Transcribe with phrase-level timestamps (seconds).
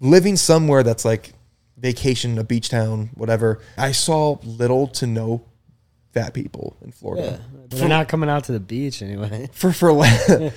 [0.00, 1.32] living somewhere that's like
[1.78, 3.60] vacation, a beach town, whatever.
[3.76, 5.42] I saw little to no
[6.12, 7.40] fat people in Yeah, Florida.
[7.68, 9.48] they're not coming out to the beach anyway.
[9.52, 10.06] For for la-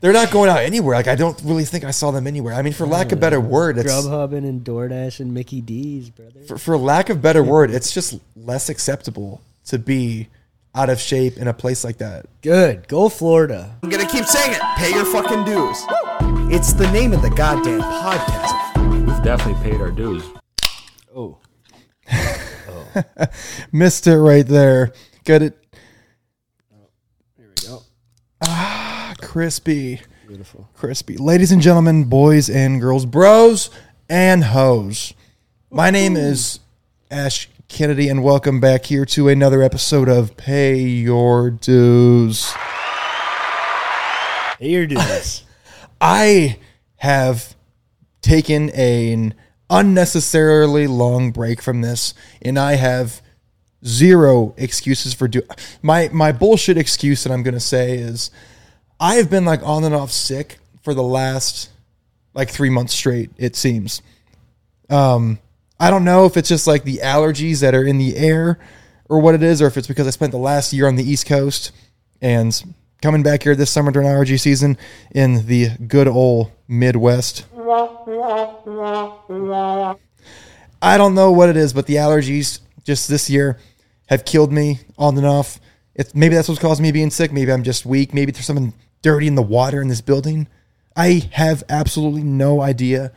[0.00, 0.96] they're not going out anywhere.
[0.96, 2.54] Like I don't really think I saw them anywhere.
[2.54, 6.40] I mean, for lack of better word, it's Grubhubbing and DoorDash and Mickey D's, brother.
[6.48, 10.28] for, for lack of better word, it's just less acceptable to be
[10.74, 12.26] out of shape in a place like that.
[12.42, 13.76] Good, go Florida.
[13.82, 14.60] I'm gonna keep saying it.
[14.76, 15.78] Pay your fucking dues.
[16.52, 18.65] It's the name of the goddamn podcast.
[19.26, 20.22] We've definitely paid our dues.
[21.12, 21.38] Oh,
[22.12, 23.04] oh.
[23.72, 24.92] Missed it right there.
[25.24, 25.58] Got it
[27.36, 27.82] here we go.
[28.42, 30.00] Ah, crispy.
[30.28, 30.68] Beautiful.
[30.74, 31.16] crispy.
[31.16, 33.68] Ladies and gentlemen, boys and girls, bros
[34.08, 35.12] and hoes.
[35.72, 36.60] My name is
[37.10, 42.54] Ash Kennedy, and welcome back here to another episode of Pay Your Dues.
[44.60, 45.42] Here, do this.
[46.00, 46.60] I
[46.98, 47.55] have
[48.26, 49.34] taken an
[49.70, 52.12] unnecessarily long break from this,
[52.42, 53.22] and I have
[53.84, 55.42] zero excuses for do
[55.80, 58.30] my my bullshit excuse that I'm gonna say is
[58.98, 61.70] I have been like on and off sick for the last
[62.34, 63.30] like three months straight.
[63.36, 64.02] It seems.
[64.90, 65.38] Um,
[65.78, 68.58] I don't know if it's just like the allergies that are in the air
[69.08, 71.08] or what it is, or if it's because I spent the last year on the
[71.08, 71.72] East Coast
[72.20, 74.78] and coming back here this summer during allergy season
[75.10, 77.44] in the good old Midwest.
[80.80, 83.58] I don't know what it is, but the allergies just this year
[84.06, 85.60] have killed me on and off.
[85.94, 87.32] It's, maybe that's what's causing me being sick.
[87.32, 88.14] Maybe I'm just weak.
[88.14, 90.48] Maybe there's something dirty in the water in this building.
[90.96, 93.12] I have absolutely no idea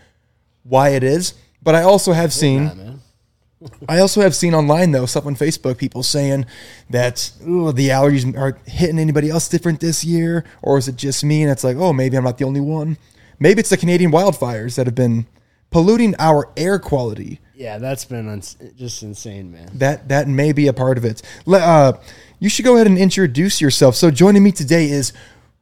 [0.63, 2.63] why it is, but I also have seen.
[2.63, 3.69] Yeah.
[3.89, 6.45] I also have seen online though stuff on Facebook people saying
[6.89, 11.23] that ooh, the allergies are hitting anybody else different this year, or is it just
[11.25, 11.43] me?
[11.43, 12.97] And it's like, oh, maybe I'm not the only one.
[13.39, 15.25] Maybe it's the Canadian wildfires that have been
[15.71, 17.39] polluting our air quality.
[17.55, 19.69] Yeah, that's been uns- just insane, man.
[19.73, 21.21] That that may be a part of it.
[21.45, 21.99] Le- uh,
[22.39, 23.95] you should go ahead and introduce yourself.
[23.95, 25.13] So joining me today is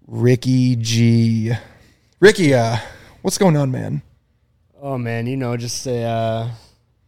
[0.07, 1.51] Ricky G.
[2.19, 2.77] Ricky, uh,
[3.21, 4.01] what's going on, man?
[4.81, 6.49] Oh man, you know, just a uh,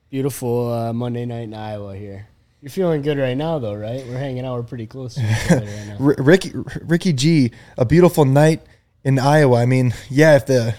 [0.10, 2.28] beautiful uh, Monday night in Iowa here.
[2.62, 4.04] You're feeling good right now, though, right?
[4.06, 4.56] We're hanging out.
[4.58, 5.98] We're pretty close to each other right now.
[6.00, 8.62] R- Ricky Ricky G, a beautiful night
[9.04, 9.62] in Iowa.
[9.62, 10.76] I mean, yeah, if the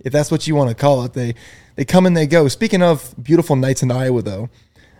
[0.00, 1.34] if that's what you want to call it, they
[1.76, 2.48] they come and they go.
[2.48, 4.50] Speaking of beautiful nights in Iowa, though,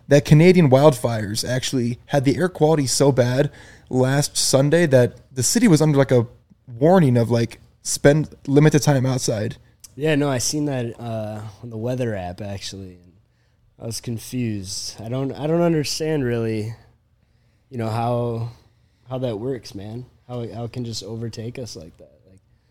[0.09, 3.51] that Canadian wildfires actually had the air quality so bad
[3.91, 6.27] last Sunday that the city was under like a
[6.67, 9.57] warning of like spend limited time outside.
[9.95, 12.99] Yeah, no, I seen that uh, on the weather app actually,
[13.79, 15.01] I was confused.
[15.01, 16.75] I don't, I don't understand really,
[17.69, 18.51] you know how
[19.09, 20.07] how that works, man.
[20.27, 22.12] How it, how it can just overtake us like that.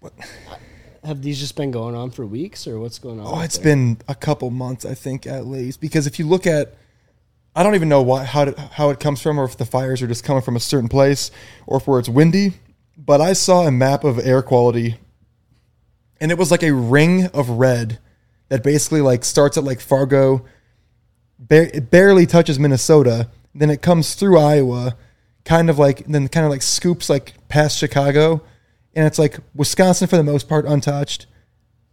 [0.01, 0.13] Like,
[1.03, 3.25] have these just been going on for weeks, or what's going on?
[3.27, 3.75] Oh, it's there?
[3.75, 5.81] been a couple months, I think, at least.
[5.81, 6.75] Because if you look at,
[7.55, 10.01] I don't even know why how to, how it comes from, or if the fires
[10.01, 11.31] are just coming from a certain place,
[11.65, 12.53] or if where it's windy.
[12.97, 14.97] But I saw a map of air quality,
[16.19, 17.99] and it was like a ring of red
[18.49, 20.45] that basically like starts at like Fargo,
[21.39, 24.95] ba- it barely touches Minnesota, then it comes through Iowa,
[25.45, 28.43] kind of like then kind of like scoops like past Chicago,
[28.95, 31.27] and it's like Wisconsin for the most part untouched.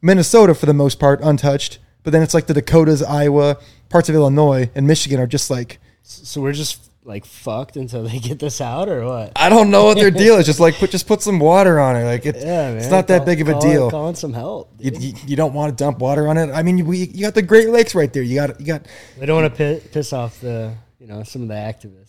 [0.00, 4.14] Minnesota for the most part untouched, but then it's like the Dakotas, Iowa, parts of
[4.14, 8.60] Illinois, and Michigan are just like So we're just like fucked until they get this
[8.60, 9.32] out, or what?
[9.34, 10.46] I don't know what their deal is.
[10.46, 12.04] Just like put just put some water on it.
[12.04, 13.90] Like it, Yeah, it's not that Call- big of a call- deal.
[13.90, 14.70] Calling some help.
[14.78, 16.50] You, you, you don't want to dump water on it.
[16.50, 18.22] I mean, we, you got the Great Lakes right there.
[18.22, 18.86] You got you got
[19.18, 22.07] They don't want to piss off the, you know, some of the activists,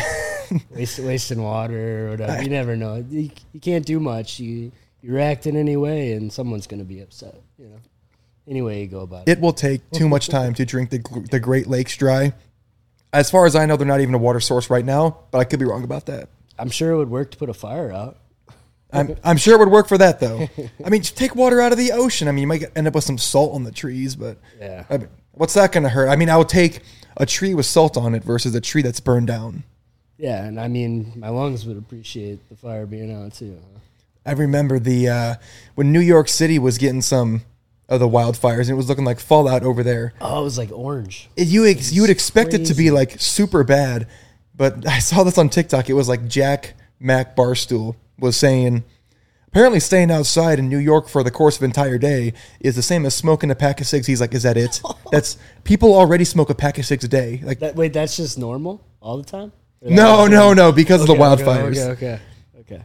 [0.70, 2.42] Waste, wasting water or whatever.
[2.42, 3.04] You never know.
[3.08, 4.38] You, you can't do much.
[4.38, 7.40] You you react in any way, and someone's going to be upset.
[7.58, 7.76] You know,
[8.48, 9.32] any way you go about it.
[9.32, 10.98] it will take too much time to drink the
[11.30, 12.32] the Great Lakes dry.
[13.12, 15.44] As far as I know, they're not even a water source right now, but I
[15.44, 16.28] could be wrong about that.
[16.58, 18.18] I'm sure it would work to put a fire out.
[18.92, 20.48] I'm, I'm sure it would work for that though.
[20.84, 22.28] I mean, just take water out of the ocean.
[22.28, 24.84] I mean, you might end up with some salt on the trees, but Yeah.
[24.88, 26.08] I mean, what's that going to hurt?
[26.08, 26.80] I mean, I would take
[27.16, 29.64] a tree with salt on it versus a tree that's burned down.
[30.18, 33.58] Yeah, and I mean, my lungs would appreciate the fire being out too.
[33.60, 33.80] huh?
[34.24, 35.34] I remember the uh,
[35.74, 37.42] when New York City was getting some
[37.88, 40.14] of the wildfires, and it was looking like fallout over there.
[40.20, 41.28] Oh, it was like orange.
[41.36, 44.08] It- you ex- you would expect it to be like super bad,
[44.56, 45.88] but I saw this on TikTok.
[45.88, 48.82] It was like Jack Mac Barstool was saying
[49.48, 52.82] apparently staying outside in New York for the course of an entire day is the
[52.82, 54.06] same as smoking a pack of cigs.
[54.06, 54.82] He's like, is that it?
[55.12, 57.40] That's people already smoke a pack of cigs a day.
[57.44, 59.52] Like, That wait, that's just normal all the time.
[59.90, 61.78] No, no, no, because of the Okay, okay, wildfires.
[61.78, 62.20] Okay, okay,
[62.60, 62.82] okay.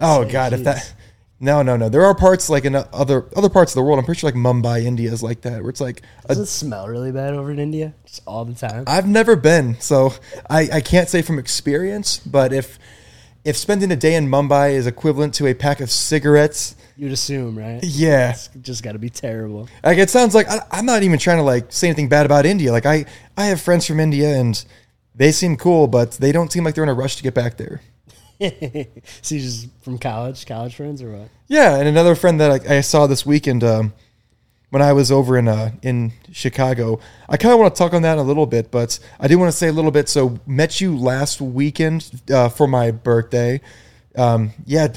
[0.00, 0.94] Oh God, if that
[1.40, 1.88] No, no, no.
[1.88, 3.98] There are parts like in other other parts of the world.
[3.98, 6.46] I'm pretty sure like Mumbai, India is like that, where it's like Does a, it
[6.46, 7.94] smell really bad over in India?
[8.06, 8.84] Just all the time.
[8.86, 10.14] I've never been, so
[10.48, 12.18] I, I can't say from experience.
[12.18, 12.78] But if
[13.44, 17.58] if spending a day in Mumbai is equivalent to a pack of cigarettes, You'd assume,
[17.58, 17.80] right?
[17.82, 19.68] yeah, It's just got to be terrible.
[19.82, 22.46] like it sounds like I, I'm not even trying to like say anything bad about
[22.46, 22.70] India.
[22.70, 23.04] Like I
[23.36, 24.64] I have friends from India and
[25.14, 27.56] they seem cool, but they don't seem like they're in a rush to get back
[27.56, 27.82] there.
[29.22, 31.28] so you just from college, college friends or what?
[31.48, 33.92] Yeah, and another friend that I, I saw this weekend um,
[34.70, 36.98] when I was over in uh, in Chicago.
[37.28, 39.52] I kind of want to talk on that a little bit, but I do want
[39.52, 40.08] to say a little bit.
[40.08, 43.60] So, met you last weekend uh, for my birthday.
[44.16, 44.88] Um, yeah,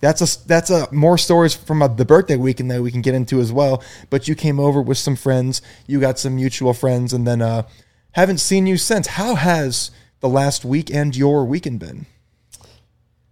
[0.00, 3.14] that's a that's a more stories from uh, the birthday weekend that we can get
[3.14, 3.82] into as well.
[4.10, 5.60] But you came over with some friends.
[5.86, 7.64] You got some mutual friends, and then uh,
[8.16, 9.08] haven't seen you since.
[9.08, 9.90] How has
[10.20, 12.06] the last week and your weekend been?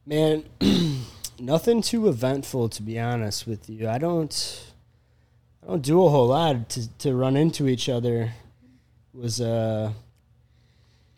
[0.04, 0.44] Man,
[1.38, 3.88] nothing too eventful to be honest with you.
[3.88, 4.62] I don't
[5.62, 8.32] I don't do a whole lot to to run into each other
[9.14, 9.90] was uh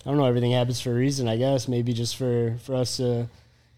[0.04, 1.66] I don't know, everything happens for a reason, I guess.
[1.66, 3.28] Maybe just for for us to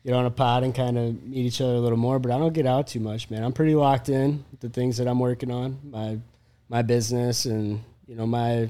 [0.04, 2.36] get on a pod and kind of meet each other a little more, but I
[2.36, 3.42] don't get out too much, man.
[3.42, 6.18] I'm pretty locked in with the things that I'm working on, my
[6.68, 8.68] my business and, you know, my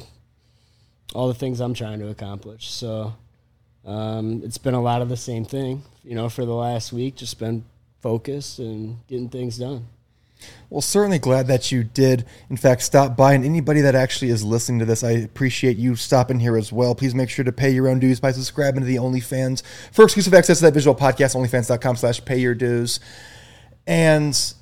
[1.15, 2.71] all the things I'm trying to accomplish.
[2.71, 3.15] So
[3.85, 7.17] um, it's been a lot of the same thing, you know, for the last week.
[7.17, 7.65] Just been
[8.01, 9.87] focused and getting things done.
[10.71, 13.33] Well, certainly glad that you did, in fact, stop by.
[13.33, 16.95] And anybody that actually is listening to this, I appreciate you stopping here as well.
[16.95, 19.63] Please make sure to pay your own dues by subscribing to the OnlyFans
[19.93, 23.01] for exclusive access to that visual podcast, onlyfans.com slash pay your dues.
[23.87, 24.55] And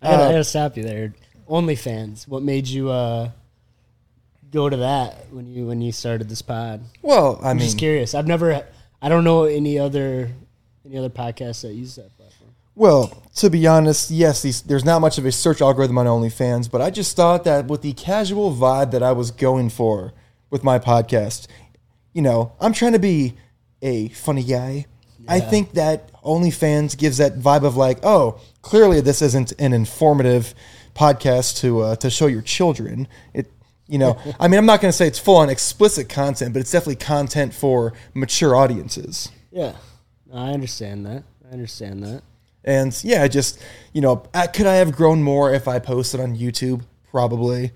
[0.00, 1.14] I gotta, I uh, gotta stop you there.
[1.48, 2.26] OnlyFans.
[2.26, 3.30] What made you uh,
[4.52, 6.82] go to that when you when you started this pod?
[7.02, 8.14] well, I I'm mean, just curious.
[8.14, 8.64] I've never.
[9.00, 10.30] I don't know any other
[10.84, 12.50] any other podcasts that use that platform.
[12.74, 16.70] Well, to be honest, yes, these, there's not much of a search algorithm on OnlyFans,
[16.70, 20.14] but I just thought that with the casual vibe that I was going for
[20.50, 21.48] with my podcast,
[22.14, 23.34] you know, I'm trying to be
[23.82, 24.86] a funny guy.
[25.28, 30.54] I think that OnlyFans gives that vibe of like, oh, clearly this isn't an informative
[30.94, 33.06] podcast to uh, to show your children.
[33.34, 33.52] It,
[33.88, 36.60] you know, I mean, I'm not going to say it's full on explicit content, but
[36.60, 39.28] it's definitely content for mature audiences.
[39.50, 39.74] Yeah,
[40.32, 41.24] I understand that.
[41.48, 42.22] I understand that.
[42.64, 43.58] And yeah, I just
[43.92, 44.16] you know,
[44.54, 46.84] could I have grown more if I posted on YouTube?
[47.10, 47.72] Probably.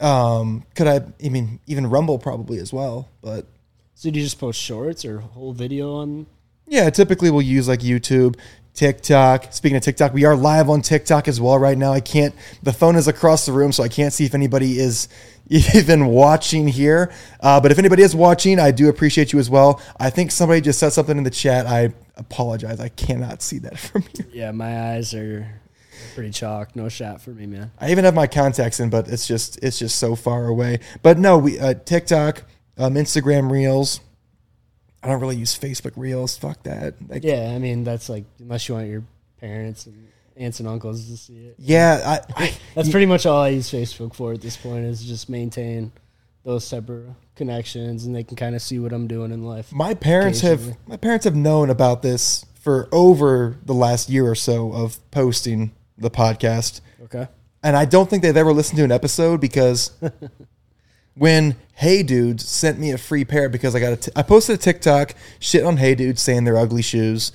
[0.00, 1.00] Um, could I?
[1.24, 3.08] I mean, even Rumble probably as well.
[3.22, 3.46] But
[3.94, 6.26] So do you just post shorts or whole video on?
[6.66, 8.36] yeah, typically we'll use like YouTube,
[8.74, 9.52] TikTok.
[9.52, 11.92] Speaking of TikTok, we are live on TikTok as well right now.
[11.92, 12.34] I can't.
[12.62, 15.08] The phone is across the room, so I can't see if anybody is
[15.48, 17.12] even watching here.
[17.40, 19.80] Uh, but if anybody is watching, I do appreciate you as well.
[19.98, 21.66] I think somebody just said something in the chat.
[21.66, 22.80] I apologize.
[22.80, 24.26] I cannot see that from here.
[24.32, 25.60] Yeah, my eyes are
[26.14, 26.74] pretty chalk.
[26.74, 27.70] No shot for me, man.
[27.80, 30.80] I even have my contacts in, but it's just it's just so far away.
[31.02, 32.42] But no, we uh, TikTok,
[32.76, 34.00] um, Instagram Reels.
[35.04, 36.36] I don't really use Facebook Reels.
[36.36, 36.94] Fuck that.
[37.08, 39.04] Like, Yeah, I mean that's like unless you want your
[39.40, 41.56] parents and aunts and uncles to see it.
[41.58, 42.20] yeah.
[42.36, 45.28] I, I, That's pretty much all I use Facebook for at this point is just
[45.28, 45.92] maintain
[46.44, 47.06] those separate
[47.36, 49.72] connections and they can kind of see what I'm doing in life.
[49.72, 54.34] my parents have my parents have known about this for over the last year or
[54.34, 56.80] so of posting the podcast.
[57.04, 57.28] Okay.
[57.62, 59.92] and I don't think they've ever listened to an episode because
[61.14, 64.54] when Hey Dudes sent me a free pair because I got a t- I posted
[64.54, 67.32] a TikTok shit on Hey Dudes saying they're ugly shoes,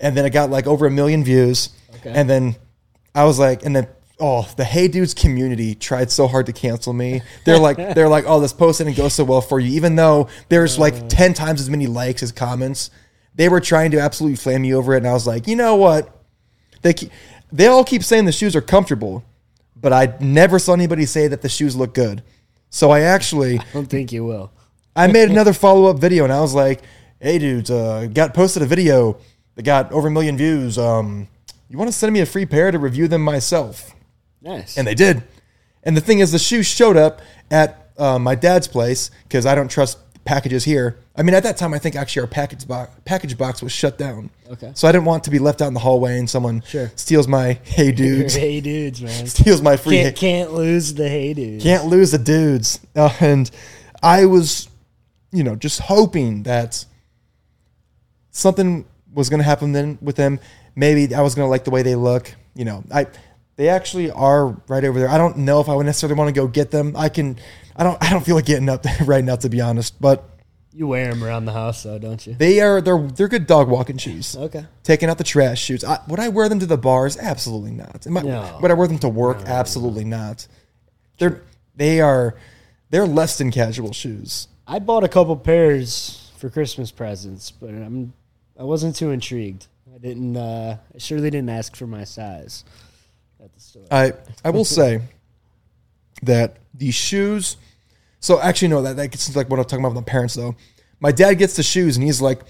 [0.00, 2.12] and then I got like over a million views, Okay.
[2.14, 2.56] and then
[3.14, 6.92] I was like, and then oh the Hey Dudes community tried so hard to cancel
[6.92, 7.22] me.
[7.44, 10.28] They're like they're like oh this post didn't go so well for you, even though
[10.48, 11.08] there's like uh.
[11.08, 12.90] ten times as many likes as comments.
[13.34, 15.76] They were trying to absolutely flame me over it, and I was like, you know
[15.76, 16.22] what?
[16.82, 17.10] They keep,
[17.50, 19.24] they all keep saying the shoes are comfortable,
[19.74, 22.22] but I never saw anybody say that the shoes look good.
[22.72, 24.50] So I actually I don't think you will.
[24.96, 26.82] I made another follow up video and I was like,
[27.20, 29.18] "Hey dudes, uh, got posted a video
[29.54, 30.76] that got over a million views.
[30.76, 31.28] Um,
[31.68, 33.94] you want to send me a free pair to review them myself?"
[34.40, 34.76] Nice.
[34.76, 35.22] And they did.
[35.84, 39.54] And the thing is, the shoes showed up at uh, my dad's place because I
[39.54, 40.98] don't trust packages here.
[41.16, 43.98] I mean, at that time, I think actually our package box package box was shut
[43.98, 44.30] down.
[44.50, 44.72] Okay.
[44.74, 46.90] So I didn't want to be left out in the hallway and someone Sure.
[46.96, 49.26] steals my hey dudes, hey dudes, man.
[49.26, 49.98] steals my free.
[50.02, 51.64] Can't, can't lose the hey dudes.
[51.64, 52.80] Can't lose the dudes.
[52.94, 53.50] Uh, and
[54.02, 54.68] I was,
[55.32, 56.84] you know, just hoping that
[58.30, 60.40] something was going to happen then with them.
[60.74, 62.34] Maybe I was going to like the way they look.
[62.54, 63.06] You know, I
[63.56, 65.08] they actually are right over there.
[65.08, 66.94] I don't know if I would necessarily want to go get them.
[66.96, 67.38] I can.
[67.76, 68.02] I don't.
[68.02, 70.00] I don't feel like getting up there right now, to be honest.
[70.00, 70.28] But
[70.72, 72.34] You wear them around the house, though, don't you?
[72.34, 74.36] They are they're they're good dog walking shoes.
[74.36, 74.66] Okay.
[74.82, 75.84] Taking out the trash shoes.
[75.84, 77.16] I, would I wear them to the bars?
[77.16, 78.06] Absolutely not.
[78.06, 78.58] I, No.
[78.60, 79.38] Would I wear them to work?
[79.46, 80.46] Absolutely not.
[81.18, 81.42] They're
[81.76, 82.34] they are
[82.90, 84.48] they're less than casual shoes.
[84.66, 88.12] I bought a couple pairs for Christmas presents, but I'm
[88.58, 89.66] I wasn't too intrigued.
[89.94, 90.36] I didn't.
[90.36, 92.64] Uh, I surely didn't ask for my size
[93.42, 93.82] at the store.
[93.90, 94.12] I
[94.44, 95.00] I will say
[96.22, 97.56] that these shoes.
[98.20, 100.56] So actually, no, that that gets like what I'm talking about with my parents though.
[101.00, 102.40] My dad gets the shoes and he's like,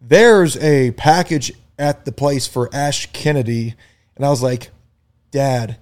[0.00, 3.74] "There's a package at the place for Ash Kennedy,"
[4.16, 4.70] and I was like,
[5.30, 5.78] "Dad,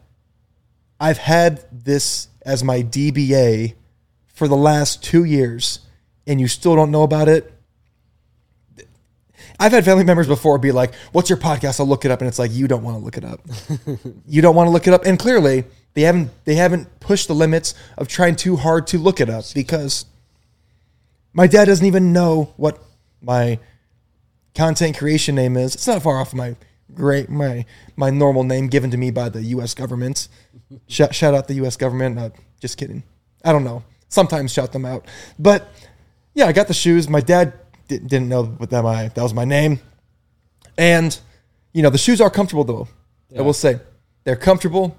[1.00, 3.74] I've had this as my DBA
[4.28, 5.80] for the last two years,
[6.26, 7.52] and you still don't know about it."
[9.58, 12.28] I've had family members before be like, "What's your podcast?" I'll look it up, and
[12.28, 13.40] it's like, "You don't want to look it up.
[14.26, 17.34] you don't want to look it up." And clearly, they haven't they haven't pushed the
[17.34, 20.04] limits of trying too hard to look it up because
[21.32, 22.82] my dad doesn't even know what
[23.20, 23.58] my
[24.54, 25.74] content creation name is.
[25.74, 26.56] It's not far off my
[26.94, 27.64] great my
[27.96, 29.74] my normal name given to me by the U.S.
[29.74, 30.28] government.
[30.88, 31.76] shout, shout out the U.S.
[31.76, 32.18] government.
[32.18, 32.30] Uh,
[32.60, 33.02] just kidding.
[33.44, 33.84] I don't know.
[34.08, 35.06] Sometimes shout them out,
[35.38, 35.68] but
[36.34, 37.08] yeah, I got the shoes.
[37.08, 37.52] My dad
[37.88, 39.80] di- didn't know what that my that was my name,
[40.76, 41.18] and
[41.72, 42.88] you know the shoes are comfortable though.
[43.36, 43.80] I will say
[44.24, 44.96] they're comfortable.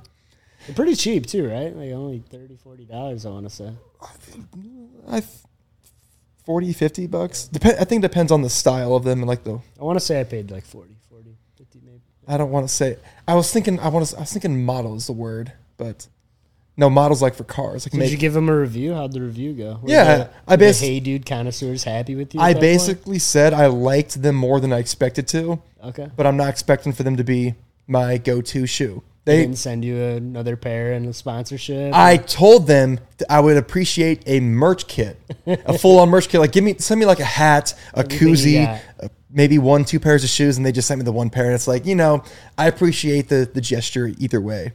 [0.66, 1.76] They're pretty cheap too, right?
[1.76, 3.26] Like only 30 40 dollars.
[3.26, 3.72] I want to say.
[5.10, 5.24] I
[6.46, 7.48] 40, 50 bucks.
[7.48, 9.60] Dep- I think it depends on the style of them and like the.
[9.80, 12.00] I want to say I paid like 40, 40, 50 maybe.
[12.28, 12.98] I don't want to say.
[13.28, 13.80] I was thinking.
[13.80, 14.18] I want to.
[14.18, 16.08] I was thinking model is the word, but
[16.78, 17.86] no models like for cars.
[17.86, 18.94] Like Did make, you give them a review?
[18.94, 19.80] How'd the review go?
[19.82, 22.42] Were Yeah, the- I were the bas- Hey, dude, connoisseurs happy with you.
[22.42, 22.62] I that point?
[22.62, 26.10] basically said I liked them more than I expected to, okay.
[26.16, 27.56] but I'm not expecting for them to be
[27.88, 29.04] my go-to shoe.
[29.24, 31.94] They didn't send you another pair and a sponsorship.
[31.94, 36.40] I told them that I would appreciate a merch kit, a full-on merch kit.
[36.42, 38.82] Like, give me, send me like a hat, a Everything you koozie, got.
[39.04, 41.46] uh, maybe one, two pairs of shoes, and they just sent me the one pair.
[41.46, 42.24] And it's like, you know,
[42.58, 44.74] I appreciate the the gesture either way.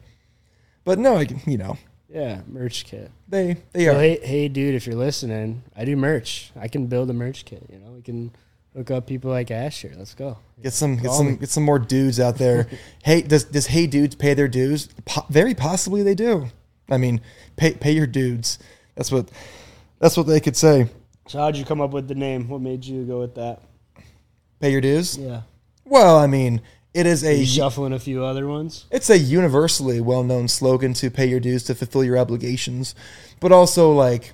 [0.84, 1.76] But no, I, you know,
[2.08, 3.10] yeah, merch kit.
[3.28, 4.00] they they So are.
[4.00, 6.52] hey, hey, dude, if you're listening, I do merch.
[6.54, 7.64] I can build a merch kit.
[7.68, 8.30] You know, we can
[8.76, 9.94] hook up people like Ash here.
[9.96, 10.38] Let's go.
[10.62, 11.36] Get some, get Call some, me.
[11.36, 12.68] get some more dudes out there.
[13.04, 14.88] hey, does does Hey Dudes pay their dues?
[15.04, 16.48] Po- very possibly they do.
[16.90, 17.20] I mean,
[17.56, 18.58] pay pay your dudes.
[18.94, 19.30] That's what
[19.98, 20.88] that's what they could say.
[21.28, 22.48] So how'd you come up with the name?
[22.48, 23.60] What made you go with that?
[24.60, 25.18] Pay your dues.
[25.18, 25.42] Yeah,
[25.84, 26.62] Well, I mean,
[26.94, 28.86] it is Are a you shuffling a few other ones.
[28.90, 32.94] it's a universally well known slogan to pay your dues to fulfill your obligations,
[33.40, 34.32] but also like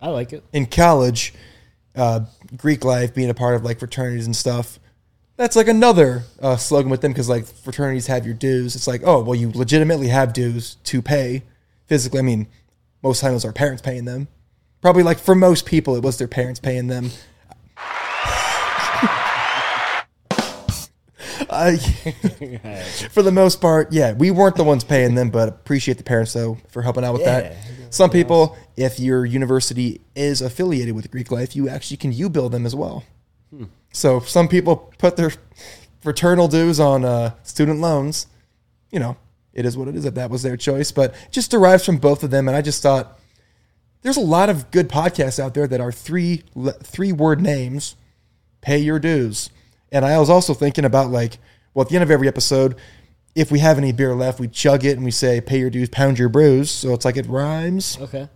[0.00, 0.44] I like it.
[0.52, 1.34] in college,
[1.96, 2.20] uh,
[2.56, 4.78] Greek life being a part of like fraternities and stuff.
[5.36, 8.76] That's like another uh, slogan with them because like fraternities have your dues.
[8.76, 11.42] It's like, oh, well, you legitimately have dues to pay
[11.86, 12.20] physically.
[12.20, 12.46] I mean,
[13.02, 14.28] most times it was our parents paying them.
[14.80, 17.10] Probably like for most people, it was their parents paying them.
[21.50, 21.76] I,
[23.10, 26.32] for the most part, yeah, we weren't the ones paying them, but appreciate the parents
[26.32, 27.56] though for helping out with that.
[27.94, 32.48] Some people, if your university is affiliated with Greek life, you actually can you bill
[32.48, 33.04] them as well.
[33.92, 35.30] So some people put their
[36.00, 38.26] fraternal dues on uh, student loans.
[38.90, 39.16] You know,
[39.52, 40.04] it is what it is.
[40.04, 42.82] If that was their choice, but just derives from both of them, and I just
[42.82, 43.16] thought
[44.02, 46.42] there's a lot of good podcasts out there that are three
[46.82, 47.94] three word names.
[48.60, 49.50] Pay your dues.
[49.92, 51.38] And I was also thinking about like,
[51.74, 52.74] well, at the end of every episode,
[53.34, 55.88] if we have any beer left, we chug it and we say, "Pay your dues,
[55.88, 57.98] pound your brews." So it's like it rhymes.
[58.00, 58.28] Okay.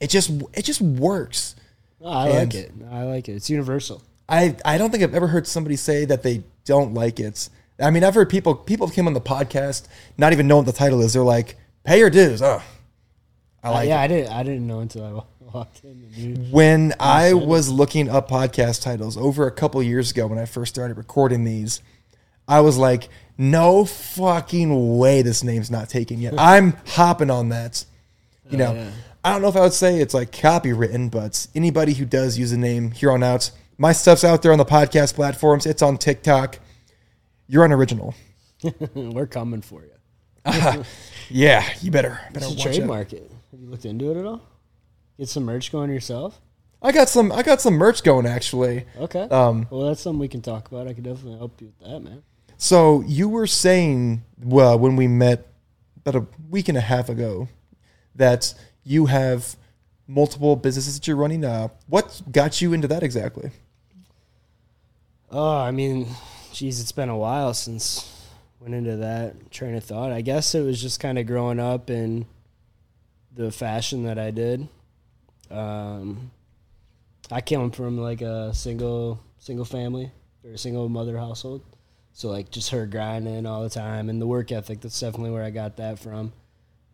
[0.00, 1.54] It just it just works.
[2.00, 2.72] No, I And- like it.
[2.90, 3.32] I like it.
[3.34, 4.02] It's universal.
[4.28, 7.48] I I don't think I've ever heard somebody say that they don't like it.
[7.80, 9.86] I mean, I've heard people people came on the podcast
[10.18, 11.12] not even knowing what the title is.
[11.12, 12.62] They're like, "Pay your dues." Oh,
[13.62, 14.04] I Uh, like yeah, it.
[14.04, 14.32] I didn't.
[14.32, 15.12] I didn't know until I
[15.54, 16.48] walked in.
[16.50, 20.74] When I was looking up podcast titles over a couple years ago when I first
[20.74, 21.80] started recording these,
[22.48, 23.08] I was like,
[23.50, 27.84] "No fucking way, this name's not taken yet." I'm hopping on that.
[28.50, 28.90] You know, yeah.
[29.24, 32.52] I don't know if I would say it's like copywritten, but anybody who does use
[32.52, 35.64] a name here on out, my stuff's out there on the podcast platforms.
[35.66, 36.58] It's on TikTok.
[37.48, 38.14] You're unoriginal.
[38.94, 40.84] we're coming for you.
[41.30, 42.74] Yeah, you better better It's a watch out.
[42.74, 43.30] trademark it.
[43.52, 44.42] Have you looked into it at all?
[45.18, 46.38] Get some merch going yourself.
[46.82, 47.32] I got some.
[47.32, 48.84] I got some merch going actually.
[48.98, 49.22] Okay.
[49.30, 50.88] Um, well, that's something we can talk about.
[50.88, 52.22] I could definitely help you with that, man.
[52.62, 55.48] So you were saying, well, when we met
[55.96, 57.48] about a week and a half ago,
[58.14, 58.54] that
[58.84, 59.56] you have
[60.06, 61.44] multiple businesses that you're running.
[61.44, 63.50] Uh, what got you into that exactly?
[65.28, 66.06] Oh, I mean,
[66.52, 68.08] geez, it's been a while since
[68.60, 70.12] went into that train of thought.
[70.12, 72.26] I guess it was just kind of growing up in
[73.34, 74.68] the fashion that I did.
[75.50, 76.30] Um,
[77.28, 80.12] I came from like a single single family
[80.44, 81.62] or a single mother household,
[82.12, 84.80] so like just her grinding all the time and the work ethic.
[84.80, 86.32] That's definitely where I got that from,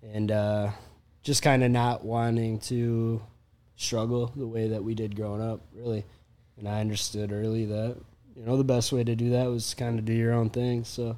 [0.03, 0.71] and uh,
[1.23, 3.21] just kind of not wanting to
[3.77, 6.05] struggle the way that we did growing up, really.
[6.57, 7.97] And I understood early that
[8.37, 10.85] you know the best way to do that was kind of do your own thing.
[10.85, 11.17] So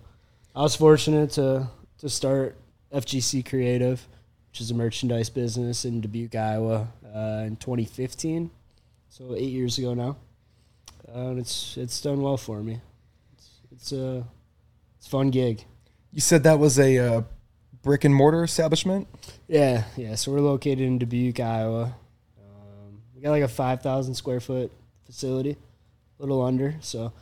[0.55, 2.57] I was fortunate to to start
[2.93, 4.07] FGC Creative,
[4.51, 8.51] which is a merchandise business in Dubuque, Iowa, uh, in 2015.
[9.11, 10.17] So eight years ago now,
[11.09, 12.81] uh, and it's it's done well for me.
[13.73, 14.27] It's a
[14.99, 15.65] it's a fun gig.
[16.13, 17.23] You said that was a uh,
[17.83, 19.09] brick and mortar establishment.
[19.49, 20.15] Yeah, yeah.
[20.17, 21.95] So we're located in Dubuque, Iowa.
[22.39, 24.73] Um, we got like a five thousand square foot
[25.07, 25.57] facility,
[26.19, 26.77] a little under.
[26.81, 27.13] So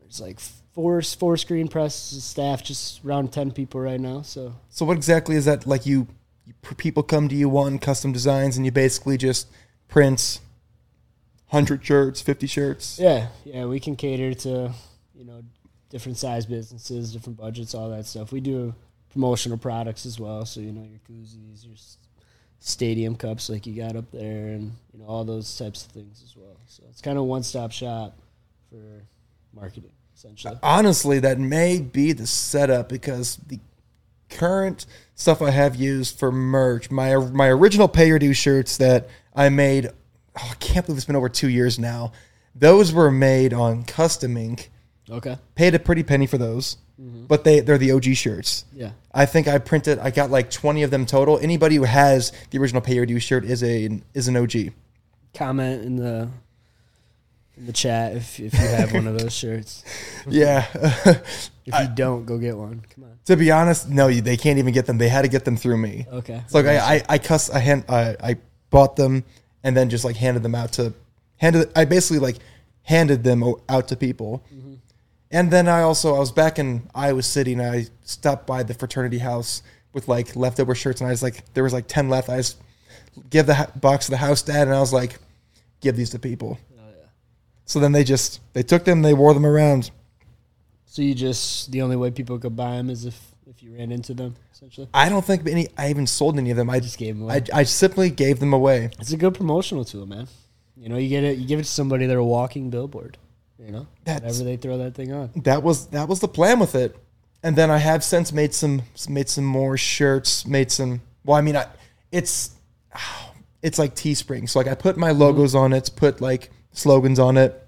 [0.00, 0.38] there's like
[0.74, 4.22] four four screen presses, staff, just around ten people right now.
[4.22, 5.66] So So what exactly is that?
[5.66, 6.08] Like you,
[6.44, 9.48] you people come to you wanting custom designs, and you basically just
[9.88, 10.40] print
[11.46, 12.98] hundred shirts, fifty shirts.
[12.98, 14.72] yeah, yeah, we can cater to
[15.22, 15.42] you know
[15.88, 18.32] different size businesses, different budgets, all that stuff.
[18.32, 18.74] We do
[19.12, 20.44] promotional products as well.
[20.44, 21.76] So you know your koozies, your
[22.58, 26.22] stadium cups like you got up there, and you know all those types of things
[26.24, 26.56] as well.
[26.66, 28.18] So it's kind of one stop shop
[28.68, 29.04] for
[29.54, 30.58] marketing essentially.
[30.62, 33.60] Honestly, that may be the setup because the
[34.28, 39.08] current stuff I have used for merch, my my original pay your dues shirts that
[39.36, 42.10] I made, oh, I can't believe it's been over two years now.
[42.56, 44.70] Those were made on custom ink.
[45.10, 45.36] Okay.
[45.54, 47.26] Paid a pretty penny for those, mm-hmm.
[47.26, 48.64] but they they're the OG shirts.
[48.72, 48.92] Yeah.
[49.12, 49.98] I think I printed.
[49.98, 51.38] I got like twenty of them total.
[51.38, 54.72] Anybody who has the original pay your dues shirt is a is an OG.
[55.34, 56.28] Comment in the
[57.56, 59.84] in the chat if if you have one of those shirts.
[60.28, 60.66] Yeah.
[61.64, 62.82] If you don't, go get one.
[62.92, 63.18] Come on.
[63.26, 64.98] to be honest, no, you- they can't even get them.
[64.98, 66.06] They had to get them through me.
[66.12, 66.42] Okay.
[66.44, 68.36] It's like I, I, I cuss, I hand, I, I
[68.70, 69.22] bought them
[69.62, 70.92] and then just like handed them out to,
[71.36, 72.38] handed, I basically like
[72.82, 74.42] handed them o- out to people.
[74.52, 74.71] Mm-hmm.
[75.32, 78.74] And then I also, I was back in Iowa City and I stopped by the
[78.74, 79.62] fraternity house
[79.94, 82.28] with like leftover shirts and I was like, there was like 10 left.
[82.28, 82.58] I just
[83.30, 85.18] give the box to the house dad and I was like,
[85.80, 86.58] give these to people.
[86.78, 87.06] Oh, yeah.
[87.64, 89.90] So then they just, they took them, they wore them around.
[90.84, 93.90] So you just the only way people could buy them is if if you ran
[93.90, 94.88] into them essentially.
[94.92, 96.68] I don't think any, I even sold any of them.
[96.68, 97.42] I Just gave 'em away.
[97.52, 98.90] I, I simply gave them away.
[99.00, 100.28] It's a good promotional tool, man.
[100.76, 101.38] You know, you get it.
[101.38, 102.04] You give it to somebody.
[102.04, 103.16] They're a walking billboard.
[103.64, 105.30] You know, That's- whatever they throw that thing on.
[105.36, 106.96] that was that was the plan with it.
[107.44, 111.40] And then I have since made some made some more shirts, made some well, I
[111.40, 111.66] mean I
[112.10, 112.50] it's
[113.62, 114.48] it's like Teespring.
[114.48, 115.20] So like I put my mm-hmm.
[115.20, 117.66] logos on it, put like slogans on it,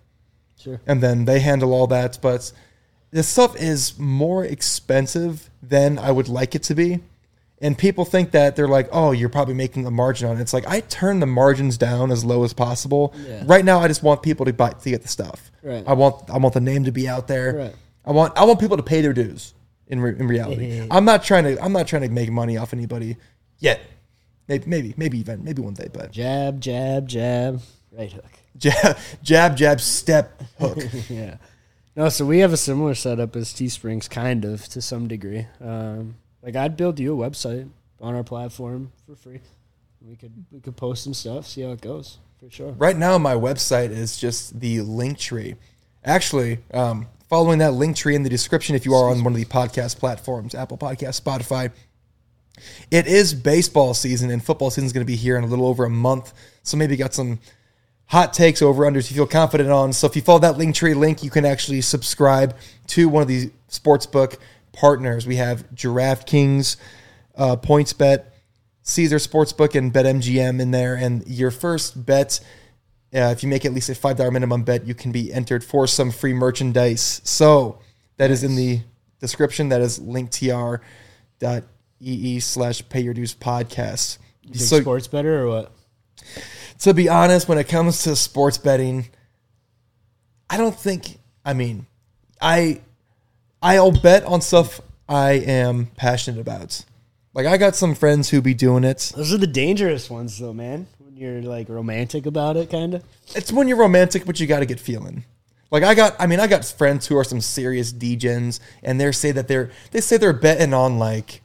[0.59, 0.81] Sure.
[0.87, 2.53] and then they handle all that, but
[3.11, 7.01] this stuff is more expensive than I would like it to be.
[7.65, 10.53] And people think that they're like, "Oh, you're probably making a margin on it." It's
[10.53, 13.15] like I turn the margins down as low as possible.
[13.27, 13.43] Yeah.
[13.47, 15.51] Right now, I just want people to buy to get the stuff.
[15.63, 15.83] Right.
[15.87, 17.55] I want I want the name to be out there.
[17.55, 17.75] Right.
[18.05, 19.55] I want I want people to pay their dues.
[19.87, 22.75] In re, in reality, I'm not trying to I'm not trying to make money off
[22.75, 23.17] anybody
[23.59, 23.81] yet.
[24.47, 27.63] Maybe maybe maybe even maybe one day, but Jab, jab, jab.
[27.93, 28.25] Right hook.
[28.59, 30.79] jab jab jab step hook.
[31.09, 31.37] yeah.
[31.97, 35.47] No, so we have a similar setup as Teesprings, kind of to some degree.
[35.63, 37.69] Um, like I'd build you a website
[38.01, 39.41] on our platform for free.
[40.01, 42.73] We could we could post some stuff, see how it goes for sure.
[42.73, 45.57] Right now, my website is just the Linktree.
[46.05, 49.47] Actually, um, following that Linktree in the description, if you are on one of the
[49.47, 51.73] podcast platforms, Apple Podcast, Spotify,
[52.91, 55.67] it is baseball season and football season is going to be here in a little
[55.67, 56.35] over a month.
[56.63, 57.41] So maybe got some
[58.07, 59.95] hot takes over unders you feel confident on.
[59.95, 62.55] So if you follow that Linktree link, you can actually subscribe
[62.89, 64.37] to one of these sportsbook
[64.75, 65.27] partners.
[65.27, 66.77] We have DraftKings,
[67.37, 68.25] uh, PointsBet,
[68.83, 70.95] Caesars Sportsbook, and BetMGM in there.
[70.95, 72.41] And your first bet,
[73.15, 75.65] uh, if you make at least a five dollar minimum bet, you can be entered
[75.65, 77.21] for some free merchandise.
[77.25, 77.79] So
[78.19, 78.81] that is in the
[79.21, 79.71] description.
[79.71, 80.81] That is linktr.ee
[82.41, 84.19] slash pay your dues podcast.
[84.43, 85.73] You So sports better or what?
[86.81, 89.09] to be honest, when it comes to sports betting,
[90.51, 91.19] I don't think.
[91.45, 91.87] I mean,
[92.41, 92.81] I
[93.65, 96.85] I'll bet on stuff I am passionate about.
[97.33, 99.13] Like I got some friends who be doing it.
[99.17, 100.87] Those are the dangerous ones, though, man.
[100.99, 103.05] When you're like romantic about it, kind of.
[103.35, 105.25] It's when you're romantic, but you got to get feeling.
[105.71, 109.11] Like I got, I mean, I got friends who are some serious degens, and they
[109.13, 111.41] say that they're they say they're betting on like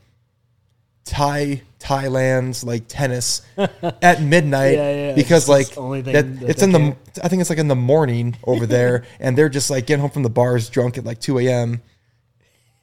[1.05, 3.41] Thai Thailand's like tennis
[4.01, 6.95] at midnight Yeah, yeah, because it's like only that, that it's in the.
[7.23, 10.12] I think it's like in the morning over there, and they're just like getting home
[10.12, 11.82] from the bars drunk at like two a.m.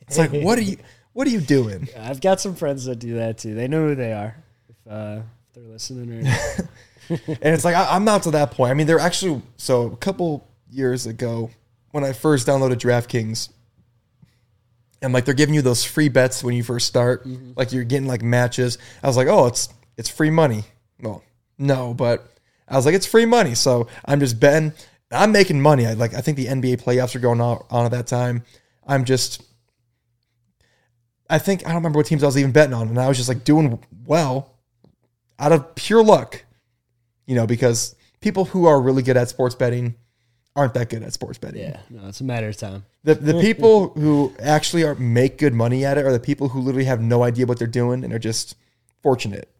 [0.09, 0.77] It's like what are you
[1.12, 1.88] what are you doing?
[1.99, 3.55] I've got some friends that do that too.
[3.55, 4.37] They know who they are.
[4.69, 5.21] If uh,
[5.55, 6.25] they're listening.
[6.25, 6.38] Now.
[7.09, 8.71] and it's like I, I'm not to that point.
[8.71, 11.51] I mean, they're actually so a couple years ago
[11.92, 13.49] when I first downloaded DraftKings,
[15.01, 18.09] and like they're giving you those free bets when you first start, like you're getting
[18.09, 18.77] like matches.
[19.03, 20.64] I was like, oh, it's it's free money.
[21.01, 21.23] Well,
[21.59, 22.29] no, but
[22.69, 24.73] I was like, it's free money, so I'm just betting.
[25.11, 25.87] I'm making money.
[25.87, 28.42] I like I think the NBA playoffs are going on, on at that time.
[28.87, 29.42] I'm just
[31.29, 33.17] I think I don't remember what teams I was even betting on, and I was
[33.17, 34.55] just like doing well
[35.39, 36.45] out of pure luck,
[37.27, 39.97] you know, because people who are really good at sports betting
[40.55, 41.61] aren't that good at sports betting.
[41.61, 42.85] yeah, no, it's a matter of time.
[43.05, 46.61] The the people who actually are make good money at it are the people who
[46.61, 48.57] literally have no idea what they're doing and are just
[49.03, 49.51] fortunate.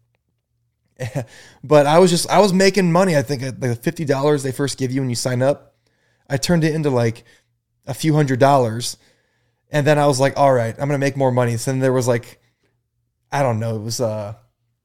[1.63, 3.15] but I was just I was making money.
[3.15, 5.75] I think like the fifty dollars they first give you when you sign up,
[6.29, 7.23] I turned it into like
[7.85, 8.97] a few hundred dollars,
[9.71, 11.57] and then I was like, all right, I'm gonna make more money.
[11.57, 12.41] So then there was like,
[13.31, 14.35] I don't know, it was uh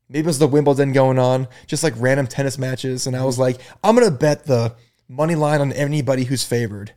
[0.09, 3.38] maybe it was the Wimbledon going on, just like random tennis matches, and I was
[3.38, 4.75] like, I'm gonna bet the
[5.09, 6.92] money line on anybody who's favored,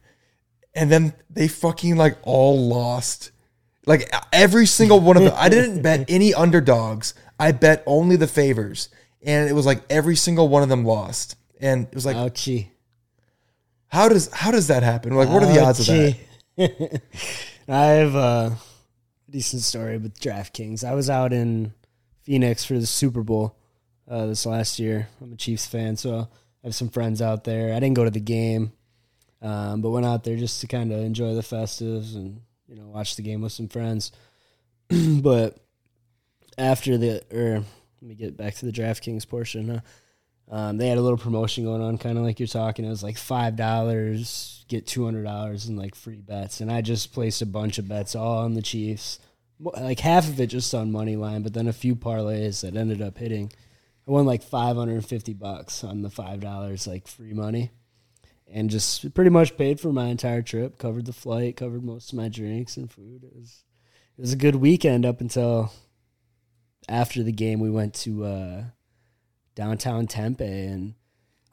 [0.73, 3.31] and then they fucking like all lost.
[3.85, 7.13] Like every single one of them, I didn't bet any underdogs.
[7.39, 8.89] I bet only the favors,
[9.21, 11.35] and it was like every single one of them lost.
[11.61, 12.69] And it was like, Ouchie.
[13.87, 15.13] how does how does that happen?
[15.13, 16.15] Like, what are the odds of
[16.57, 17.01] that?
[17.67, 18.57] I have a
[19.29, 20.83] decent story with DraftKings.
[20.83, 21.73] I was out in
[22.23, 23.55] Phoenix for the Super Bowl
[24.07, 25.07] uh, this last year.
[25.21, 26.27] I'm a Chiefs fan, so
[26.63, 27.73] I have some friends out there.
[27.73, 28.71] I didn't go to the game,
[29.41, 32.85] um, but went out there just to kind of enjoy the festives and you know
[32.85, 34.11] watch the game with some friends.
[34.89, 35.57] but
[36.57, 37.63] after the or
[38.01, 39.69] let me get back to the DraftKings portion.
[39.69, 39.79] Huh?
[40.55, 42.85] Um, they had a little promotion going on, kind of like you're talking.
[42.85, 46.81] It was like five dollars, get two hundred dollars in like free bets, and I
[46.81, 49.19] just placed a bunch of bets all on the Chiefs.
[49.59, 53.01] Like half of it just on money line, but then a few parlays that ended
[53.01, 53.51] up hitting.
[54.07, 57.71] I won like five hundred and fifty bucks on the five dollars, like free money,
[58.47, 60.77] and just pretty much paid for my entire trip.
[60.77, 63.23] Covered the flight, covered most of my drinks and food.
[63.23, 63.63] It was
[64.17, 65.71] it was a good weekend up until
[66.89, 67.59] after the game.
[67.59, 68.25] We went to.
[68.25, 68.63] Uh,
[69.55, 70.95] downtown Tempe and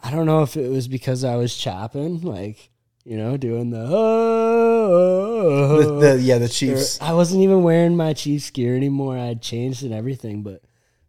[0.02, 2.71] I don't know if it was because I was chopping, like,
[3.04, 7.00] you know, doing the oh, The, the, yeah, the Chiefs.
[7.00, 9.16] I wasn't even wearing my Chiefs gear anymore.
[9.18, 10.62] I had changed and everything, but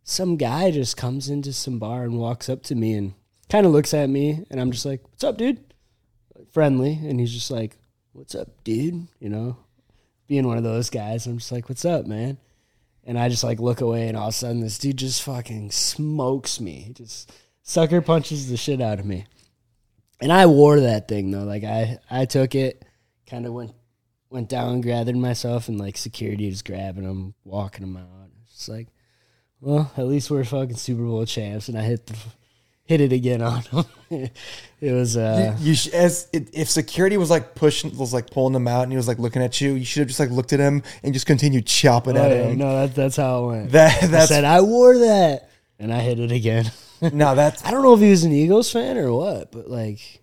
[0.04, 3.14] some guy just comes into some bar and walks up to me and
[3.50, 5.64] kind of looks at me and I'm just like, "What's up, dude?"
[6.52, 7.78] Friendly, and he's just like,
[8.12, 9.58] "What's up, dude?" You know,
[10.28, 12.38] being one of those guys, I'm just like, "What's up, man?"
[13.06, 15.72] And I just like look away, and all of a sudden, this dude just fucking
[15.72, 16.86] smokes me.
[16.88, 19.26] He Just sucker punches the shit out of me.
[20.21, 21.43] And I wore that thing though.
[21.43, 22.84] Like I, I took it,
[23.30, 23.73] kind of went,
[24.30, 28.30] went down, gathered myself, and like security was grabbing them, walking them out.
[28.47, 28.88] It's like,
[29.60, 32.17] well, at least we're fucking Super Bowl champs, and I hit the,
[32.86, 33.86] hit it again on him.
[34.82, 38.54] it was uh, you sh- as it, if security was like pushing, was like pulling
[38.54, 40.54] them out, and he was like looking at you, you should have just like looked
[40.54, 42.58] at him and just continued chopping oh, at yeah, him.
[42.58, 43.71] no, that, that's how it went.
[43.71, 45.49] That I that's said I wore that,
[45.80, 46.71] and I hit it again.
[47.12, 50.22] no, that's I don't know if he was an Eagles fan or what, but like,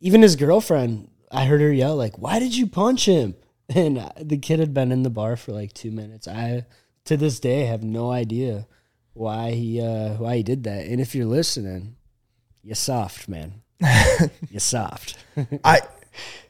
[0.00, 3.34] even his girlfriend, I heard her yell like, "Why did you punch him?"
[3.72, 6.26] And uh, the kid had been in the bar for like two minutes.
[6.26, 6.66] I,
[7.04, 8.66] to this day, have no idea
[9.12, 10.86] why he uh why he did that.
[10.86, 11.94] And if you're listening,
[12.64, 13.62] you're soft man,
[14.50, 15.16] you're soft.
[15.64, 15.82] I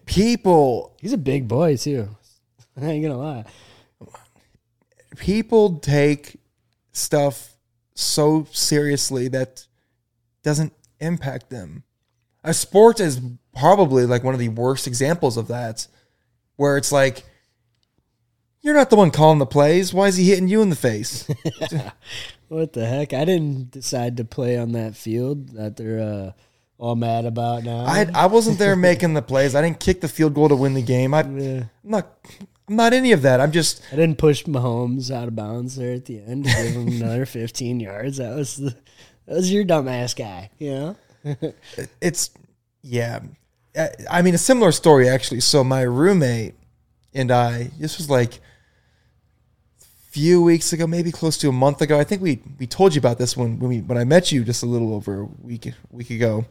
[0.07, 2.09] people He's a big boy too.
[2.81, 3.45] I ain't gonna lie.
[5.17, 6.41] people take
[6.93, 7.55] stuff
[8.01, 9.67] so seriously that
[10.43, 11.85] doesn't impact them.
[12.43, 13.21] A sport is
[13.55, 15.87] probably like one of the worst examples of that,
[16.57, 17.25] where it's like,
[18.63, 19.93] you're not the one calling the plays.
[19.95, 21.29] Why is he hitting you in the face?
[22.49, 23.13] What the heck?
[23.13, 26.33] I didn't decide to play on that field that they're uh,
[26.79, 27.85] all mad about now.
[27.85, 29.55] I I wasn't there making the plays.
[29.55, 31.15] I didn't kick the field goal to win the game.
[31.15, 31.63] I, I'm Yeah.
[31.85, 32.09] not.
[32.71, 33.41] I'm not any of that.
[33.41, 33.83] I'm just.
[33.93, 37.27] I didn't push Mahomes out of bounds there at the end to give him another
[37.27, 38.19] 15 yards.
[38.19, 38.71] That was the
[39.27, 40.97] that was your dumbass guy, you know?
[42.01, 42.31] it's
[42.83, 43.21] yeah
[43.77, 46.55] I- i mean a similar story actually so my roommate
[47.13, 48.37] and i this was like
[49.77, 52.95] a few weeks ago maybe close to a month ago i think we we told
[52.95, 55.25] you about this when when, we, when i met you just a little over a
[55.43, 56.47] week week ago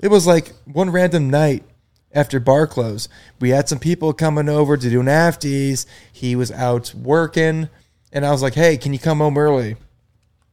[0.00, 1.64] it was like one random night
[2.12, 3.08] after bar close.
[3.40, 5.86] We had some people coming over to do nafties.
[6.12, 7.68] He was out working.
[8.10, 9.76] And i was like hey can you come home early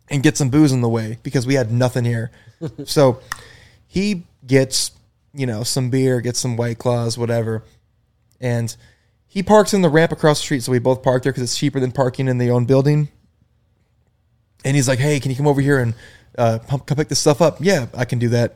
[0.10, 1.20] and get some booze on the way?
[1.24, 2.32] Because we had nothing here.
[2.86, 3.20] So
[3.88, 4.91] he gets
[5.34, 7.63] you know some beer gets some white claws whatever.
[8.41, 8.76] And
[9.36, 10.63] he parks in the ramp across the street.
[10.63, 13.10] So we both park there because it's cheaper than parking in the own building.
[14.63, 15.94] And he's like, "Hey, can you come over here and
[16.38, 18.56] uh, pump, come pick this stuff up?" Yeah, I can do that.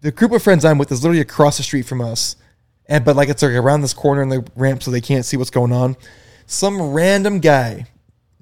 [0.00, 2.36] The group of friends I'm with is literally across the street from us,
[2.86, 5.36] and but like it's like around this corner in the ramp, so they can't see
[5.36, 5.96] what's going on.
[6.46, 7.86] Some random guy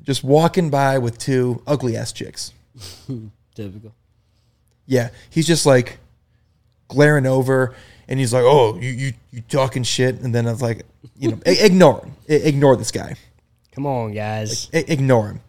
[0.02, 2.52] just walking by with two ugly ass chicks.
[3.54, 3.92] Typical.
[4.86, 5.98] Yeah, he's just like
[6.88, 7.74] glaring over,
[8.06, 10.82] and he's like, "Oh, you you you talking shit," and then I was like,
[11.18, 13.16] you know, ignore him, ignore this guy,
[13.72, 14.68] Come on, guys.
[14.74, 15.40] I- ignore him,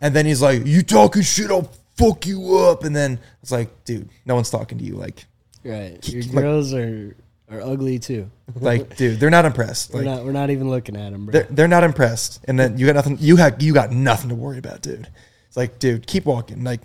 [0.00, 1.50] and then he's like, "You talking shit?
[1.50, 5.24] I'll fuck you up," and then it's like, dude, no one's talking to you, like,
[5.64, 6.06] Right.
[6.08, 7.16] Your like- girls are
[7.50, 8.30] are ugly too.
[8.60, 11.32] like, dude, they're not impressed, We're not we're not even looking at them, bro.
[11.32, 14.34] they're they're not impressed, and then you got nothing, you have you got nothing to
[14.34, 15.08] worry about, dude.
[15.48, 16.80] It's like, dude, keep walking, like,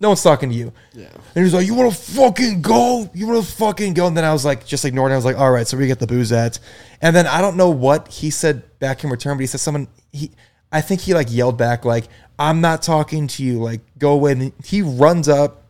[0.00, 0.72] no one's talking to you.
[0.94, 1.10] Yeah.
[1.34, 3.10] And he's like, "You want to fucking go?
[3.12, 5.10] You want to fucking go?" And then I was like, just ignoring.
[5.10, 5.14] it.
[5.14, 6.60] I was like, "All right, so we get the booze at."
[7.02, 9.88] And then I don't know what he said back in return, but he said someone
[10.12, 10.30] he,
[10.70, 12.04] I think he like yelled back like,
[12.38, 13.58] "I'm not talking to you.
[13.60, 15.64] Like, go away." And he runs up,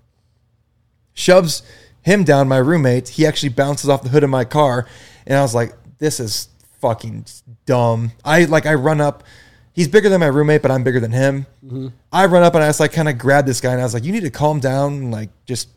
[1.15, 1.63] shoves
[2.03, 2.49] him down.
[2.49, 3.09] My roommate.
[3.09, 4.87] He actually bounces off the hood of my car,
[5.27, 6.49] and I was like, "This is
[6.81, 7.27] fucking
[7.67, 9.25] dumb." I like I run up.
[9.73, 11.47] He's bigger than my roommate, but I'm bigger than him.
[11.65, 11.89] Mm-hmm.
[12.13, 13.95] I run up and I just like kind of grab this guy and I was
[13.95, 15.69] like, "You need to calm down and like just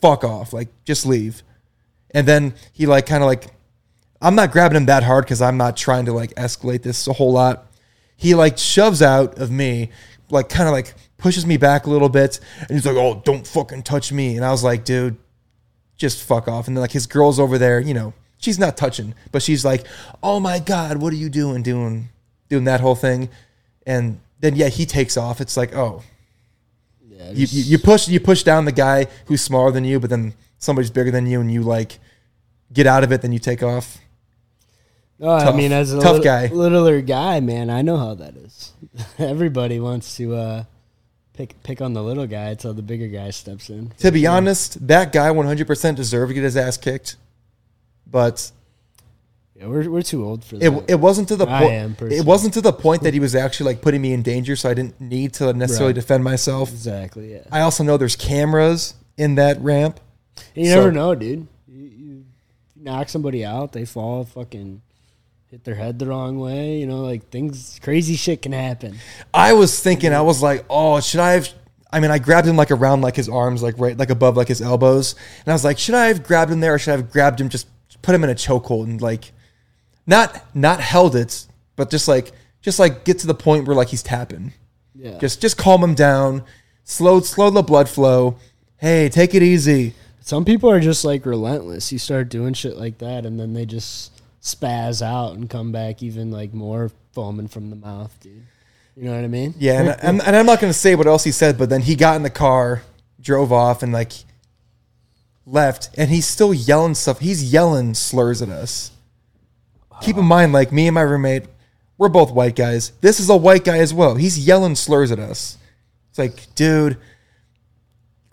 [0.00, 1.42] fuck off, like just leave."
[2.12, 3.48] And then he like kind of like,
[4.22, 7.12] I'm not grabbing him that hard because I'm not trying to like escalate this a
[7.12, 7.66] whole lot.
[8.16, 9.90] He like shoves out of me,
[10.30, 13.46] like kind of like pushes me back a little bit, and he's like, "Oh, don't
[13.46, 15.16] fucking touch me." And I was like, "Dude,
[15.96, 19.14] just fuck off." And then like his girl's over there, you know, she's not touching,
[19.32, 19.86] but she's like,
[20.22, 21.62] "Oh my god, what are you doing?
[21.62, 22.08] Doing
[22.48, 23.28] doing that whole thing?"
[23.86, 25.40] And then yeah, he takes off.
[25.40, 26.02] It's like, oh,
[27.08, 30.10] yeah, you, you, you push you push down the guy who's smaller than you, but
[30.10, 31.98] then somebody's bigger than you, and you like
[32.72, 33.98] get out of it, then you take off.
[35.20, 36.48] Oh, I mean, as a tough guy.
[36.48, 38.72] littler guy, man, I know how that is.
[39.18, 40.64] Everybody wants to uh,
[41.34, 43.90] pick pick on the little guy until the bigger guy steps in.
[43.98, 47.16] To be honest, that guy 100% deserved to get his ass kicked,
[48.06, 48.50] but
[49.56, 50.84] Yeah, we're we're too old for it, that.
[50.88, 52.00] it wasn't to the point.
[52.02, 54.68] It wasn't to the point that he was actually like putting me in danger, so
[54.70, 55.94] I didn't need to necessarily Right.
[56.00, 56.70] defend myself.
[56.70, 57.32] exactly.
[57.32, 57.42] Yeah.
[57.52, 60.00] I also know there's cameras in that ramp.
[60.54, 61.46] You So- never know, dude.
[61.68, 62.24] You, you
[62.76, 64.82] knock somebody out, they fall, fucking
[65.54, 66.78] hit their head the wrong way.
[66.78, 68.96] You know, like things, crazy shit can happen.
[69.32, 71.48] I was thinking, I was like, oh, should I have?
[71.92, 74.48] I mean, I grabbed him like around like his arms, like right, like above like
[74.48, 75.14] his elbows,
[75.44, 77.40] and I was like, should I have grabbed him there, or should I have grabbed
[77.40, 77.68] him, just
[78.02, 79.30] put him in a chokehold and like,
[80.08, 83.88] not not held it, but just like just like get to the point where like
[83.88, 84.52] he's tapping,
[84.96, 85.18] Yeah.
[85.18, 86.42] just just calm him down,
[86.82, 88.38] slow slow the blood flow.
[88.78, 89.94] Hey, take it easy.
[90.20, 91.92] Some people are just like relentless.
[91.92, 94.10] You start doing shit like that, and then they just
[94.44, 98.42] spaz out and come back even like more foaming from the mouth, dude.
[98.96, 99.54] You know what I mean?
[99.58, 101.80] Yeah, and, and, and I'm not going to say what else he said, but then
[101.80, 102.82] he got in the car,
[103.20, 104.12] drove off, and like
[105.46, 107.18] left, and he's still yelling stuff.
[107.18, 108.92] He's yelling slurs at us.
[110.00, 111.44] Keep in mind, like me and my roommate,
[111.98, 112.92] we're both white guys.
[113.00, 114.14] This is a white guy as well.
[114.14, 115.58] He's yelling slurs at us.
[116.10, 116.98] It's like, dude,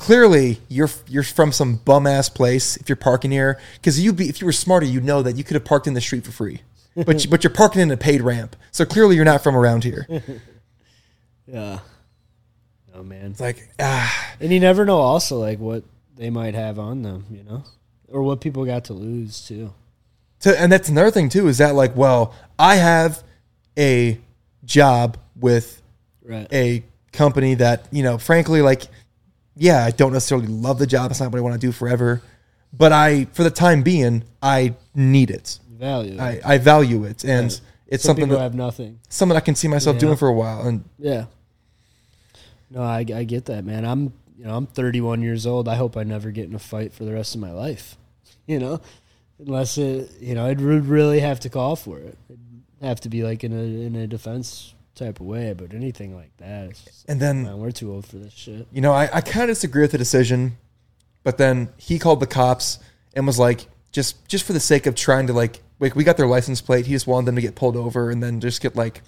[0.02, 3.60] clearly you're you're from some bum ass place if you're parking here.
[3.76, 5.94] Because you be if you were smarter, you'd know that you could have parked in
[5.94, 6.62] the street for free.
[7.06, 9.84] But you, but you're parking in a paid ramp, so clearly you're not from around
[9.86, 10.06] here.
[11.48, 11.80] Yeah.
[12.94, 13.32] Oh man.
[13.32, 14.34] It's like ah.
[14.40, 15.84] And you never know also like what
[16.16, 17.64] they might have on them, you know?
[18.08, 19.74] Or what people got to lose too.
[20.42, 23.24] To, and that's another thing too is that like well i have
[23.78, 24.20] a
[24.66, 25.82] job with
[26.24, 26.48] Right.
[26.54, 28.84] a company that you know frankly like
[29.56, 32.22] yeah i don't necessarily love the job it's not what i want to do forever
[32.72, 36.20] but i for the time being i need it Value.
[36.20, 37.62] i, I value it and Right.
[37.88, 39.00] it's Some something that, have nothing.
[39.10, 40.02] something i can see myself Yeah.
[40.02, 41.26] doing for a while and Yeah.
[42.70, 43.84] No, I, I get that, man.
[43.84, 45.68] I'm you know I'm 31 years old.
[45.68, 47.98] I hope I never get in a fight for the rest of my life.
[48.48, 48.82] You know,
[49.40, 52.18] unless it you know it would really have to call for it.
[52.30, 52.40] It'd
[52.82, 55.54] have to be like in a in a defense type of way.
[55.54, 58.68] But anything like that, just, and then man, we're too old for this shit.
[58.72, 60.58] you know, I, I kind of disagree with the decision,
[61.24, 62.80] but then he called the cops
[63.14, 66.18] and was like, just just for the sake of trying to like, like we got
[66.18, 68.76] their license plate, he just wanted them to get pulled over and then just get
[68.76, 69.02] like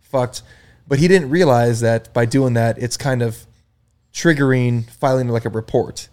[0.00, 0.42] fucked.
[0.88, 3.46] But he didn't realize that by doing that, it's kind of
[4.12, 6.08] triggering filing like a report,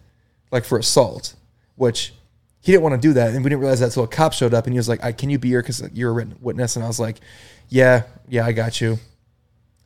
[0.52, 1.36] like for assault,
[1.76, 2.14] which
[2.60, 4.54] he didn't want to do that, and we didn't realize that until a cop showed
[4.54, 6.84] up and he was like, I, "Can you be here because you're a witness?" And
[6.84, 7.18] I was like,
[7.70, 9.00] "Yeah, yeah, I got you."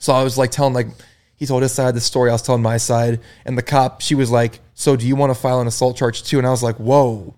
[0.02, 0.88] So I was like telling like
[1.36, 4.02] he told his side of the story, I was telling my side, and the cop
[4.02, 6.50] she was like, "So do you want to file an assault charge too?" And I
[6.50, 7.36] was like, "Whoa,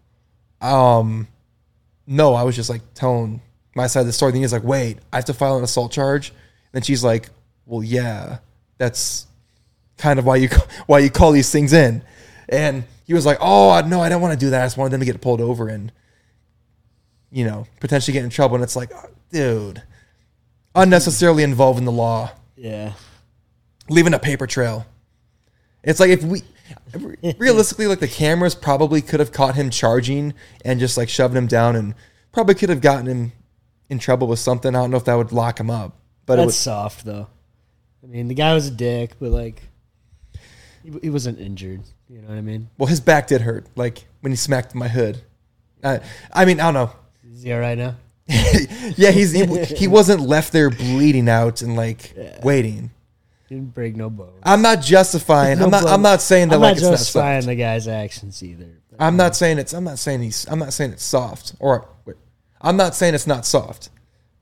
[0.61, 1.27] um,
[2.07, 3.41] no." I was just like telling
[3.75, 4.31] my side of the story.
[4.31, 6.33] Then he's like, "Wait, I have to file an assault charge."
[6.73, 7.29] And she's like,
[7.65, 8.37] "Well, yeah,
[8.77, 9.27] that's
[9.97, 10.47] kind of why you
[10.87, 12.01] why you call these things in.
[12.47, 14.61] And he was like, "Oh no, I don't want to do that.
[14.61, 15.91] I just wanted them to get pulled over and
[17.29, 18.91] you know potentially get in trouble." And it's like,
[19.33, 19.83] dude,
[20.75, 22.93] unnecessarily involved in the law, Yeah.
[23.89, 24.85] leaving a paper trail.
[25.83, 26.41] It's like if we
[27.37, 31.47] realistically, like the cameras probably could have caught him charging and just like shoving him
[31.47, 31.93] down, and
[32.31, 33.31] probably could have gotten him
[33.89, 34.73] in trouble with something.
[34.75, 36.53] I don't know if that would lock him up, but it That's would.
[36.53, 37.27] soft though.
[38.01, 39.61] I mean, the guy was a dick, but like,
[40.83, 41.81] he, he wasn't injured.
[42.09, 42.69] You know what I mean?
[42.77, 45.21] Well, his back did hurt, like when he smacked my hood.
[45.83, 45.99] I,
[46.31, 46.91] I mean, I don't know.
[47.29, 47.95] Is he all right now?
[48.95, 52.39] yeah, he's he, wasn't left there bleeding out and like Yeah.
[52.43, 52.91] waiting.
[53.49, 54.39] He didn't break no bones.
[54.43, 55.61] I'm not justifying.
[55.61, 55.85] I'm not.
[55.85, 57.47] I'm not saying that I'm like not it's justifying soft.
[57.47, 58.69] the guy's actions either.
[58.97, 59.73] I'm not saying it's.
[59.73, 60.47] I'm not saying he's.
[60.49, 61.53] I'm not saying it's soft.
[61.59, 62.15] Or wait,
[62.61, 63.89] I'm not saying it's not soft,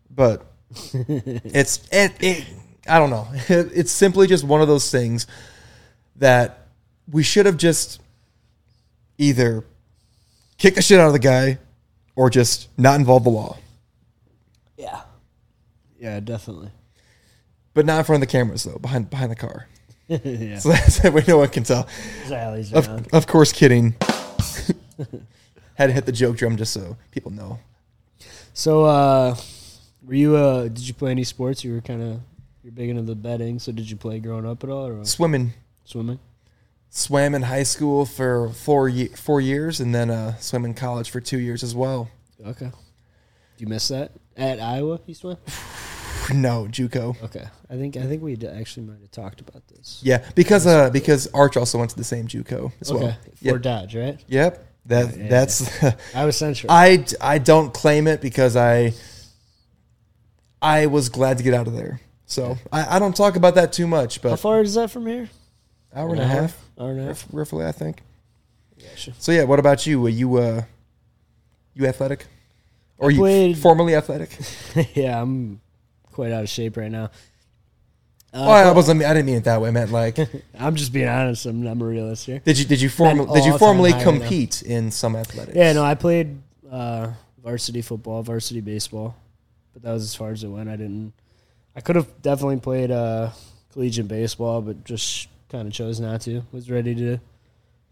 [0.09, 0.45] but
[0.93, 2.13] it's it.
[2.19, 2.45] it
[2.87, 3.27] I don't know.
[3.49, 5.27] It, it's simply just one of those things
[6.17, 6.67] that
[7.11, 7.99] we should have just
[9.17, 9.63] either
[10.57, 11.57] kick the shit out of the guy
[12.15, 13.57] or just not involve the law,
[16.01, 16.71] yeah, definitely.
[17.73, 18.77] but not in front of the cameras though.
[18.79, 19.67] Behind behind the car,
[20.07, 21.87] yeah, so that's that way no one can tell.
[22.29, 22.73] Around.
[22.73, 23.95] Of, of course, kidding.
[25.75, 27.59] Had to hit the joke drum just so people know.
[28.53, 29.35] So, uh,
[30.03, 30.35] were you?
[30.35, 31.63] Uh, did you play any sports?
[31.63, 32.19] You were kind of
[32.63, 33.57] you're big into the betting.
[33.59, 35.05] So, did you play growing up at all, or?
[35.05, 35.53] Swimming,
[35.85, 36.19] swimming?
[36.93, 41.09] swam in high school for four ye- four years, and then uh, swam in college
[41.09, 42.09] for two years as well.
[42.45, 42.65] Okay.
[42.67, 42.73] Do
[43.63, 44.99] you miss that at Iowa?
[45.05, 45.37] You swim?
[46.33, 47.21] No, JUCO.
[47.23, 47.45] Okay.
[47.69, 49.99] I think I think we d- actually might have talked about this.
[50.03, 53.03] Yeah, because uh, because Arch also went to the same JUCO as okay.
[53.05, 53.17] well.
[53.35, 53.61] for Yep.
[53.61, 54.19] Dodge, right?
[54.27, 54.67] Yep.
[54.87, 55.83] That Yeah, that's.
[56.15, 56.71] Iowa Central.
[56.71, 58.93] I I don't claim it because I
[60.61, 61.99] I was glad to get out of there.
[62.25, 65.05] So I, I don't talk about that too much, How but far is that from
[65.07, 65.29] here?
[65.93, 67.23] hour and a half, Hour and a half.
[67.25, 68.01] rough- roughly, I think.
[68.79, 69.13] Gotcha.
[69.19, 69.99] So yeah, what about you?
[70.01, 70.63] Were you uh
[71.73, 72.25] you athletic?
[72.97, 74.37] Or I you played- formerly athletic?
[74.95, 75.59] yeah, I'm
[76.11, 77.05] quite out of shape right now.
[78.33, 79.03] Uh, oh, I wasn't.
[79.03, 79.69] I didn't mean it that way.
[79.69, 80.17] I meant like,
[80.59, 81.45] I'm just being honest.
[81.45, 82.39] I'm, I'm a realist here.
[82.39, 84.19] did you did you form did you formally high right now.
[84.19, 85.55] compete in some athletics?
[85.57, 87.11] Yeah, no, I played uh,
[87.43, 89.15] varsity football, varsity baseball,
[89.73, 90.69] but that was as far as it went.
[90.69, 91.13] I didn't.
[91.75, 93.31] I could have definitely played uh,
[93.73, 96.41] collegiate baseball, but just kind of chose not to.
[96.53, 97.17] Was ready to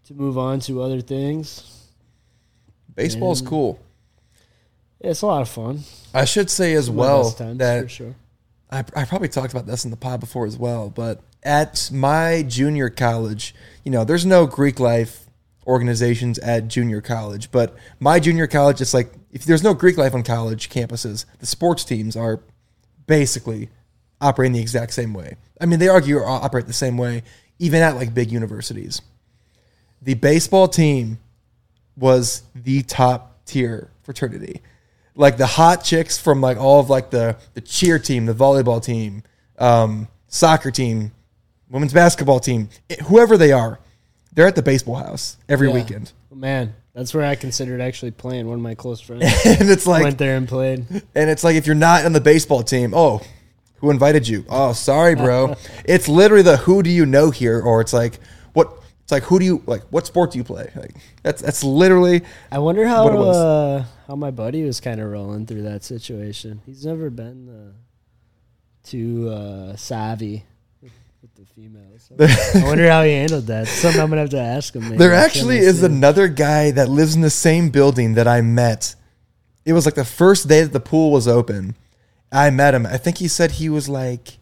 [0.06, 1.86] to move on to other things.
[2.94, 3.78] Baseball's And- cool.
[5.00, 5.80] It's a lot of fun.
[6.12, 8.14] I should say as well times, for that sure.
[8.70, 12.44] I, I probably talked about this in the pod before as well, but at my
[12.46, 15.26] junior college, you know, there's no Greek life
[15.66, 20.14] organizations at junior college, but my junior college, it's like if there's no Greek life
[20.14, 22.40] on college campuses, the sports teams are
[23.06, 23.70] basically
[24.20, 25.36] operating the exact same way.
[25.60, 27.22] I mean, they argue or operate the same way,
[27.58, 29.00] even at like big universities.
[30.02, 31.18] The baseball team
[31.96, 34.62] was the top tier fraternity.
[35.14, 38.82] Like the hot chicks from like all of like the the cheer team, the volleyball
[38.82, 39.22] team,
[39.58, 41.12] um, soccer team,
[41.68, 42.68] women's basketball team,
[43.06, 43.80] whoever they are,
[44.32, 45.74] they're at the baseball house every Yeah.
[45.74, 48.46] weekend, Man, that's where I considered actually playing.
[48.46, 50.86] One of my close friends and it's like went there and played.
[51.14, 53.20] And it's like if you're not on the baseball team, oh,
[53.76, 54.44] who invited you?
[54.48, 55.56] Oh, sorry, bro.
[55.84, 58.18] it's literally the who do you know here, or it's like?
[59.10, 59.82] It's like who do you like?
[59.90, 60.70] What sport do you play?
[60.76, 60.94] Like
[61.24, 63.36] that's that's literally I wonder how What it was.
[63.36, 66.62] uh, how my buddy was kind of rolling through that situation.
[66.64, 67.72] He's never been uh,
[68.84, 70.44] too uh, savvy
[70.80, 70.92] with,
[71.34, 72.08] the females.
[72.08, 73.66] So I wonder how he handled that.
[73.66, 74.84] Something I'm gonna have to ask him.
[74.84, 78.42] maybe there actually is see another guy that lives in the same building that I
[78.42, 78.94] met.
[79.64, 81.74] It was like the first day that the pool was open.
[82.30, 82.86] I met him.
[82.86, 84.38] I think he said he was like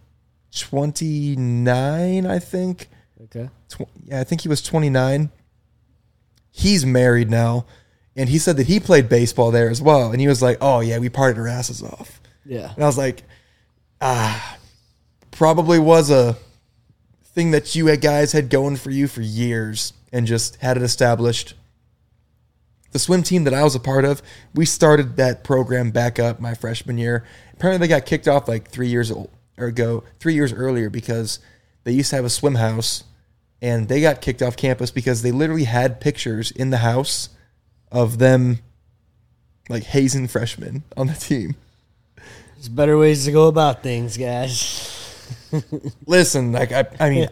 [0.54, 2.88] 29, I think.
[3.30, 3.50] Okay.
[3.68, 5.30] tw- yeah, I think he was 29.
[6.50, 7.66] He's married now,
[8.16, 10.10] and he said that he played baseball there as well.
[10.10, 12.72] And he was like, "Oh yeah, we partied our asses off." Yeah.
[12.74, 13.22] And I was like,
[14.00, 14.58] "Ah,
[15.30, 16.36] probably was a
[17.24, 21.54] thing that you guys had going for you for years, and just had it established."
[22.90, 24.22] The swim team that I was a part of,
[24.54, 27.24] we started that program back up my freshman year.
[27.52, 31.38] Apparently, they got kicked off like three years old, or ago, three years earlier because
[31.84, 33.04] they used to have a swim house
[33.60, 37.30] and they got kicked off campus because they literally had pictures in the house
[37.90, 38.60] of them
[39.68, 41.56] like hazing freshmen on the team.
[42.54, 44.94] There's better ways to go about things, guys.
[46.06, 47.28] Listen, like I, I mean,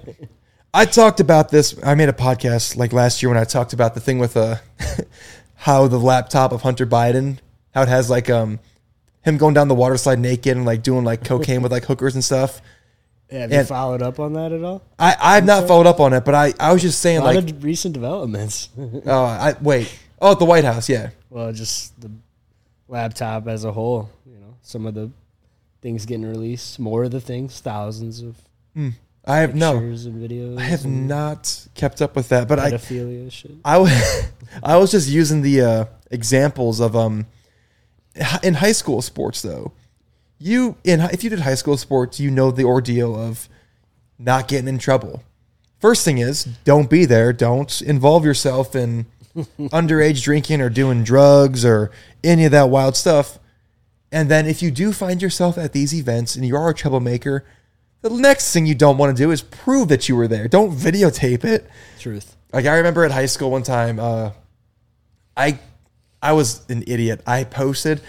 [0.72, 1.74] I talked about this.
[1.82, 4.56] I made a podcast like last year when I talked about the thing with uh,
[5.54, 7.38] how the laptop of Hunter Biden,
[7.74, 8.60] how it has like um,
[9.22, 12.14] him going down the water slide naked and like doing like cocaine with like hookers
[12.14, 12.60] and stuff.
[13.30, 14.82] Have you And- followed up on that at all?
[14.98, 17.34] I I've not followed up on it, but I I was just saying A lot
[17.34, 18.68] like of recent developments.
[19.06, 22.10] oh I wait oh at the White House yeah well, just the
[22.88, 24.08] laptop as a whole.
[24.24, 25.10] You know, some of the
[25.82, 28.36] things getting released, more of the things, thousands of
[29.28, 30.58] I have no and videos.
[30.58, 33.50] I have not kept up with that, but I shit.
[33.64, 33.90] I was
[34.62, 37.26] I was just using the uh, examples of um
[38.42, 39.72] in high school sports though.
[40.38, 43.48] You in if you did high school sports, you know the ordeal of
[44.18, 45.22] not getting in trouble.
[45.78, 47.32] First thing is don't be there.
[47.32, 49.06] Don't involve yourself in
[49.58, 51.90] underage drinking or doing drugs or
[52.24, 53.38] any of that wild stuff.
[54.12, 57.44] And then if you do find yourself at these events and you are a troublemaker,
[58.02, 60.48] the next thing you don't want to do is prove that you were there.
[60.48, 61.68] Don't videotape it.
[61.98, 62.36] Truth.
[62.52, 64.30] Like I remember at high school one time, uh,
[65.36, 65.58] I
[66.22, 67.20] I was an idiot.
[67.26, 68.00] I posted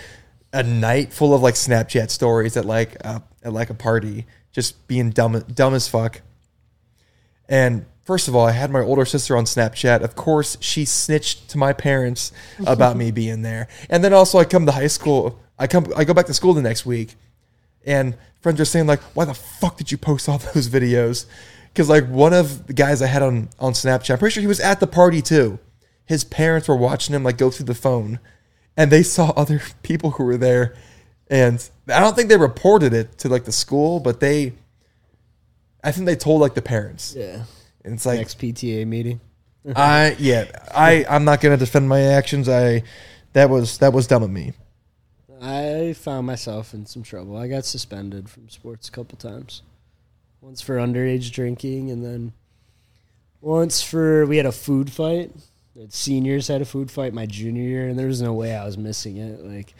[0.58, 4.88] a night full of like Snapchat stories at like uh, at like a party, just
[4.88, 6.22] being dumb dumb as fuck.
[7.47, 10.01] And first of all, I had my older sister on Snapchat.
[10.01, 12.32] Of course, she snitched to my parents
[12.66, 13.68] about me being there.
[13.88, 15.39] And then also, I come to high school.
[15.60, 15.93] I come.
[15.95, 17.14] I go back to school the next week,
[17.86, 21.28] and friends are saying like, "Why the fuck did you post all those videos?"
[21.72, 24.47] Because like one of the guys I had on on Snapchat, I'm pretty sure he
[24.47, 25.60] was at the party too.
[26.03, 28.20] His parents were watching him like go through the phone,
[28.78, 30.75] and they saw other people who were there,
[31.30, 34.53] and I don't think they reported it to like the school, but they,
[35.84, 37.43] I think they told like the parents, Yeah.
[37.84, 39.19] and it's like Next PTA meeting.
[39.75, 42.47] I yeah I I'm not gonna defend my actions.
[42.47, 42.84] I
[43.34, 44.53] that was that was dumb of me.
[45.41, 47.36] I found myself in some trouble.
[47.36, 49.61] I got suspended from sports a couple times.
[50.41, 52.32] Once for underage drinking, and then
[53.41, 55.32] once for we had a food fight.
[55.89, 58.78] Seniors had a food fight my junior year, and there was no way I was
[58.78, 59.43] missing it.
[59.43, 59.73] Like,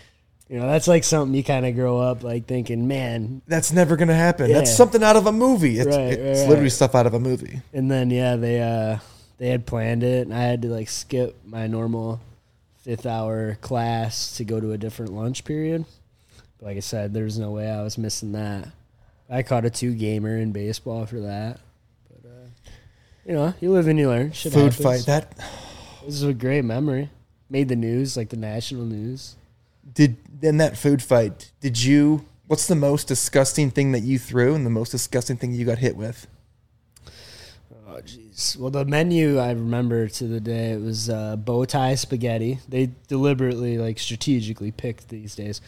[0.50, 3.42] you know, that's like something you kind of grow up like thinking, man.
[3.48, 4.52] That's never gonna happen.
[4.52, 5.80] That's something out of a movie.
[5.80, 6.72] It's, Right, it's right, literally right.
[6.72, 7.62] stuff out of a movie.
[7.74, 9.00] And then yeah, they uh
[9.40, 12.22] they had planned it, and I had to like skip my normal
[12.84, 15.86] fifth hour class to go to a different lunch period.
[16.60, 18.70] But like I said, there's no way I was missing that.
[19.30, 21.60] I caught a two gamer in baseball for that.
[22.10, 22.70] But uh,
[23.26, 24.32] you know, you live and you learn.
[24.32, 24.82] Shit Food happens.
[24.84, 25.06] fight.
[25.06, 25.34] That
[26.08, 27.10] This is a great memory.
[27.50, 29.36] Made the news, like the national news.
[29.94, 31.52] did in that food fight.
[31.60, 32.26] Did you?
[32.48, 35.80] What's the most disgusting thing that you threw, and the most disgusting thing you got
[35.80, 36.28] hit with?
[37.90, 38.56] Oh jeez.
[38.58, 42.60] Well, the menu I remember to the day it was uh, bow tie spaghetti.
[42.70, 45.60] They deliberately, like, strategically picked these days,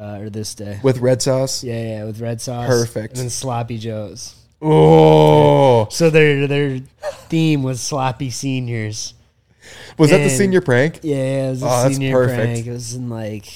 [0.00, 0.80] uh, or this day.
[0.82, 1.62] With red sauce.
[1.62, 2.66] Yeah, yeah, with red sauce.
[2.66, 3.12] Perfect.
[3.14, 4.36] And then sloppy joes.
[4.62, 6.78] Oh, So their their
[7.28, 9.12] theme was sloppy seniors.
[9.98, 11.00] Was that the senior prank?
[11.02, 12.66] Yeah, it was a Oh, senior prank.
[12.66, 13.46] It was in like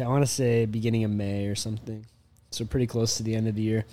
[0.00, 2.06] I want to say beginning of May or something.
[2.50, 3.84] So pretty close to the end of the year.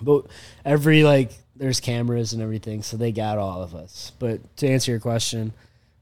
[0.00, 0.26] But
[0.64, 4.12] every like there's cameras and everything, so they got all of us.
[4.18, 5.52] But to answer your question,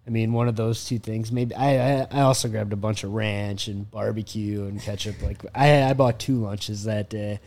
[0.07, 1.32] I mean one of those two things.
[1.32, 5.20] Maybe I I, I also grabbed a bunch of ranch and barbecue and ketchup.
[5.22, 7.41] Like I I bought two lunches that day,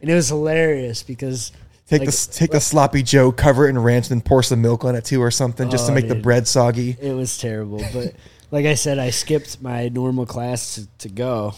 [0.00, 1.52] and it was hilarious because
[1.88, 4.60] Take like, the take the sloppy Joe, cover it in ranch, and then pour some
[4.60, 6.96] milk on it too, or something, just to Oh, make the bread soggy.
[7.00, 8.14] It was terrible, but
[8.50, 11.54] like I said, I skipped my normal class to, to go,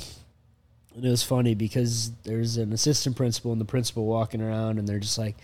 [0.95, 4.87] and it was funny because there's an assistant principal and the principal walking around, and
[4.87, 5.37] they're just like,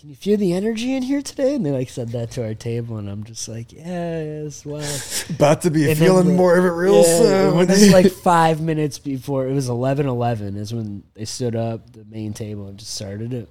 [0.00, 2.54] "Can you feel the energy in here today?" And they like said that to our
[2.54, 4.82] table, and I'm just like, "Yeah, yes, wow."
[5.36, 7.56] About to be And feeling more of it real yeah, soon.
[7.58, 11.92] When it's like five minutes before it was eleven eleven is when they stood up
[11.92, 13.48] the main table and just started it.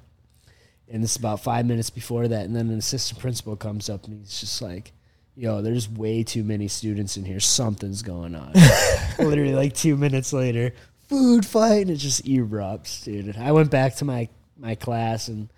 [0.89, 4.19] And it's about five minutes before that, and then an assistant principal comes up and
[4.19, 4.91] he's just like,
[5.36, 7.39] "Yo, there's way too many students in here.
[7.39, 8.53] Something's going on."
[9.19, 10.73] Literally, like two minutes later,
[11.09, 13.36] food fight, and it just erupts, dude.
[13.38, 15.49] I went back to my my class, and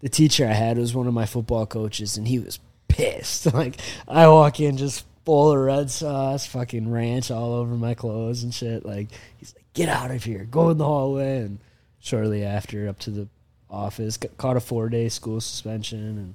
[0.00, 2.58] the teacher I had was one of my football coaches, and he was
[2.88, 3.46] pissed.
[3.52, 8.42] Like I walk in just full of red sauce, fucking ranch all over my clothes
[8.42, 8.84] and shit.
[8.84, 9.08] Like
[9.38, 10.44] he's like, "Get out of here!
[10.44, 11.58] Go in the hallway!" And
[11.98, 13.28] shortly after, up to the
[13.70, 16.34] office, got, caught a four day school suspension and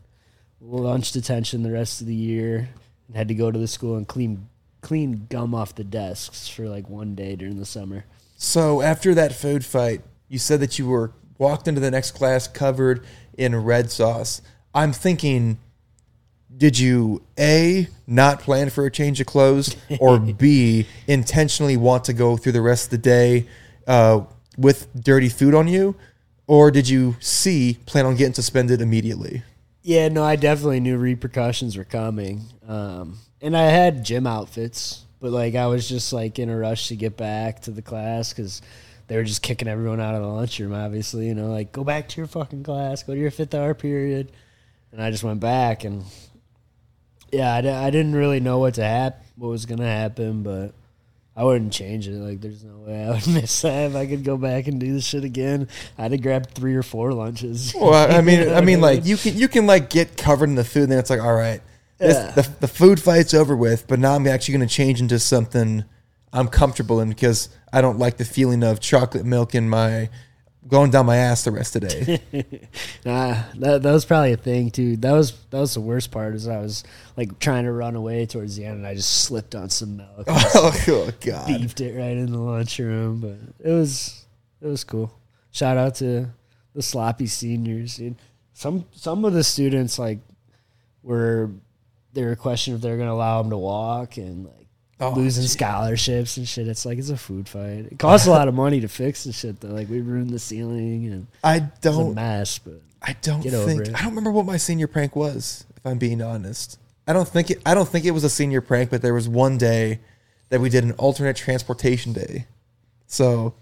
[0.61, 2.69] lunch detention the rest of the year,
[3.07, 4.47] and had to go to the school and clean
[4.81, 8.05] clean gum off the desks for like one day during the summer.
[8.35, 12.47] So after that food fight, you said that you were walked into the next class
[12.47, 13.05] covered
[13.37, 14.41] in red sauce.
[14.73, 15.59] I'm thinking,
[16.55, 22.13] did you A, not plan for a change of clothes, or B, intentionally want to
[22.13, 23.47] go through the rest of the day
[23.87, 24.21] uh,
[24.57, 25.95] with dirty food on you?
[26.51, 29.43] Or did you C, plan on getting suspended immediately?
[29.83, 32.41] Yeah, no, I definitely knew repercussions were coming.
[32.67, 36.89] Um, and I had gym outfits, but like I was just like in a rush
[36.89, 38.61] to get back to the class because
[39.07, 40.73] they were just kicking everyone out of the lunchroom.
[40.73, 43.73] Obviously, you know, like go back to your fucking class, go to your fifth hour
[43.73, 44.33] period,
[44.91, 46.03] and I just went back and
[47.31, 50.73] yeah, I, didn't really know what to hap- what was gonna happen, but
[51.41, 52.11] I wouldn't change it.
[52.11, 54.93] Like, there's no way I would miss that if I could go back and do
[54.93, 55.67] this shit again.
[55.97, 57.73] I'd have grabbed three or four lunches.
[57.75, 60.17] Well, I I mean, You know I mean, like you can you can like get
[60.17, 61.61] covered in the food, and then it's like, all right,
[61.97, 62.31] this, Yeah.
[62.31, 63.87] the the food fight's over with.
[63.87, 65.83] But now I'm actually going to change into something
[66.31, 70.09] I'm comfortable in because I don't like the feeling of chocolate milk in my
[70.71, 72.69] going down my ass the rest of the day.
[73.05, 74.95] Nah, that that was probably a thing too.
[74.97, 76.33] That was that was the worst part.
[76.33, 76.83] Is I was
[77.17, 80.27] like trying to run away towards the end, and I just slipped on some milk,
[80.27, 81.47] and oh, oh, God!
[81.47, 83.19] beefed it right in the lunchroom.
[83.19, 84.25] But it was
[84.61, 85.11] it was cool.
[85.51, 86.29] Shout out to
[86.73, 87.97] the sloppy seniors.
[87.97, 88.15] Dude.
[88.53, 90.19] Some some of the students like
[91.03, 91.49] were
[92.13, 94.60] they were questioning if they're gonna allow them to walk and like
[95.01, 96.67] Oh, losing scholarships and shit.
[96.67, 97.87] It's like it's a food fight.
[97.91, 99.69] It costs a lot of money to fix the shit though.
[99.69, 102.13] Like we ruined the ceiling and I it's a don't.
[102.13, 102.59] mess.
[102.59, 103.87] But I don't think.
[103.89, 105.65] I don't remember what my senior prank was.
[105.75, 107.61] If I'm being honest, I don't think it.
[107.65, 108.91] I don't think it was a senior prank.
[108.91, 110.01] But there was one day
[110.49, 112.45] that we did an alternate transportation day.
[113.07, 113.55] So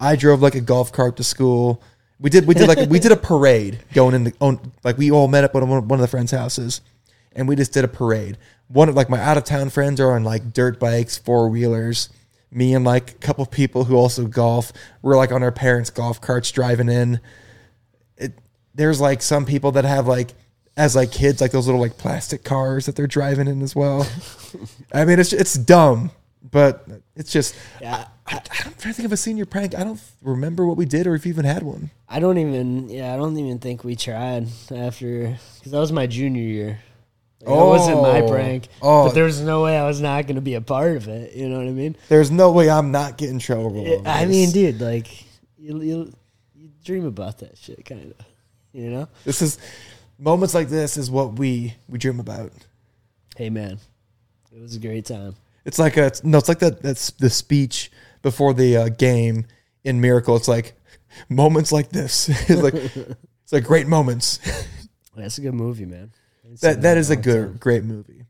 [0.00, 1.80] I drove like a golf cart to school.
[2.18, 2.48] We did.
[2.48, 5.44] We did like we did a parade going in the on, like we all met
[5.44, 6.80] up at one one of the friends' houses,
[7.32, 8.38] and we just did a parade.
[8.72, 12.08] One of like my out of town friends are on like dirt bikes, four wheelers.
[12.52, 14.72] Me and like a couple of people who also golf.
[15.02, 17.20] We're like on our parents' golf carts driving in
[18.20, 18.38] it
[18.74, 20.34] there's like some people that have like
[20.76, 24.06] as like kids like those little like plastic cars that they're driving in as well.
[24.92, 26.12] I mean it's it's dumb,
[26.48, 29.74] but it's just yeah, I, I'm trying to think of a senior prank.
[29.74, 31.90] I don't remember what we did or if we even had one.
[32.08, 32.88] I don't even.
[32.88, 36.80] Yeah, I don't even think we tried after because that was my junior year.
[37.40, 38.28] Like, that wasn't my Oh.
[38.28, 38.68] prank.
[38.82, 39.06] Oh.
[39.06, 41.34] But there was no way I was not going to be a part of it.
[41.34, 41.96] You know what I mean?
[42.08, 43.80] There's no way I'm not getting trouble.
[43.80, 45.08] over I mean, dude, like
[45.58, 46.12] you, you,
[46.54, 48.26] you dream about that shit, kind of.
[48.72, 49.08] You know?
[49.24, 49.58] this is
[50.18, 52.52] moments like this is what we we dream about.
[53.36, 53.78] Hey, man,
[54.54, 55.34] it was a great time.
[55.64, 57.90] It's like a no, it's like that that's the speech
[58.22, 59.46] before the uh, game
[59.82, 60.36] in Miracle.
[60.36, 60.74] It's like
[61.28, 62.28] moments like this.
[62.48, 62.74] it's like
[63.44, 64.38] it's like great moments.
[65.16, 66.12] That's a good movie, man.
[66.60, 67.56] That that is a good time.
[67.58, 68.24] great movie.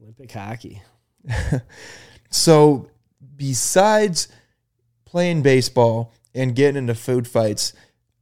[0.00, 0.82] Olympic hockey.
[2.32, 2.88] So
[3.36, 4.28] besides
[5.04, 7.74] playing baseball and getting into food fights,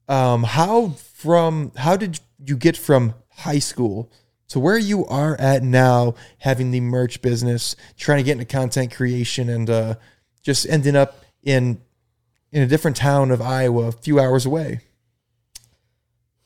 [0.08, 4.10] um, how from how did you get from high school
[4.48, 8.92] to where you are at now, having the merch business, trying to get into content
[8.92, 9.94] creation, and uh,
[10.42, 11.80] just ending up in
[12.50, 14.80] in a different town of Iowa, a few hours away?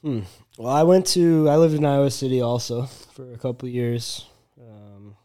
[0.03, 0.20] Hmm.
[0.57, 4.25] Well, I went to I lived in Iowa City also for a couple years.
[4.61, 5.17] Um,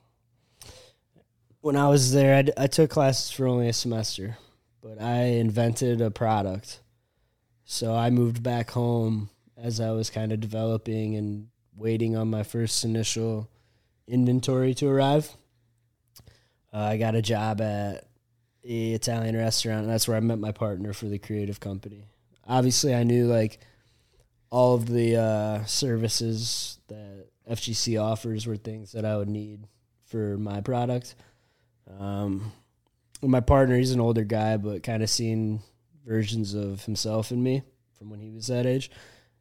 [1.61, 4.37] when I was there, I, d- I took classes for only a semester,
[4.81, 6.79] but I invented a product.
[7.63, 12.41] So I moved back home as I was kind of developing and waiting on my
[12.41, 13.51] first initial
[14.07, 15.29] inventory to arrive.
[16.73, 18.07] Uh, I got a job at
[18.63, 22.07] a Italian restaurant, and that's where I met my partner for the creative company.
[22.47, 23.59] Obviously, I knew like
[24.51, 29.67] all of the uh, services that FGC offers were things that I would need
[30.05, 31.15] for my product.
[31.99, 32.51] Um,
[33.21, 35.61] my partner, he's an older guy, but kind of seen
[36.05, 37.63] versions of himself and me
[37.97, 38.89] from when he was that age,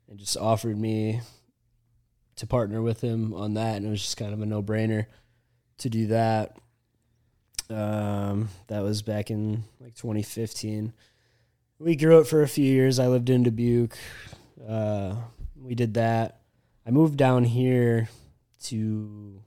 [0.08, 1.20] and just offered me
[2.36, 5.06] to partner with him on that, and it was just kind of a no brainer
[5.78, 6.56] to do that.
[7.70, 10.92] Um, that was back in like 2015.
[11.78, 12.98] We grew up for a few years.
[12.98, 13.96] I lived in Dubuque.
[14.66, 15.16] Uh,
[15.60, 16.40] we did that.
[16.86, 18.08] I moved down here
[18.64, 19.42] to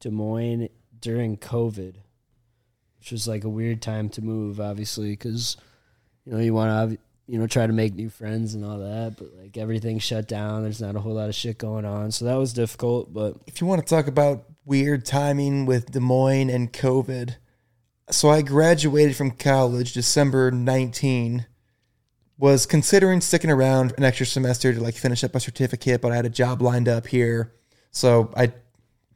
[0.00, 0.68] Des Moines
[1.00, 1.94] during COVID,
[2.98, 5.56] which was like a weird time to move, obviously, because
[6.24, 9.16] you know you want to you know try to make new friends and all that,
[9.18, 10.62] but like everything shut down.
[10.62, 13.12] There's not a whole lot of shit going on, so that was difficult.
[13.12, 17.36] But if you want to talk about weird timing with Des Moines and COVID,
[18.10, 21.46] so I graduated from college December 19.
[22.38, 26.16] Was considering sticking around an extra semester to like finish up my certificate, but I
[26.16, 27.54] had a job lined up here,
[27.90, 28.52] so I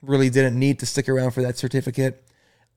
[0.01, 2.25] really didn't need to stick around for that certificate.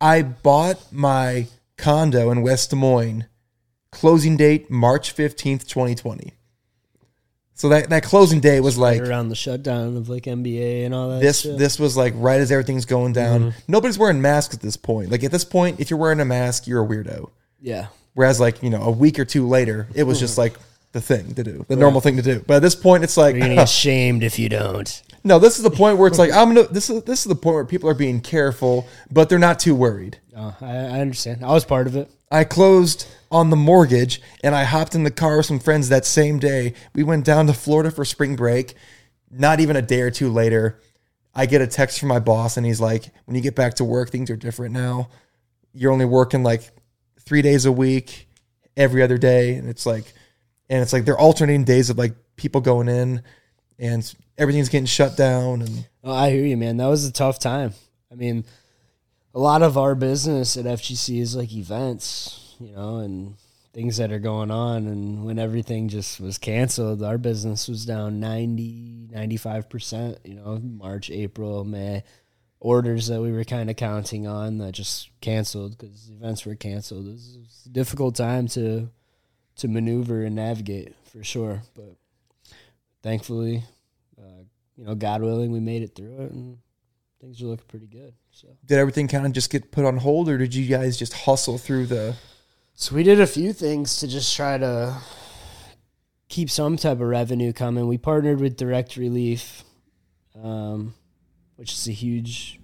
[0.01, 3.25] I bought my condo in West Des Moines.
[3.91, 6.33] Closing date March 15th, 2020.
[7.53, 10.93] So that, that closing day was like right around the shutdown of like NBA and
[10.93, 11.21] all that.
[11.21, 11.57] this shit.
[11.57, 13.39] this was like right as everything's going down.
[13.39, 13.59] Mm-hmm.
[13.67, 15.11] Nobody's wearing masks at this point.
[15.11, 17.29] Like at this point, if you're wearing a mask, you're a weirdo.
[17.61, 20.53] yeah, Whereas like, you know, a week or two later, it was just mm-hmm.
[20.53, 20.59] like
[20.91, 22.43] the thing to do, the normal thing to do.
[22.45, 25.01] But at this point it's like you're gonna get shamed if you don't.
[25.23, 27.35] no, this is the point where it's like I'm gonna this is this is the
[27.35, 30.19] point where people are being careful, but they're not too worried.
[30.33, 31.43] No, I, I understand.
[31.43, 32.09] I was part of it.
[32.31, 36.05] I closed on the mortgage and I hopped in the car with some friends that
[36.05, 36.73] same day.
[36.93, 38.75] We went down to Florida for spring break.
[39.31, 40.79] Not even a day or two later,
[41.33, 43.83] I get a text from my boss and he's like, When you get back to
[43.83, 45.09] work, things are different now.
[45.73, 46.69] You're only working like
[47.25, 48.27] three days a week,
[48.75, 49.55] every other day.
[49.55, 50.13] And it's like,
[50.69, 53.21] and it's like they're alternating days of like people going in
[53.79, 55.61] and everything's getting shut down.
[55.61, 56.77] And Oh, I hear you, man.
[56.77, 57.73] That was a tough time.
[58.11, 58.45] I mean,
[59.33, 63.35] a lot of our business at FGC is like events, you know, and
[63.73, 64.87] things that are going on.
[64.87, 71.09] And when everything just was canceled, our business was down 90, 95%, you know, March,
[71.09, 72.03] April, May.
[72.63, 77.07] Orders that we were kind of counting on that just canceled because events were canceled.
[77.07, 78.89] It was, it was a difficult time to
[79.57, 81.61] to maneuver and navigate for sure.
[81.75, 81.95] But
[83.03, 83.63] thankfully,
[84.17, 84.43] uh,
[84.75, 86.57] you know, God willing, we made it through it, and
[87.21, 88.13] things are looking pretty good.
[88.31, 91.13] So, did everything kind of just get put on hold or did you guys just
[91.13, 92.15] hustle through the
[92.75, 94.97] so we did a few things to just try to
[96.27, 97.87] keep some type of revenue coming.
[97.87, 99.63] We partnered with Direct Relief,
[100.41, 100.95] um,
[101.55, 102.59] which is a huge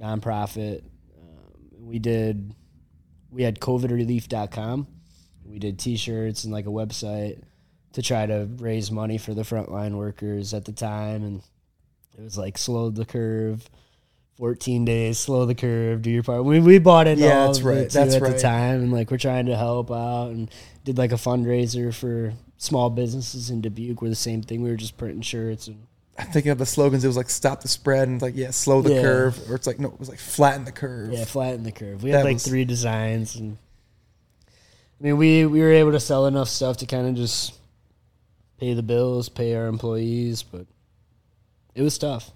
[0.00, 0.82] nonprofit.
[1.18, 2.54] Um, we did,
[3.30, 4.86] we had COVIDrelief.com.
[5.44, 7.42] We did T-shirts and like a website
[7.92, 11.42] to try to raise money for the frontline workers at the time, and
[12.16, 13.68] it was like slow the curve.
[14.38, 16.42] 14 days, slow the curve, do your part.
[16.44, 18.32] We, we bought it Yeah, all that's right, that's at right.
[18.32, 20.50] the time, and like we're trying to help out, and
[20.84, 24.00] did like a fundraiser for small businesses in Dubuque.
[24.00, 25.86] Where the same thing, we were just printing shirts and
[26.18, 27.04] I'm thinking of the slogans.
[27.04, 29.02] It was like "Stop the spread" and like "Yeah, slow the Yeah.
[29.02, 32.02] curve," or it's like no, it was like "Flatten the curve." yeah, flatten the curve.
[32.02, 33.56] We That had like was- three designs, and
[35.00, 37.54] I mean, we we were able to sell enough stuff to kind of just
[38.58, 40.66] pay the bills, pay our employees, but
[41.74, 42.30] it was tough.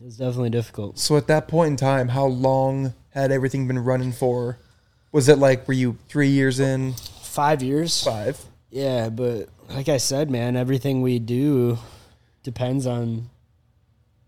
[0.00, 0.98] It was definitely difficult.
[0.98, 4.58] So at that point in time, how long had everything been running for?
[5.12, 6.94] Was it like were you three years in?
[7.22, 8.02] Five years.
[8.04, 8.38] Five.
[8.70, 11.78] Yeah, but like I said, man, everything we do
[12.46, 13.28] depends on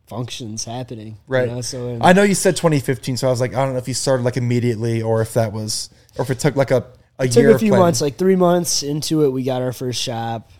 [0.08, 1.06] functions happening.
[1.08, 1.48] you Right.
[1.48, 3.78] know, So in- I know you said 2015, so I was like, I don't know
[3.78, 5.88] if you started like immediately or if that was,
[6.18, 6.84] or if it took like a
[7.20, 7.54] a it took year.
[7.54, 7.84] a few planning.
[7.86, 10.50] months, like three months into it, we got our first shop,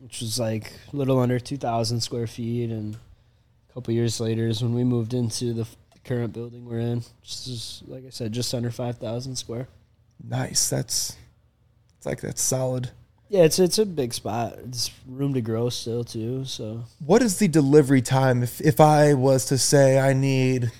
[0.00, 2.96] which was like a little under two thousand square feet, and
[3.70, 7.02] a couple years later is when we moved into the f- current building we're in.
[7.22, 9.68] Just is, like I said, just under five thousand square.
[10.22, 10.68] Nice.
[10.70, 11.16] That's
[11.98, 12.90] it's like that's solid.
[13.28, 14.56] Yeah, it's it's a big spot.
[14.64, 16.44] It's room to grow still too.
[16.44, 20.70] So What is the delivery time if if I was to say I need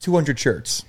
[0.00, 0.84] 200 shirts?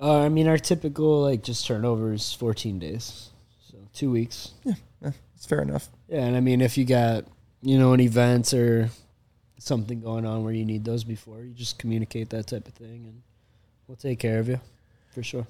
[0.00, 3.30] uh, I mean, our typical like just turnover is fourteen days,
[3.68, 4.52] so two weeks.
[4.64, 5.88] Yeah, it's fair enough.
[6.08, 7.24] Yeah, and I mean, if you got
[7.62, 8.90] you know an event or
[9.58, 13.06] something going on where you need those before, you just communicate that type of thing,
[13.08, 13.22] and
[13.88, 14.60] we'll take care of you
[15.12, 15.48] for sure.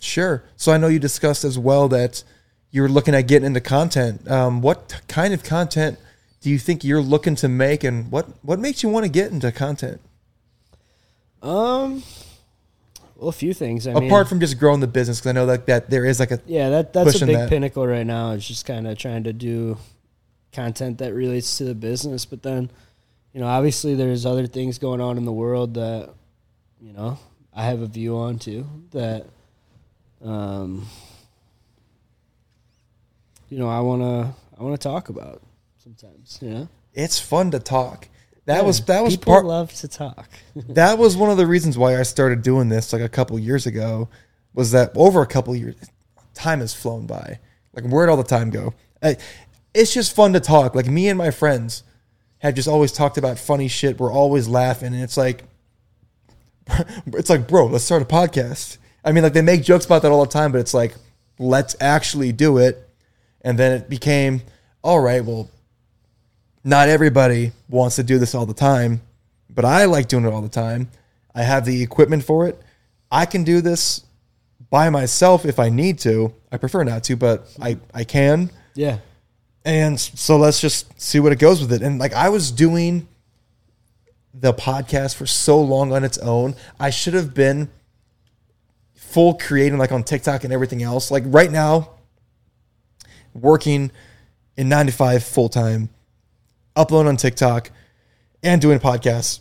[0.00, 0.42] Sure.
[0.56, 2.24] So I know you discussed as well that
[2.70, 4.28] you were looking at getting into content.
[4.28, 5.98] Um, what t- kind of content
[6.40, 9.30] do you think you're looking to make, and what what makes you want to get
[9.30, 10.00] into content
[11.42, 12.02] Um,
[13.16, 13.86] well, a few things.
[13.86, 15.18] I mean, apart from just growing the business?
[15.20, 17.48] Because I know that that there is like a yeah, that that's a big that.
[17.50, 18.30] pinnacle right now.
[18.30, 19.76] Is just kind of trying to do
[20.52, 22.70] content that relates to the business, but then
[23.32, 26.10] you know, obviously, there's other things going on in the world that
[26.80, 27.18] you know
[27.54, 28.66] I have a view on too.
[28.92, 29.26] That
[30.24, 30.86] um,
[33.48, 35.42] you know, I wanna I wanna talk about
[35.78, 36.38] sometimes.
[36.40, 38.08] You know, it's fun to talk.
[38.46, 40.28] That Yeah, was that was people part love to talk.
[40.56, 43.66] that was one of the reasons why I started doing this like a couple years
[43.66, 44.08] ago
[44.54, 45.76] was that over a couple years
[46.34, 47.38] time has flown by.
[47.74, 48.74] Like where'd all the time go?
[49.02, 49.16] I,
[49.74, 50.74] it's just fun to talk.
[50.74, 51.84] Like me and my friends
[52.38, 53.98] have just always talked about funny shit.
[54.00, 55.44] We're always laughing and it's like
[57.06, 58.78] it's like, bro, let's start a podcast.
[59.04, 60.94] I mean, like they make jokes about that all the time, but it's like,
[61.38, 62.88] let's actually do it.
[63.42, 64.42] And then it became,
[64.82, 65.50] all right, well,
[66.62, 69.00] not everybody wants to do this all the time,
[69.48, 70.90] but I like doing it all the time.
[71.34, 72.60] I have the equipment for it.
[73.10, 74.04] I can do this
[74.68, 76.34] by myself if I need to.
[76.52, 78.50] I prefer not to, but I, I can.
[78.74, 78.98] yeah,
[79.64, 81.82] And so let's just see what it goes with it.
[81.82, 83.08] And like I was doing
[84.34, 87.70] the podcast for so long on its own, I should have been
[89.10, 91.10] full creating like on TikTok and everything else.
[91.10, 91.90] Like right now,
[93.34, 93.90] working
[94.56, 95.90] in 95 full time,
[96.76, 97.70] uploading on TikTok
[98.42, 99.40] and doing podcasts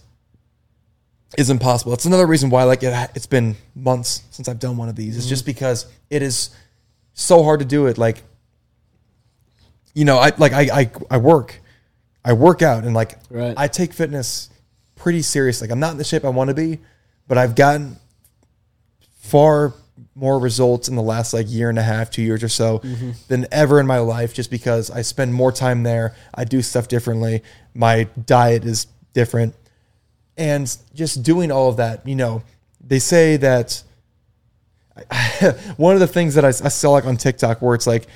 [1.38, 1.94] is impossible.
[1.94, 5.16] It's another reason why like it, it's been months since I've done one of these.
[5.16, 5.30] It's mm-hmm.
[5.30, 6.50] just because it is
[7.14, 7.98] so hard to do it.
[7.98, 8.24] Like
[9.94, 11.62] you know, I like I I, I work,
[12.26, 13.54] I work out, and like Right.
[13.56, 14.50] I take fitness
[14.96, 15.62] pretty serious.
[15.62, 16.80] Like I'm not in the shape I want to be,
[17.28, 17.98] but I've gotten
[19.20, 19.74] far
[20.16, 23.12] more results in the last like year and a half, two years or so mm-hmm.
[23.28, 26.16] than ever in my life just because I spend more time there.
[26.34, 27.44] I do stuff differently.
[27.74, 29.56] My diet is different.
[30.38, 32.44] And just doing all of that, you know,
[32.86, 33.84] they say that
[35.78, 38.08] one of the things that I, I saw like on TikTok where it's like,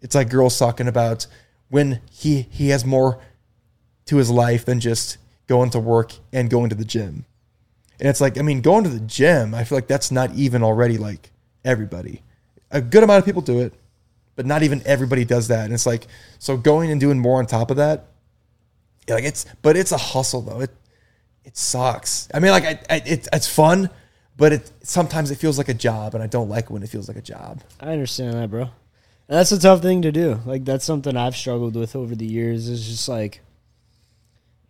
[0.00, 1.26] it's like girls talking about
[1.68, 3.20] when he he has more
[4.06, 7.24] to his life than just going to work and going to the gym.
[8.00, 10.62] And it's like, I mean, going to the gym, I feel like that's not even
[10.62, 11.30] already like
[11.64, 12.22] everybody.
[12.70, 13.74] A good amount of people do it,
[14.36, 15.64] but not even everybody does that.
[15.64, 16.06] And it's like,
[16.38, 18.06] so going and doing more on top of that,
[19.08, 20.60] like it's, but it's a hustle though.
[20.60, 20.70] It,
[21.44, 22.28] it sucks.
[22.32, 23.88] I mean, like, I, I, it, it's fun,
[24.36, 27.08] but it sometimes it feels like a job, and I don't like when it feels
[27.08, 27.62] like a job.
[27.80, 28.62] I understand that, bro.
[28.62, 30.40] And that's a tough thing to do.
[30.46, 32.68] Like that's something I've struggled with over the years.
[32.68, 33.40] Is just like,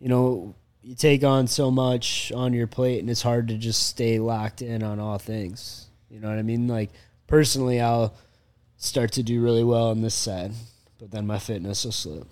[0.01, 3.87] you know, you take on so much on your plate, and it's hard to just
[3.87, 5.87] stay locked in on all things.
[6.11, 6.69] You know what I mean?
[6.69, 6.91] Like
[7.27, 8.15] personally, I'll
[8.77, 10.53] start to do really well on this side,
[10.99, 12.27] but then my fitness will slip.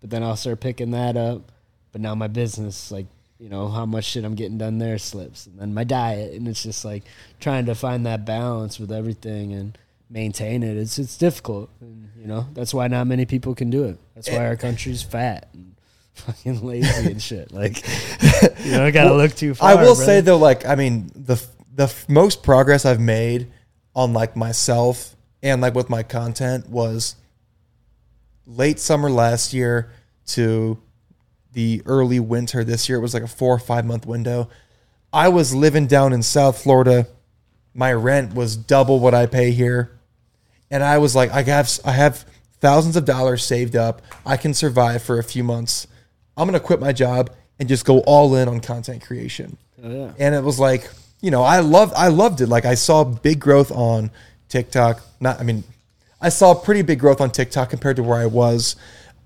[0.00, 1.52] But then I'll start picking that up.
[1.92, 3.06] But now my business, like
[3.38, 6.46] you know, how much shit I'm getting done there slips, and then my diet, and
[6.46, 7.04] it's just like
[7.40, 9.76] trying to find that balance with everything and
[10.08, 10.76] maintain it.
[10.76, 13.98] It's it's difficult, and you know that's why not many people can do it.
[14.14, 14.46] That's why eh.
[14.46, 15.71] our country's fat and
[16.14, 17.52] fucking lazy and shit.
[17.52, 17.84] Like
[18.64, 19.70] you know, gotta look too far.
[19.70, 20.04] I will brother.
[20.04, 21.42] say though, like I mean, the
[21.74, 23.50] the f- most progress I've made
[23.94, 27.16] on like myself and like with my content was
[28.46, 29.90] late summer last year
[30.26, 30.78] to
[31.52, 32.98] the early winter this year.
[32.98, 34.48] It was like a four or five month window.
[35.12, 37.06] I was living down in South Florida.
[37.74, 39.98] My rent was double what I pay here,
[40.70, 42.24] and I was like, I have I have
[42.60, 44.02] thousands of dollars saved up.
[44.24, 45.86] I can survive for a few months.
[46.36, 49.56] I'm gonna quit my job and just go all in on content creation.
[49.84, 50.12] Oh, yeah.
[50.18, 50.88] and it was like
[51.20, 52.46] you know i loved i loved it.
[52.48, 54.10] Like i saw big growth on
[54.48, 55.00] tiktok.
[55.20, 55.64] Not i mean
[56.20, 58.76] i saw pretty big growth on tiktok compared to where i was.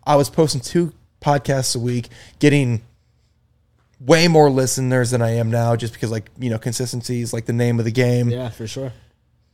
[0.05, 2.83] I was posting two podcasts a week getting
[3.99, 7.47] way more listeners than i am now just because like you know consistency is like
[7.47, 8.29] the name of the game.
[8.31, 8.93] Yeah, for sure.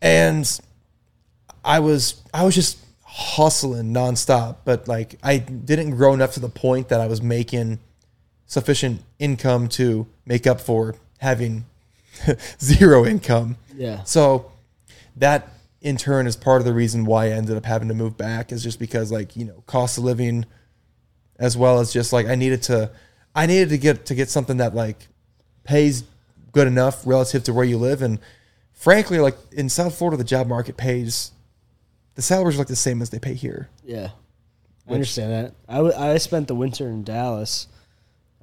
[0.00, 0.60] and
[1.64, 2.78] I was I was just
[3.14, 7.78] hustling nonstop, but like I didn't grow enough to the point that I was making
[8.46, 11.66] sufficient income to make up for having
[12.60, 13.56] zero income.
[13.76, 14.02] Yeah.
[14.04, 14.50] So
[15.16, 15.50] that
[15.82, 18.50] in turn is part of the reason why I ended up having to move back
[18.50, 20.46] is just because like, you know, cost of living
[21.38, 22.90] as well as just like I needed to
[23.34, 25.08] I needed to get to get something that like
[25.64, 26.04] pays
[26.52, 28.20] good enough relative to where you live and
[28.72, 31.32] frankly like in South Florida the job market pays
[32.14, 33.68] the salaries are like the same as they pay here.
[33.84, 34.10] Yeah.
[34.88, 35.54] I understand that.
[35.68, 37.68] I, w- I spent the winter in Dallas.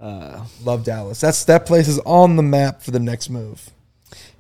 [0.02, 1.20] Uh, Love Dallas.
[1.20, 3.70] That's that place is on the map for the next move.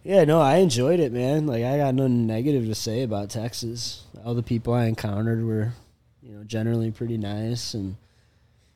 [0.03, 1.45] yeah, no, I enjoyed it, man.
[1.45, 4.05] Like, I got nothing negative to say about Texas.
[4.23, 5.73] All the people I encountered were,
[6.23, 7.73] you know, generally pretty nice.
[7.73, 7.97] And,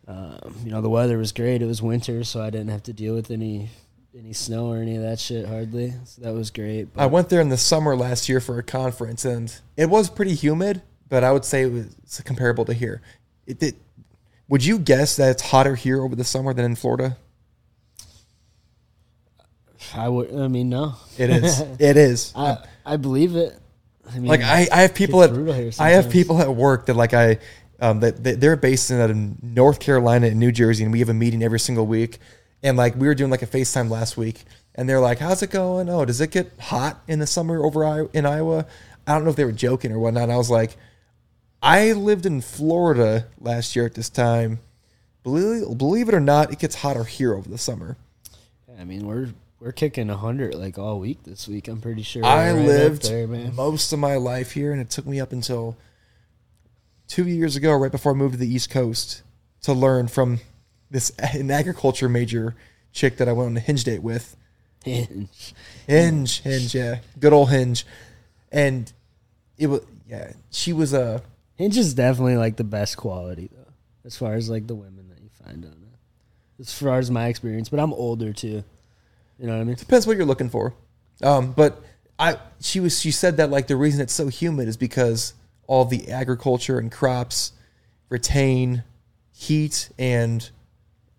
[0.07, 1.61] um, you know, the weather was great.
[1.61, 3.69] It was winter, so I didn't have to deal with any
[4.17, 5.93] any snow or any of that shit hardly.
[6.05, 6.87] So that was great.
[6.95, 10.35] I went there in the summer last year for a conference, and it was pretty
[10.35, 13.01] humid, but I would say it was comparable to here.
[13.47, 13.75] It did.
[14.49, 17.17] Would you guess that it's hotter here over the summer than in Florida?
[19.95, 20.33] I would.
[20.33, 20.95] I mean, no.
[21.17, 21.59] It is.
[21.79, 22.33] it is.
[22.35, 23.57] I I believe it.
[24.09, 25.31] I mean, like I, I have people at
[25.79, 27.39] I have people at work that like I
[27.79, 31.09] um that that they're based in, in North Carolina and New Jersey and we have
[31.09, 32.19] a meeting every single week
[32.63, 34.43] and like we were doing like a FaceTime last week
[34.73, 35.89] and they're like how's it going?
[35.89, 38.65] Oh does it get hot in the summer over in Iowa?
[39.05, 40.29] I don't know if they were joking or whatnot.
[40.29, 40.77] I was like
[41.61, 44.59] I lived in Florida last year at this time.
[45.23, 47.97] Believe believe it or not it gets hotter here over the summer.
[48.79, 51.69] I mean, we're we're kicking a hundred like all week this week.
[51.69, 52.25] I'm pretty sure.
[52.25, 55.77] I Right lived there, most of my life here, and it took me up until
[57.07, 59.21] two years ago, right before I moved to the East Coast,
[59.61, 60.41] to learn from
[60.93, 62.55] this an agriculture major
[62.93, 64.37] chick that I went on a hinge date with.
[64.85, 65.53] Hinge.
[65.87, 67.85] Hinge, hinge, yeah, good old hinge,
[68.51, 68.91] and
[69.57, 70.33] it was yeah.
[70.51, 71.21] She was a
[71.55, 73.71] Hinge is definitely like the best quality though,
[74.05, 76.59] as far as like the women that you find on it.
[76.59, 78.63] As far as my experience, but I'm older too.
[79.39, 79.75] You know what I mean?
[79.75, 80.73] depends what you're looking for.
[81.21, 81.81] Um, but
[82.19, 85.33] I she was she said that like the reason it's so humid is because
[85.67, 87.53] all the agriculture and crops
[88.09, 88.83] retain
[89.31, 90.49] heat and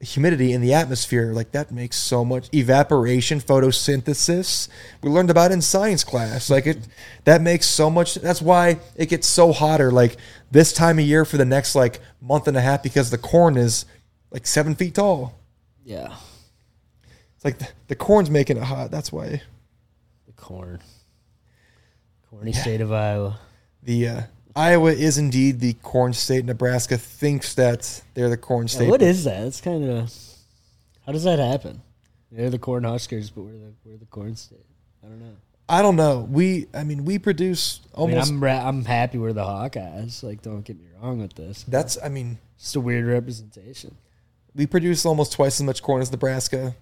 [0.05, 1.33] humidity in the atmosphere.
[1.33, 4.69] Like that makes so much evaporation, photosynthesis.
[5.03, 6.51] We learned about it in science class.
[6.51, 6.87] Like it
[7.25, 10.17] that makes so much that's why it gets so hotter like
[10.51, 13.57] this time of year for the next like month and a half because the corn
[13.57, 13.87] is
[14.31, 15.39] like seven feet tall.
[15.85, 16.15] Yeah.
[17.37, 18.91] It's like the, the corn's making it hot.
[18.91, 19.43] That's why
[20.27, 20.81] The corn.
[22.31, 23.39] Corny state of Iowa.
[23.83, 24.23] the uh,
[24.57, 26.45] Iowa is indeed the corn state.
[26.45, 28.91] Nebraska thinks that they're the corn Yeah, state.
[28.91, 29.43] what is that?
[29.47, 30.13] It's kind of.
[31.07, 31.83] How does that happen?
[32.31, 34.65] They're the corn huskers, but we're the we're the corn state.
[35.05, 35.37] I don't know.
[35.69, 36.21] I don't know.
[36.31, 38.31] We, I mean, we produce I mean, almost.
[38.31, 40.23] I'm ra- I'm happy we're the Hawkeyes.
[40.23, 41.65] Like, don't get me wrong with this.
[41.67, 43.97] that's, I mean, Just a weird representation.
[44.55, 46.75] we produce almost twice as much corn as Nebraska.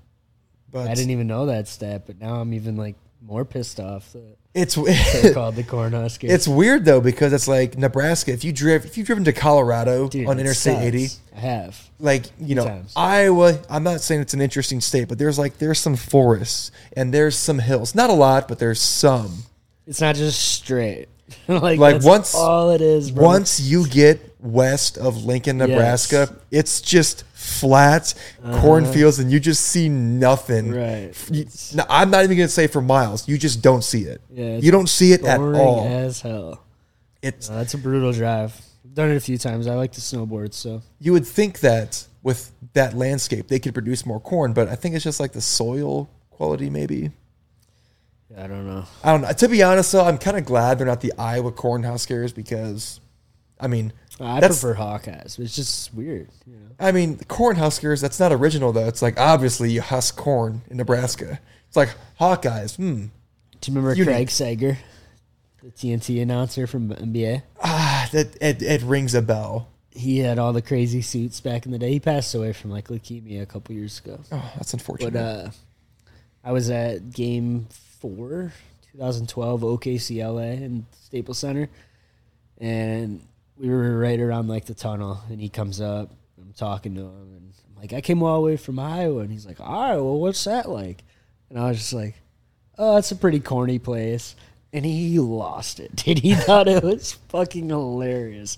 [0.70, 4.12] But I didn't even know that stat, but now I'm even like more pissed off
[4.14, 6.30] that it's they're called the corn huskers.
[6.30, 8.32] it's weird though because it's like Nebraska.
[8.32, 11.20] If you drive, if you've driven to Colorado Dude, on it Interstate sucks.
[11.32, 11.90] 80, I have.
[11.98, 12.82] like you know.
[12.94, 13.58] Iowa.
[13.70, 17.36] I'm not saying it's an interesting state, but there's like there's some forests and there's
[17.36, 17.94] some hills.
[17.94, 19.44] Not a lot, but there's some.
[19.86, 21.08] It's not just straight.
[21.48, 23.10] like Like, once- all it is.
[23.10, 23.24] Bro.
[23.24, 26.38] Once you get west of Lincoln, Nebraska, Yes.
[26.50, 28.60] it's just flat uh-huh.
[28.60, 30.72] cornfields, and you just see nothing.
[30.72, 31.12] Right.
[31.30, 33.28] You- no, I'm not even gonna say for miles.
[33.28, 34.20] You just don't see it.
[34.30, 35.86] Yeah, you don't see it at all.
[35.86, 36.62] as hell.
[37.22, 38.60] It's uh, No, that's a brutal drive.
[38.84, 39.66] I've done it a few times.
[39.66, 44.06] I like to snowboard, so you would think that with that landscape they could produce
[44.06, 47.10] more corn, but I think it's just like the soil quality, maybe.
[48.36, 48.84] I don't know.
[49.04, 49.32] I don't know.
[49.32, 53.00] To be honest, though, I'm kind of glad they're not the Iowa Cornhuskers because,
[53.60, 55.38] I mean, I That's- prefer Hawkeyes.
[55.38, 56.28] It's just weird.
[56.46, 56.68] You know?
[56.78, 58.86] I mean, corn huskers, That's not original though.
[58.88, 61.40] It's like obviously you husk corn in Nebraska.
[61.68, 62.76] It's like Hawkeyes.
[62.76, 63.06] Hmm.
[63.60, 64.04] Do you remember.
[64.04, 64.78] Craig Sager,
[65.62, 67.42] the TNT announcer from NBA?
[67.62, 69.68] Ah, that it, it rings a bell.
[69.90, 71.90] He had all the crazy suits back in the day.
[71.92, 74.18] He passed away from like leukemia a couple years ago.
[74.32, 75.12] Oh, that's unfortunate.
[75.12, 75.50] But uh,
[76.44, 77.66] I was at Game
[78.00, 78.52] Four,
[78.92, 81.68] 2012, OKC LA in Staples Center,
[82.58, 83.20] and
[83.62, 85.20] we were right around like the tunnel.
[85.30, 86.10] And he comes up.
[86.38, 89.30] I'm talking to him, and I'm like, "I came all the way from Iowa," and
[89.30, 91.04] he's like, All right, well, what's that like?"
[91.48, 92.16] And I was just like,
[92.76, 94.34] "Oh, it's a pretty corny place."
[94.72, 95.94] And he lost it.
[96.04, 98.56] Did he thought it was fucking hilarious?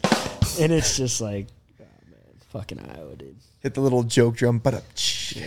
[0.61, 1.49] And it's just like,
[1.81, 3.37] oh man, fucking Iowa, dude.
[3.61, 4.81] Hit the little joke drum, but uh,
[5.35, 5.43] Yeah,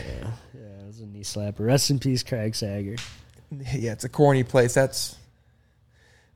[0.54, 1.66] yeah, it was a knee slapper.
[1.66, 2.98] Rest in peace, Craig Sager.
[3.52, 4.74] yeah, it's a corny place.
[4.74, 5.16] That's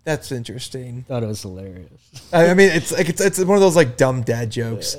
[0.04, 1.04] that's interesting.
[1.08, 2.30] Thought it was hilarious.
[2.34, 4.96] I, I mean, it's like it's it's one of those like dumb dad jokes.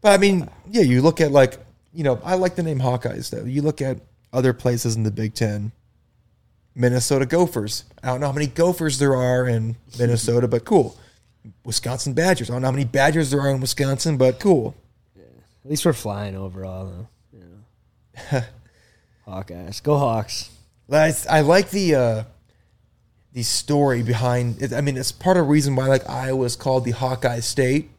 [0.00, 1.58] But I mean, yeah, you look at like
[1.92, 3.44] you know, I like the name Hawkeyes though.
[3.44, 3.98] You look at
[4.32, 5.72] other places in the Big Ten.
[6.74, 7.84] Minnesota Gophers.
[8.02, 10.96] I don't know how many Gophers there are in Minnesota, but cool.
[11.64, 12.50] Wisconsin Badgers.
[12.50, 14.74] I don't know how many Badgers there are in Wisconsin, but cool.
[15.16, 17.08] At least we're flying overall, though.
[18.32, 18.42] Know.
[19.26, 20.50] Hawkeyes, go Hawks.
[20.90, 22.24] I, I like the uh,
[23.36, 24.72] the story behind it.
[24.72, 27.90] I mean, it's part of the reason why like Iowa is called the Hawkeye State.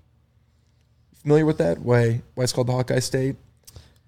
[1.21, 1.77] Familiar with that?
[1.77, 3.35] Why why it's called the Hawkeye State?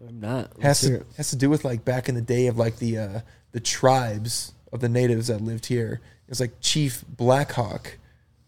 [0.01, 0.51] I'm not.
[0.59, 1.05] has Let's to it.
[1.17, 3.19] has to do with like back in the day of like the uh,
[3.51, 6.01] the tribes of the natives that lived here.
[6.25, 7.99] It was like Chief Blackhawk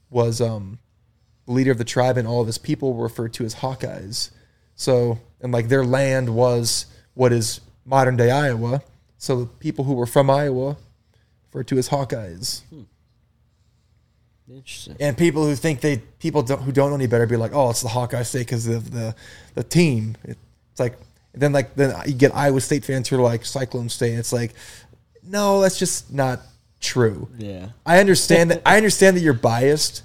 [0.09, 0.79] was um
[1.45, 4.31] the leader of the tribe, and all of his people were referred to as Hawkeyes.
[4.73, 8.81] So and like their land was what is modern day Iowa.
[9.19, 10.77] So the people who were from Iowa
[11.51, 12.63] referred to as Hawkeyes.
[12.69, 12.83] Hmm.
[14.49, 14.97] Interesting.
[14.99, 17.69] And people who think they people don't, who don't know any better be like, oh,
[17.69, 19.15] it's the Hawkeye State because of the
[19.53, 20.17] the team.
[20.23, 20.37] It,
[20.71, 20.97] it's like
[21.33, 24.15] then like then you get Iowa State fans who are like Cyclone State.
[24.15, 24.53] It's like,
[25.23, 26.41] no, that's just not
[26.81, 27.29] true.
[27.37, 27.69] Yeah.
[27.85, 28.61] I understand that.
[28.65, 30.03] I understand that you're biased,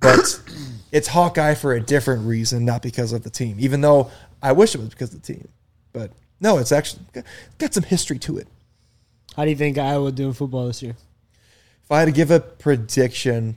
[0.00, 0.40] but
[0.92, 3.58] it's Hawkeye for a different reason, not because of the team.
[3.60, 4.10] Even though
[4.42, 5.46] I wish it was because of the team,
[5.92, 6.10] but
[6.40, 7.24] no, it's actually got,
[7.58, 8.48] got some history to it.
[9.36, 10.96] How do you think Iowa will do in football this year?
[11.84, 13.56] If I had to give a prediction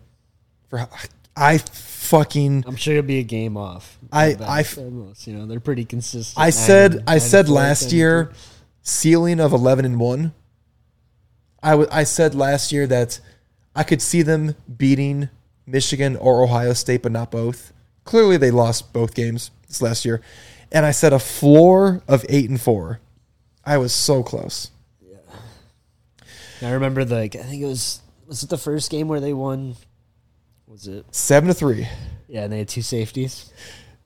[0.69, 0.89] for, how-
[1.35, 3.97] I fucking I'm sure it'll be a game off.
[4.11, 6.37] I- I- than most, you know, they're pretty consistent.
[6.41, 8.31] I said and- I nine said four, last 10 year
[8.81, 10.33] ceiling of 11 and 1.
[11.61, 13.19] I w- I said last year that
[13.75, 15.29] I could see them beating
[15.65, 17.73] Michigan or Ohio State but not both.
[18.05, 20.21] Clearly they lost both games this last year.
[20.71, 22.99] And I said a floor of 8 and 4.
[23.65, 24.69] I was so close.
[26.61, 29.33] I remember the, like I think it was was it the first game where they
[29.33, 29.75] won?
[30.67, 31.05] Was it?
[31.11, 31.87] 7 to 3.
[32.27, 33.51] Yeah, and they had two safeties.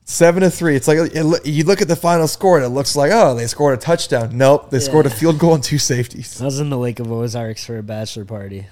[0.10, 0.76] Seven to three.
[0.76, 3.46] It's like it, you look at the final score and it looks like oh they
[3.46, 4.36] scored a touchdown.
[4.36, 6.42] Nope, they scored a field goal and two safeties.
[6.42, 8.66] I was in the Lake of Ozarks for a bachelor party.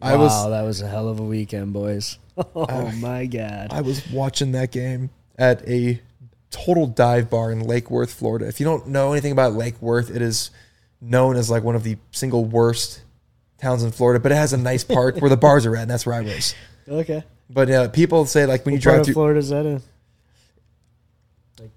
[0.00, 2.18] I wow, was that was a hell of a weekend, boys.
[2.38, 3.68] Oh, oh my god.
[3.70, 6.02] I was watching that game at a
[6.50, 8.46] total dive bar in Lake Worth, Florida.
[8.46, 10.50] If you don't know anything about Lake Worth, it is
[11.00, 13.02] known as like one of the single worst
[13.60, 15.90] towns in Florida, but it has a nice park where the bars are at, and
[15.90, 16.54] that's where I was.
[16.88, 17.24] okay.
[17.48, 19.66] But uh, people say like when you What part drive of through Florida is that
[19.66, 19.82] in?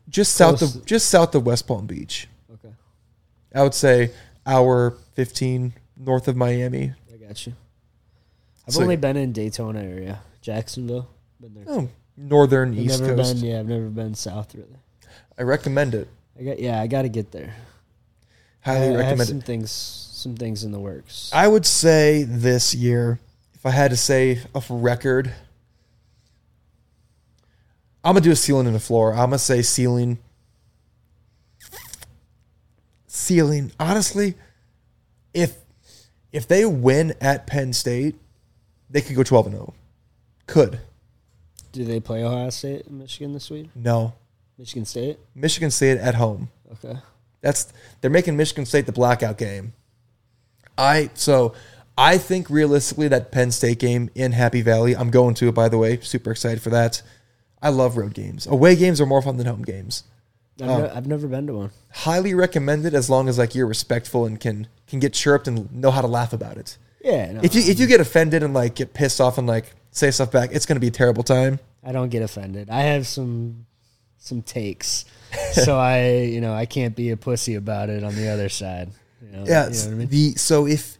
[0.09, 2.27] just south of just south of West Palm Beach.
[2.53, 2.73] Okay.
[3.53, 4.11] I would say
[4.45, 6.93] hour 15 north of Miami.
[7.13, 7.53] I got you.
[8.67, 11.07] I've So- only been in Daytona area, Jacksonville.
[11.39, 11.63] Been there.
[11.67, 13.35] Oh, northern I've East never Coast.
[13.35, 13.45] been.
[13.45, 14.79] Yeah, I've never been south really.
[15.37, 16.07] I recommend it.
[16.37, 16.59] I got.
[16.59, 17.53] Yeah, I got to get there.
[18.77, 19.43] Highly I, recommend some it.
[19.43, 19.71] things.
[19.71, 21.31] Some things in the works.
[21.33, 23.19] I would say this year,
[23.53, 25.33] if I had to say a record,
[28.03, 29.11] I'm gonna do a ceiling and a floor.
[29.13, 30.17] I'm gonna say ceiling.
[33.07, 33.71] Ceiling.
[33.79, 34.35] Honestly,
[35.33, 35.57] if
[36.31, 38.15] if they win at Penn State,
[38.89, 39.73] they could go 12 and 0.
[40.47, 40.79] Could.
[41.71, 43.69] Do they play Ohio State and Michigan this week?
[43.75, 44.13] No.
[44.57, 45.19] Michigan State.
[45.35, 46.49] Michigan State at home.
[46.73, 46.99] Okay.
[47.41, 47.71] That's
[48.01, 49.73] they're making Michigan State the blackout game.
[50.77, 51.53] I so
[51.97, 54.95] I think realistically that Penn State game in Happy Valley.
[54.95, 55.99] I'm going to it by the way.
[56.01, 57.01] Super excited for that.
[57.61, 58.47] I love road games.
[58.47, 60.03] Away games are more fun than home games.
[60.61, 61.71] I've, ne- um, I've never been to one.
[61.91, 65.91] Highly recommended as long as like you're respectful and can can get chirped and know
[65.91, 66.77] how to laugh about it.
[67.03, 67.31] Yeah.
[67.33, 70.11] No, If you if you get offended and like get pissed off and like say
[70.11, 71.59] stuff back, it's gonna be a terrible time.
[71.83, 72.69] I don't get offended.
[72.69, 73.65] I have some
[74.17, 75.05] some takes,
[75.53, 78.89] so I you know I can't be a pussy about it on the other side.
[79.21, 79.69] You know, Yeah.
[79.69, 80.07] you know I mean.
[80.07, 80.97] The so if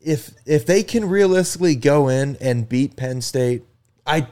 [0.00, 3.62] if if they can realistically go in and beat Penn State,
[4.06, 4.26] I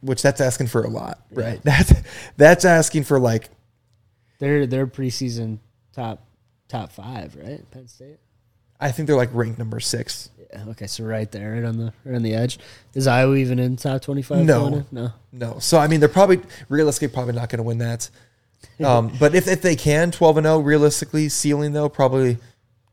[0.00, 1.60] which that's asking for a lot, right?
[1.64, 1.92] That's
[2.36, 3.48] that's asking for like
[4.38, 5.58] They're they're preseason
[5.92, 6.24] top
[6.68, 7.68] top five, right?
[7.70, 8.18] Penn State.
[8.78, 10.28] I think they're like ranked number six.
[10.68, 10.86] Okay.
[10.86, 12.58] So right there, right on the right on the edge.
[12.94, 14.44] Is Iowa even in top twenty five?
[14.44, 14.84] No.
[14.90, 15.12] No.
[15.32, 18.10] No, so I mean they're probably realistically probably not going to win that.
[18.82, 22.38] Um, but if if they can twelve and zero realistically ceiling though probably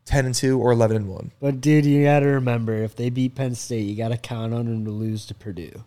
[0.04, 1.32] ten and two or eleven and one.
[1.40, 4.54] But dude, you got to remember, if they beat Penn State, you got to count
[4.54, 5.84] on them to lose to Purdue.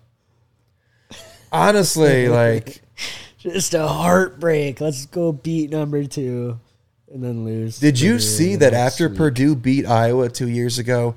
[1.52, 2.82] Honestly, like
[3.38, 4.82] Just a heartbreak.
[4.82, 6.60] Let's go beat number two,
[7.12, 7.80] and then lose.
[7.80, 9.18] Did you see that after week.
[9.18, 11.16] Purdue beat Iowa two years ago,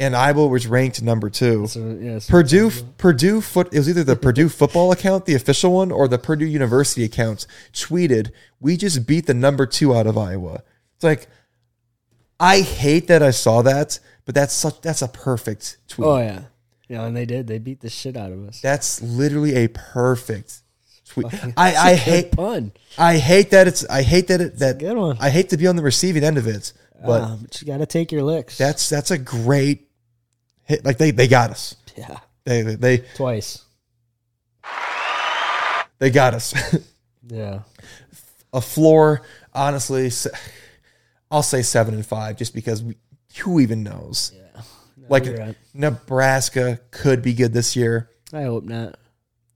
[0.00, 1.68] and Iowa was ranked number two?
[1.68, 5.72] So, yeah, so- Purdue Purdue foot it was either the Purdue football account, the official
[5.74, 10.18] one, or the Purdue University account tweeted, "We just beat the number two out of
[10.18, 10.62] Iowa."
[10.96, 11.28] It's like
[12.40, 16.06] I hate that I saw that, but that's such that's a perfect tweet.
[16.08, 16.42] Oh yeah,
[16.88, 17.46] yeah, and they did.
[17.46, 18.60] They beat the shit out of us.
[18.60, 20.62] That's literally a perfect
[21.06, 21.30] tweet.
[21.30, 22.72] Fucking- I, I hate pun.
[22.96, 25.18] I hate that it's I hate that it that good one.
[25.20, 26.72] I hate to be on the receiving end of it,
[27.04, 28.56] but Ah, but you got to take your licks.
[28.56, 29.88] That's that's a great
[30.70, 30.84] hit.
[30.84, 31.76] Like they they got us.
[31.96, 33.64] yeah, They they twice.
[35.98, 36.54] they got us.
[37.32, 37.60] Yeah,
[38.52, 39.22] a floor,
[39.54, 40.10] honestly,
[41.30, 42.96] I'll say seven and five, just because we,
[43.44, 44.32] who even knows?
[44.34, 44.62] yeah.
[44.96, 45.54] No, Like right.
[45.74, 48.10] Nebraska could be good this year.
[48.32, 48.96] I hope not.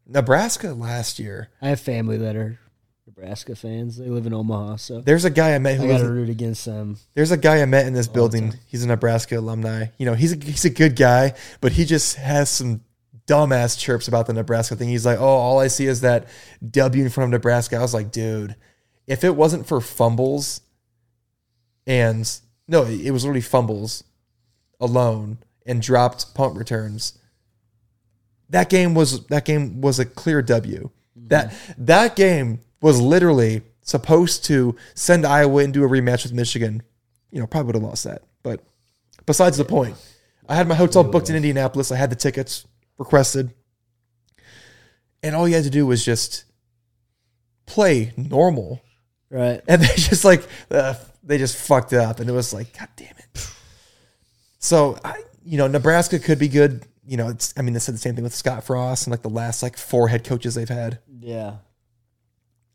[0.07, 1.49] Nebraska last year.
[1.61, 2.61] I have family that are
[3.17, 3.97] Nebraska fans.
[3.97, 6.29] They live in Omaha, so There's a guy I met who I got to root
[6.29, 6.97] against them.
[7.15, 8.55] there's a guy I met in this building.
[8.67, 9.87] He's a Nebraska alumni.
[9.99, 12.81] You know, he's a, he's a good guy, but he just has some
[13.27, 14.89] dumbass chirps about the Nebraska thing.
[14.89, 16.29] He's like, "Oh, all I see is that
[16.69, 18.57] W in front of Nebraska." I was like, "Dude,
[19.07, 20.61] if it wasn't for fumbles
[21.87, 22.31] and
[22.67, 24.05] no, it was literally fumbles
[24.81, 27.19] alone and dropped punt returns.
[28.51, 30.91] That game was that game was a clear W.
[31.17, 31.85] That mm-hmm.
[31.85, 36.83] that game was literally supposed to send Iowa into a rematch with Michigan.
[37.31, 38.23] You know, probably would have lost that.
[38.43, 38.61] But
[39.25, 39.97] besides the point,
[40.49, 41.91] I had my hotel booked in Indianapolis.
[41.91, 42.67] I had the tickets
[42.99, 43.55] requested.
[45.23, 46.45] And all you had to do was just
[47.65, 48.83] play normal
[49.31, 49.63] Right.
[49.67, 52.89] and they just like uh, they just fucked it up, and it was like, God
[52.97, 53.51] damn it.
[54.59, 56.85] So, I, you know, Nebraska could be good.
[57.07, 59.23] You know, it's I mean, they said the same thing with Scott Frost and like
[59.23, 60.99] the last like four head coaches they've had.
[61.21, 61.57] Yeah.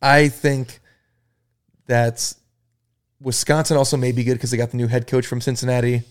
[0.01, 0.79] I think
[1.87, 2.33] that
[3.21, 6.03] Wisconsin also may be good because they got the new head coach from Cincinnati.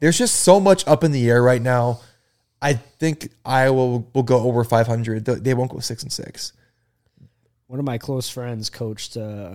[0.00, 2.00] There's just so much up in the air right now.
[2.60, 5.24] I think Iowa will, will go over 500.
[5.24, 6.52] They- They won't go six and six.
[7.66, 9.54] One of my close friends coached uh,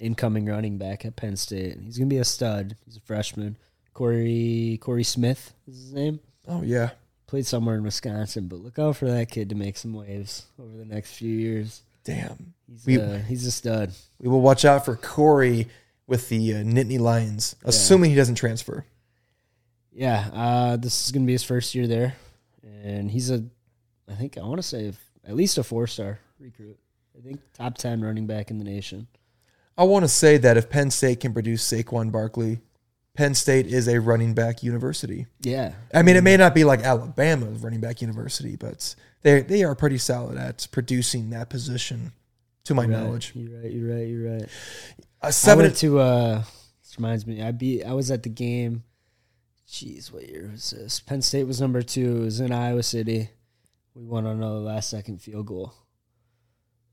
[0.00, 1.78] incoming running back at Penn State.
[1.84, 2.76] He's gonna be a stud.
[2.84, 3.56] He's a freshman.
[3.94, 6.20] Corey Corey Smith is his name.
[6.48, 6.90] Oh yeah,
[7.26, 10.76] Played somewhere in Wisconsin, but look out for that kid to make some waves over
[10.76, 11.82] the next few years.
[12.06, 12.54] Damn.
[12.68, 13.92] He's We- uh, he's a stud.
[14.18, 15.68] We will watch out for Corey
[16.06, 18.84] with the uh, Nittany Lions, assuming he doesn't transfer.
[19.92, 22.16] Yeah, uh, this is gonna be his first year there,
[22.84, 23.44] and he's a,
[24.08, 24.92] I think I want to say
[25.26, 26.78] at least a four star recruit.
[27.16, 29.06] I think top ten running back in the nation.
[29.78, 32.60] I want to say that if Penn State can produce Saquon Barkley,
[33.16, 35.26] Penn State is a running back university.
[35.40, 39.64] Yeah, I mean, it may not be like Alabama's running back university, but they they
[39.64, 42.12] are pretty solid at producing that position.
[42.64, 43.32] to my You're knowledge.
[43.34, 43.44] Right.
[43.44, 43.72] You're right.
[43.72, 44.06] You're right.
[44.08, 44.42] You're right.
[44.42, 45.64] Uh, I seven.
[45.64, 45.98] went to.
[45.98, 46.42] uh
[46.82, 47.42] This reminds me.
[47.42, 47.84] I beat.
[47.84, 48.84] I was at the game.
[49.68, 51.00] Jeez, what year was this?
[51.00, 52.18] Penn State was number two.
[52.18, 53.30] It was in Iowa City.
[53.94, 55.74] We won on a last second field goal.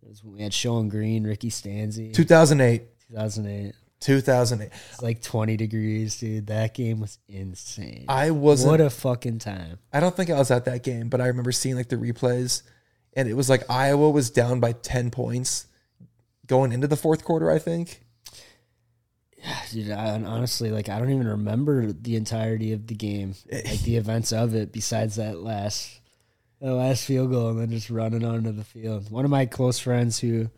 [0.01, 2.81] It was when we had Shonn Greene, Ricky Stanzi, 2008.
[3.09, 3.75] 2008.
[4.03, 4.69] 2008.
[4.91, 6.47] It's like 20 degrees, dude.
[6.47, 8.05] That game was insane.
[8.09, 8.71] I wasn't.
[8.71, 9.79] what a fucking time.
[9.91, 12.63] I don't think I was at that game, but I remember seeing like the replays,
[13.13, 15.67] and it was like Iowa was down by 10 points
[16.45, 17.49] going into the fourth quarter.
[17.49, 18.01] I think.
[19.37, 23.35] Yeah, dude, I, and honestly, like I don't even remember the entirety of the game,
[23.51, 24.71] like the events of it.
[24.71, 26.01] Besides that last,
[26.59, 29.09] that last field goal, and then just running onto the field.
[29.09, 30.49] One of my close friends who,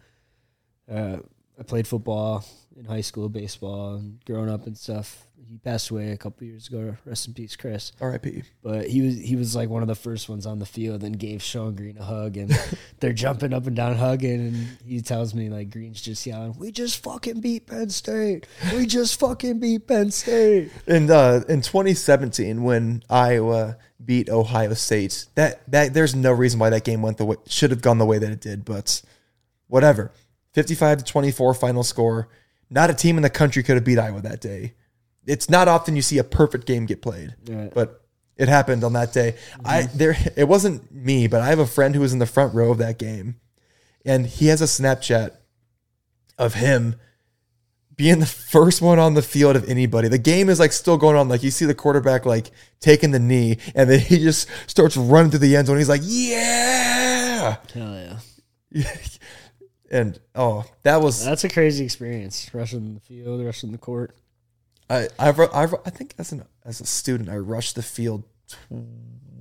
[0.91, 1.17] uh,
[1.59, 2.43] I played football
[2.78, 5.28] in high school, baseball, and growing up and stuff.
[5.47, 6.97] He passed away a couple years ago.
[7.05, 7.91] Rest in peace, Chris.
[8.01, 8.43] R.I.P.
[8.63, 11.19] But he was he was like one of the first ones on the field and
[11.19, 12.51] gave Shonn Greene a hug and
[12.99, 16.71] they're jumping up and down hugging and he tells me like Greene's just yelling, We
[16.71, 18.47] just fucking beat Penn State.
[18.73, 20.71] We just fucking beat Penn State.
[20.88, 26.71] In uh, in 2017, when Iowa beat Ohio State, that that there's no reason why
[26.71, 29.01] that game went the way should have gone the way that it did, but
[29.67, 30.11] whatever.
[30.53, 32.30] 55 to 24 final score.
[32.70, 34.74] Not a team in the country could have beat Iowa that day.
[35.26, 37.74] It's not often you see a perfect game get played, Right.
[37.74, 38.05] but
[38.38, 39.36] it happened on that day.
[39.63, 39.97] I mm-hmm.
[39.97, 42.72] there it wasn't me, but I have a friend who was in the front row
[42.72, 43.36] of that game,
[44.05, 45.32] and he has a Snapchat
[46.38, 46.95] of him
[47.95, 50.09] being the first one on the field of anybody.
[50.09, 51.30] The game is like still going on.
[51.30, 55.32] Like you see the quarterback like taking the knee, and then he just starts running
[55.32, 55.78] through the end zone.
[55.78, 58.20] He's like, "Yeah!" Hell
[58.74, 58.91] yeah.
[59.91, 62.49] And oh, that was That's a crazy experience.
[62.53, 64.15] Rushing the field, rushing the court.
[64.89, 68.23] I I've I think as an as a student I rushed the field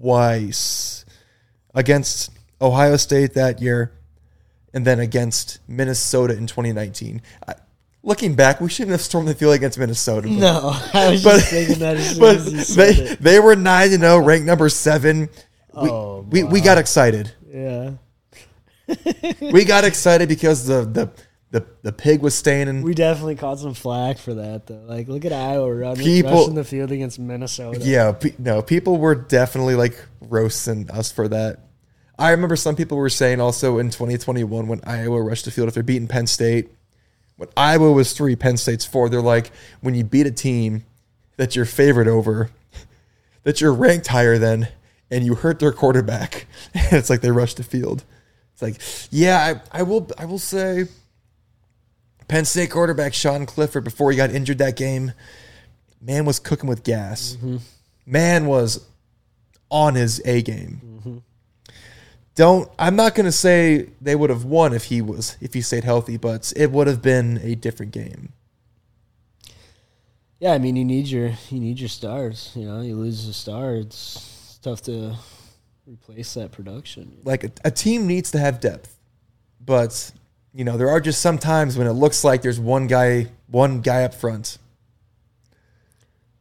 [0.00, 1.04] twice
[1.74, 2.30] against
[2.60, 3.92] Ohio State that year,
[4.72, 7.20] and then against Minnesota in 2019.
[7.48, 7.54] I,
[8.02, 10.28] looking back, we shouldn't have stormed the field against Minnesota.
[10.28, 10.60] but- No,
[10.94, 12.36] I was but, just thinking that but
[12.76, 13.18] they it.
[13.20, 15.28] they were nine to oh, zero, ranked number seven.
[15.74, 17.32] We, Oh, we, we got excited.
[17.52, 17.92] Yeah.
[19.40, 21.10] We got excited because the the
[21.50, 22.82] the, the pig was staying in.
[22.82, 24.82] We definitely caught some flack for that though.
[24.88, 27.78] Like look at Iowa running People- rushing the field against Minnesota.
[27.80, 31.60] Yeah, pe- no, people were definitely like roasting us for that.
[32.18, 35.74] I remember some people were saying also in 2021 when Iowa rushed the field if
[35.74, 36.70] they're beating Penn State,
[37.36, 39.08] when Iowa was three, Penn State's four.
[39.08, 40.84] They're like when you beat a team
[41.36, 42.50] that you're favored over,
[43.44, 44.68] that you're ranked higher than,
[45.10, 48.04] and you hurt their quarterback, and it's like they rushed the field.
[48.54, 48.80] It's like,
[49.10, 50.86] yeah, I, I will, I will say,
[52.28, 55.12] Penn State quarterback Sean Clifford before he got injured that game,
[56.00, 57.56] man was cooking with gas mm-hmm.
[58.06, 58.86] man was
[59.70, 60.80] on his A game.
[60.84, 61.18] Mm-hmm.
[62.34, 65.60] Don't I'm not going to say they would have won if he was if he
[65.60, 68.32] stayed healthy, but it would have been a different game.
[70.40, 72.52] Yeah, I mean you need your you need your stars.
[72.54, 75.16] You know, you lose a star, it's, it's tough to
[75.86, 77.18] replace that production.
[77.24, 78.96] Like a, a team needs to have depth.
[79.64, 80.12] But
[80.52, 83.80] you know, there are just some times when it looks like there's one guy one
[83.80, 84.58] guy up front.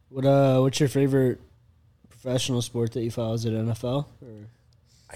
[0.08, 1.40] What uh what's your favorite
[2.08, 3.34] professional sport that you follow?
[3.34, 4.06] Is it NFL?
[4.22, 4.48] Or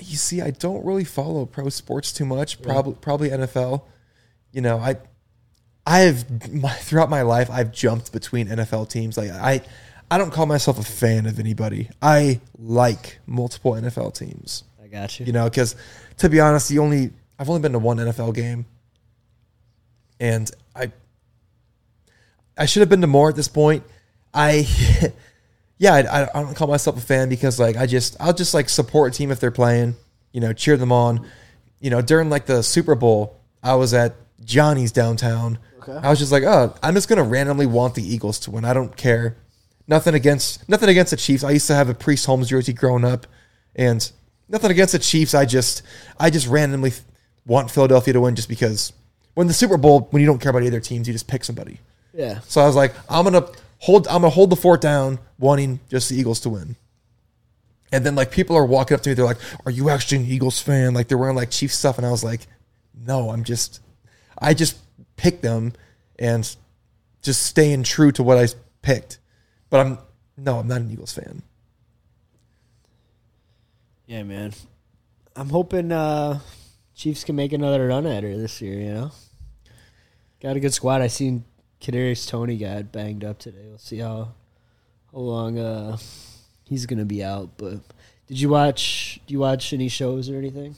[0.01, 2.61] You see, I don't really follow pro sports too much.
[2.61, 3.83] Probably probably NFL.
[4.53, 4.97] You know, I
[5.87, 9.17] I've my, throughout my life I've jumped between NFL teams.
[9.17, 9.63] Like I
[10.11, 11.91] I don't call myself a fan of anybody.
[12.01, 14.65] I like multiple NFL teams.
[14.83, 15.27] I got you.
[15.27, 15.77] You know, because
[16.19, 18.67] to be honest, the only I've only been to one NFL game,
[20.19, 20.93] and I
[22.57, 23.85] I should have been to more at this point.
[24.33, 24.67] I
[25.79, 28.69] yeah, I, I don't call myself a fan because like I just I'll just like
[28.69, 29.95] support a team if they're playing,
[30.33, 31.27] you know, cheer them on.
[31.81, 35.59] You know, during like the Super Bowl, I was at Johnny's downtown.
[35.83, 35.93] Okay.
[35.93, 38.65] I was just like, oh, I'm just gonna randomly want the Eagles to win.
[38.65, 39.37] I don't care.
[39.89, 41.43] Nothing against nothing against the Chiefs.
[41.43, 43.27] I used to have a Priest Holmes jersey growing up,
[43.75, 44.11] and
[44.49, 45.35] nothing against the Chiefs.
[45.35, 45.83] I just
[46.21, 46.93] I just randomly
[47.47, 48.93] want Philadelphia to win just because
[49.35, 51.81] when the Super Bowl, when you don't care about either teams, you just pick somebody.
[52.13, 52.41] yeah.
[52.41, 53.47] So I was like, I'm gonna
[53.79, 56.77] hold I'm gonna hold the fort down, wanting just the Eagles to win.
[57.91, 60.27] And then like people are walking up to me, they're like, Are you actually an
[60.27, 60.93] Eagles fan?
[60.93, 62.47] Like they're wearing like Chiefs stuff, and I was like,
[62.95, 63.81] No, I'm just
[64.39, 64.77] I just
[65.17, 65.73] picked them
[66.19, 66.55] and
[67.23, 68.49] just staying true to what I
[68.83, 69.19] picked.
[69.71, 69.99] But I'm
[70.37, 71.43] no, I'm not an Eagles fan.
[74.07, 74.53] Yeah, man.
[75.37, 76.41] I'm hoping uh
[76.95, 79.11] Chiefs can make another run at her this year, you know?
[80.41, 81.01] Got a good squad.
[81.01, 81.45] I seen
[81.81, 83.67] Kadarius Toney got banged up today.
[83.69, 84.33] We'll see how
[85.13, 85.97] how long uh
[86.65, 87.51] he's gonna be out.
[87.57, 87.81] But
[88.27, 90.75] did you watch do you watch any shows or anything?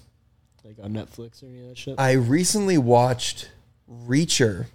[0.65, 1.99] like on Netflix or any of that shit?
[1.99, 3.51] I recently watched
[3.91, 4.67] Reacher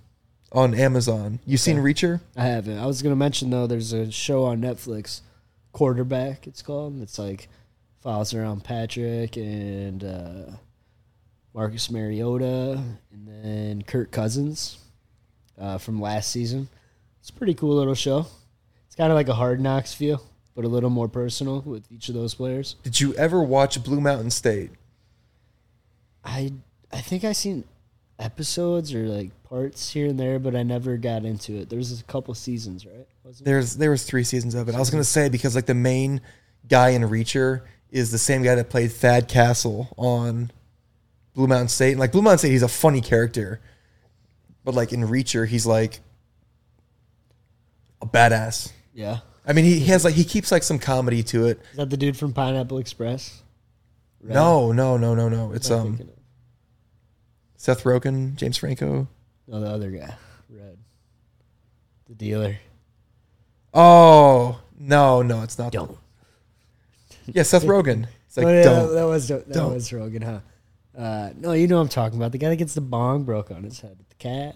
[0.56, 1.40] on Amazon.
[1.46, 1.78] You seen.
[1.78, 2.22] Reacher?
[2.36, 2.80] I haven't.
[2.80, 5.22] I was gonna mention though, there's a show on Netflix,
[5.74, 6.48] Quarterback.
[6.48, 7.02] It's called.
[7.02, 7.50] It's like
[8.02, 10.52] follows around Patrick and uh,
[11.54, 14.78] Marcus Mariota, and then Kirk Cousins
[15.60, 16.70] uh, from last season.
[17.20, 18.28] It's a pretty cool little show.
[18.88, 20.24] It's kind of like a Hard Knocks feel,
[20.56, 22.76] but a little more personal with each of those players.
[22.84, 24.72] Did you ever watch Blue Mountain State?
[26.24, 26.54] I
[26.94, 27.66] I think I seen
[28.20, 31.70] episodes or like parts here and there, but I never got into it.
[31.70, 33.08] There was a couple seasons, right?
[33.24, 34.76] Wasn't There's there was three seasons of it.
[34.76, 36.22] I was gonna say because like the main
[36.68, 37.62] guy in Reacher
[37.92, 40.52] is the same guy that played Thad Castle on
[41.34, 41.92] Blue Mountain State.
[41.92, 43.62] And like Blue Mountain State, he's a funny character,
[44.64, 46.00] but like in Reacher, he's like
[48.02, 48.72] a badass.
[48.94, 49.20] Yeah.
[49.48, 51.60] I mean, he, he has like he keeps like some comedy to it.
[51.72, 53.44] Is that the dude from Pineapple Express?
[54.22, 54.34] Red?
[54.34, 55.52] No, no, no, no, no.
[55.52, 56.10] It's What am I um?
[57.58, 59.08] Seth Rogen, James Franco.
[59.48, 60.14] No, the other guy.
[60.50, 60.78] Red.
[62.08, 62.58] The dealer.
[63.74, 65.72] Oh no, no, it's not.
[65.72, 65.98] Don't.
[67.26, 68.08] Yeah, Seth Rogen.
[68.28, 68.96] It's like oh, yeah, don't.
[68.96, 69.74] that was that Don't.
[69.74, 70.40] was Rogan, huh?
[70.98, 72.32] Uh, no, you know what I'm talking about.
[72.32, 73.98] The guy that gets the bong broke on his head.
[74.10, 74.56] The cat.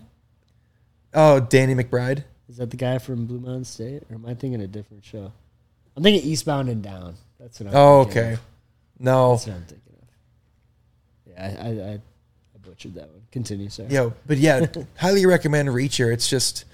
[1.13, 2.23] Oh, Danny McBride.
[2.47, 5.31] Is that the guy from Blue Mountain State, or am I thinking a different show?
[5.95, 7.15] I'm thinking Eastbound and Down.
[7.39, 7.75] That's what I'm.
[7.75, 8.33] Oh, thinking okay.
[8.33, 8.41] of.
[8.99, 10.07] No, That's what I'm thinking of.
[11.25, 11.99] Yeah, I, I, I
[12.69, 13.21] butchered that one.
[13.31, 13.87] Continue, sir.
[13.89, 14.65] Yo, but yeah,
[14.97, 16.13] highly recommend Reacher.
[16.13, 16.65] It's just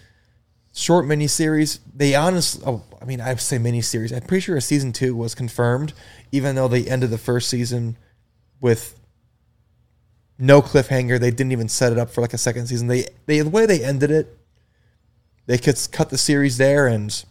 [0.74, 1.80] short miniseries.
[1.96, 4.14] They honestly, oh, I mean, I say miniseries.
[4.14, 5.94] I'm pretty sure a season two was confirmed,
[6.32, 7.98] even though they ended the first season
[8.60, 9.00] with
[10.38, 11.20] no cliffhanger.
[11.20, 12.88] They didn't even set it up for like a second season.
[12.88, 14.38] They, they the way they ended it,
[15.46, 17.24] they could cut the series there and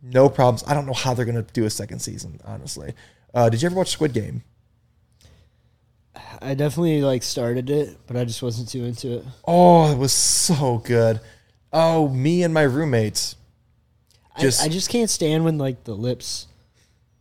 [0.00, 0.62] no problems.
[0.66, 2.40] I don't know how they're gonna do a second season.
[2.44, 2.94] Honestly,
[3.34, 4.44] uh, did you ever watch Squid Game?
[6.40, 9.24] I definitely like started it, but I just wasn't too into it.
[9.46, 11.20] Oh, it was so good.
[11.72, 13.36] Oh, me and my roommates.
[14.38, 16.46] Just- I, I just can't stand when like the lips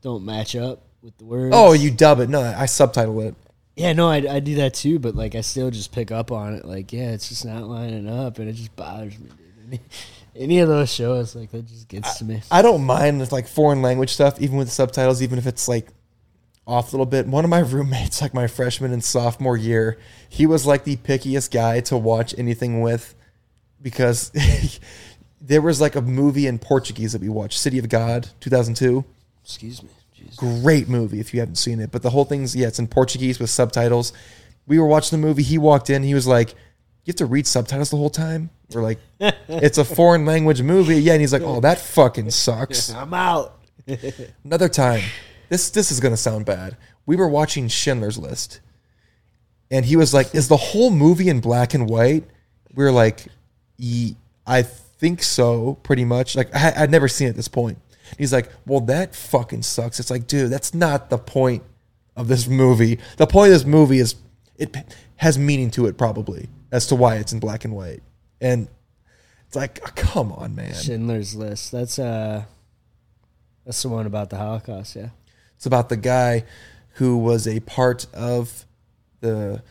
[0.01, 1.53] don't match up with the words.
[1.55, 2.29] Oh, you dub it.
[2.29, 3.35] No, I subtitle it.
[3.75, 6.55] Yeah, no, I, I do that too, but like I still just pick up on
[6.55, 6.65] it.
[6.65, 9.79] Like, yeah, it's just not lining up, and it just bothers me, dude.
[9.79, 9.79] Any,
[10.35, 12.41] any of those shows, like that, just gets to me.
[12.49, 15.87] I don't mind with like foreign language stuff, even with subtitles, even if it's like
[16.67, 17.25] off a little bit.
[17.25, 19.97] One of my roommates, like my freshman and sophomore year,
[20.29, 23.15] he was like the pickiest guy to watch anything with
[23.81, 24.31] because
[25.41, 29.05] there was like a movie in Portuguese that we watched, City of God, 2002.
[29.43, 29.89] Excuse me.
[30.17, 30.35] Jeez.
[30.35, 31.91] great movie if you haven't seen it.
[31.91, 34.13] But the whole thing's yeah, it's in Portuguese with subtitles.
[34.65, 35.43] We were watching the movie.
[35.43, 36.01] He walked in.
[36.01, 36.49] He was like,
[37.05, 40.95] "You have to read subtitles the whole time." We're like, "It's a foreign language movie."
[40.95, 43.53] Yeah, and he's like, "Oh, that fucking sucks." I'm out.
[44.43, 45.03] Another time,
[45.49, 46.77] this this is gonna sound bad.
[47.05, 48.59] We were watching Schindler's List,
[49.71, 52.25] and he was like, "Is the whole movie in black and white?"
[52.73, 53.25] We were like,
[54.45, 57.79] "I think so, pretty much." Like I, I'd never seen it at this point.
[58.17, 61.63] He's like, "Well, that fucking sucks." It's like, dude, that's not the point
[62.15, 62.99] of this movie.
[63.17, 64.15] The point of this movie is
[64.57, 64.75] it
[65.17, 68.01] has meaning to it, probably as to why it's in black and white,
[68.41, 68.67] and
[69.47, 70.73] it's like, oh, come on, man.
[70.73, 71.71] Schindler's List.
[71.71, 72.43] That's uh,
[73.65, 74.95] that's the one about the Holocaust.
[74.95, 75.09] Yeah.
[75.57, 76.45] It's about the guy
[76.93, 78.65] who was a part of
[79.19, 79.61] the.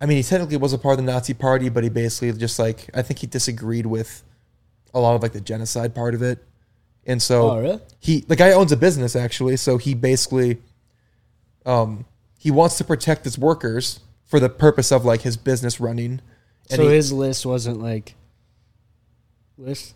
[0.00, 2.58] I mean, he technically was a part of the Nazi Party, but he basically just
[2.58, 4.22] like I think he disagreed with
[4.92, 6.44] a lot of like the genocide part of it,
[7.06, 7.80] and so Oh, really?
[8.00, 10.58] he the guy owns a business actually, so he basically,
[11.64, 12.04] um,
[12.38, 16.20] he wants to protect his workers for the purpose of like his business running.
[16.68, 18.16] And so he- his list wasn't like
[19.56, 19.94] list.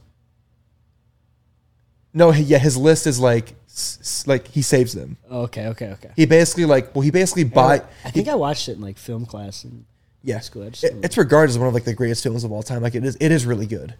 [2.15, 5.17] no, yeah, his list is like s- like he saves them.
[5.31, 6.11] Okay, okay, okay.
[6.17, 7.83] He basically like well, he basically buy.
[8.05, 9.85] I think I watched it in like film class in
[10.23, 10.65] yeah, school.
[10.65, 12.83] I just it, it's regarded as one of like the greatest films of all time.
[12.83, 13.95] Like it is, it is really good.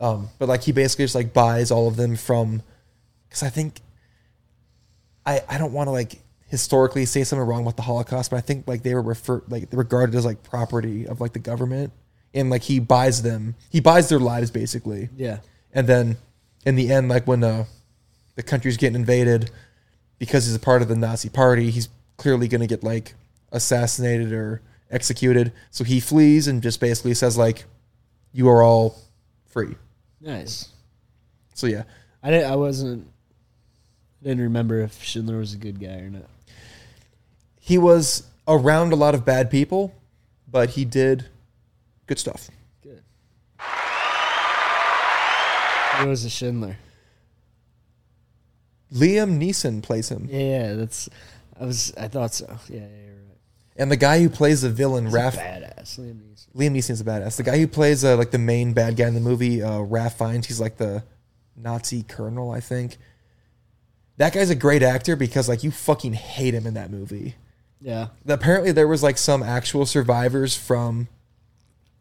[0.00, 2.62] Um, but like he basically just like buys all of them from,
[3.28, 3.80] because I think,
[5.26, 8.40] I I don't want to like historically say something wrong about the Holocaust, but I
[8.40, 11.92] think like they were refer like regarded as like property of like the government,
[12.32, 15.38] and like he buys them, he buys their lives basically, yeah.
[15.72, 16.16] and then
[16.64, 17.64] in the end, like when uh,
[18.38, 19.50] the country's getting invaded,
[20.20, 21.88] because he's a part of the Nazi party, he's
[22.18, 23.14] clearly going to get like
[23.50, 24.62] assassinated or
[24.92, 25.52] executed.
[25.72, 27.64] So he flees and just basically says like,
[28.32, 28.96] "You are all
[29.46, 29.74] free."
[30.20, 30.68] Nice.
[31.54, 31.82] So yeah,
[32.22, 32.48] I didn't.
[32.52, 33.08] I wasn't.
[34.22, 36.28] Didn't remember if Schindler was a good guy or not.
[37.58, 39.92] he was around a lot of bad people,
[40.48, 41.26] but he did
[42.06, 42.50] good stuff.
[42.84, 43.02] Good.
[45.98, 46.76] Who was a Schindler?
[48.92, 51.08] Liam Neeson plays him, Yeah, yeah, that's.
[51.60, 51.92] I was.
[51.96, 52.46] I thought so.
[52.68, 53.36] Yeah, yeah, you're right.
[53.76, 55.98] And the guy who plays the villain, He's a badass.
[55.98, 56.46] Liam Neeson.
[56.56, 57.36] Liam Neeson's a badass.
[57.36, 60.18] The guy who plays uh, like the main bad guy in the movie, uh, Ralph
[60.18, 61.02] Fiennes, he's like the
[61.56, 62.96] Nazi colonel, I think.
[64.16, 67.34] That guy's a great actor because like you fucking hate him in that movie.
[67.80, 68.08] Yeah.
[68.26, 71.08] Apparently, there was like some actual survivors from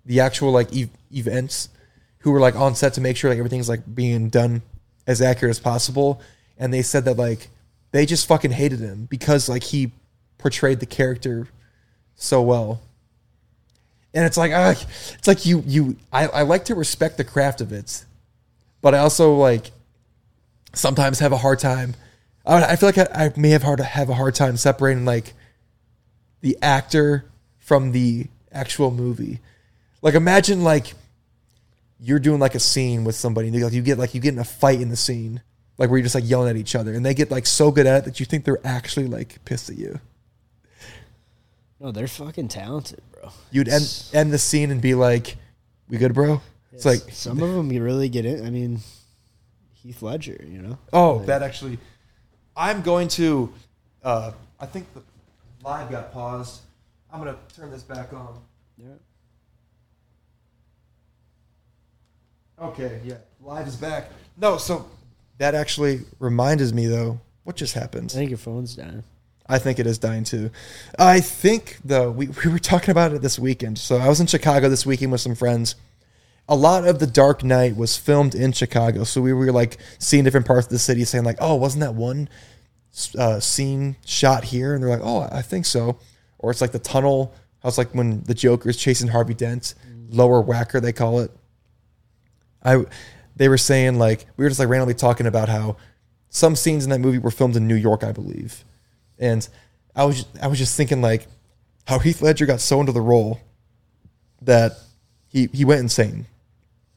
[0.06, 1.70] the actual like ev- events
[2.20, 4.64] who were like on set to make sure like everything's like being done
[5.06, 6.22] as accurate as possible,
[6.60, 7.50] and they said that like
[7.92, 9.92] they just fucking hated him because like he
[10.38, 11.48] portrayed the character
[12.16, 12.82] so well.
[14.14, 17.62] And it's like ah, it's like you you I, I like to respect the craft
[17.62, 18.06] of it,
[18.82, 19.72] but I also like
[20.74, 21.96] sometimes have a hard time.
[22.46, 25.06] I, I feel like I, I may have hard to have a hard time separating
[25.06, 25.34] like
[26.42, 27.26] the actor
[27.60, 29.40] from the actual movie.
[30.02, 30.94] Like imagine like
[32.00, 34.46] you're doing like a scene with somebody, like you get like you get in a
[34.46, 35.42] fight in the scene,
[35.78, 37.86] like where you're just like yelling at each other, and they get like so good
[37.86, 40.00] at it that you think they're actually like pissed at you.
[41.80, 43.30] No, they're fucking talented, bro.
[43.52, 45.38] You'd end end the scene and be like,
[45.88, 46.42] "We good, bro?"
[46.74, 48.44] It's like, some of them you really get it.
[48.44, 48.82] I mean,
[49.74, 50.78] Heath Ledger, you know.
[50.94, 51.80] oh, that actually.
[52.56, 53.54] I'm going to.
[54.04, 55.02] Uh, I think the
[55.64, 56.62] live got paused.
[57.12, 58.42] I'm gonna turn this back on.
[58.78, 58.88] Yeah.
[62.60, 64.10] Okay, yeah, live is back.
[64.38, 64.88] No, so
[65.38, 67.20] that actually reminded me though.
[67.44, 68.12] What just happened?
[68.14, 69.04] I think your phone's down.
[69.50, 70.52] I think it is dying too.
[71.00, 73.78] I think though we, we were talking about it this weekend.
[73.78, 75.76] So I was in Chicago this weekend with some friends.
[76.50, 80.24] A lot of the Dark Knight was filmed in Chicago, so we were like seeing
[80.24, 82.30] different parts of the city, saying like, "Oh, wasn't that one
[83.18, 86.00] uh, scene shot here?" And they're like, "Oh, I think so."
[86.38, 87.34] Or it's like the tunnel.
[87.62, 89.74] How it's like when the Joker's chasing Harvey Dent,
[90.10, 91.32] Lower Wacker they call it.
[92.64, 92.86] I
[93.38, 95.78] they were saying like we were just like randomly talking about how
[96.30, 98.66] some scenes in that movie were filmed in New York, I believe.
[99.18, 99.48] And
[99.96, 101.28] I was I was just thinking like
[101.86, 103.40] how Heath Ledger got so into the role
[104.42, 104.74] that
[105.30, 106.26] he he went insane.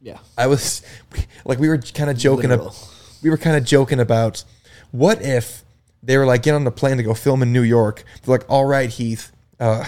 [0.01, 0.19] Yeah.
[0.37, 0.83] I was
[1.45, 2.73] like we were kind of joking ab-
[3.23, 4.45] we were kind of joking about
[4.91, 5.63] what if
[6.03, 8.05] they were like get on the plane to go film in New York.
[8.23, 9.87] They're like, "All right, Heath, uh,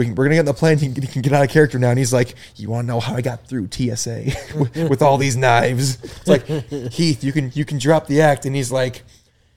[0.00, 0.78] we can, we're gonna get on the plane.
[0.78, 2.92] You can, you can get out of character now." And he's like, "You want to
[2.92, 4.24] know how I got through TSA
[4.58, 6.46] with, with all these knives?" It's like,
[6.92, 9.02] Heath, you can you can drop the act, and he's like,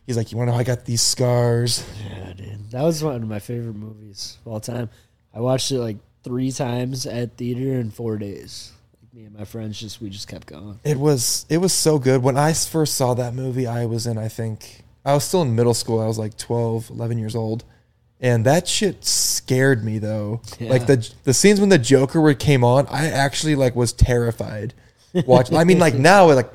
[0.05, 2.71] he's like, "You want to know how I got these scars?" Yeah, dude.
[2.71, 4.89] That was one of my favorite movies of all time.
[5.33, 8.73] I watched it like three times at theater in four days.
[9.13, 10.77] Me and my friends just we just kept going.
[10.83, 12.21] It was it was so good.
[12.21, 15.55] When I first saw that movie, I was in I think I was still in
[15.55, 16.01] middle school.
[16.01, 17.63] I was like 12, 11 years old.
[18.23, 20.41] And that shit scared me though.
[20.57, 20.69] Yeah.
[20.71, 24.73] Like the the scenes when the Joker would came on, I actually like was terrified.
[25.27, 26.49] Watch I mean like now like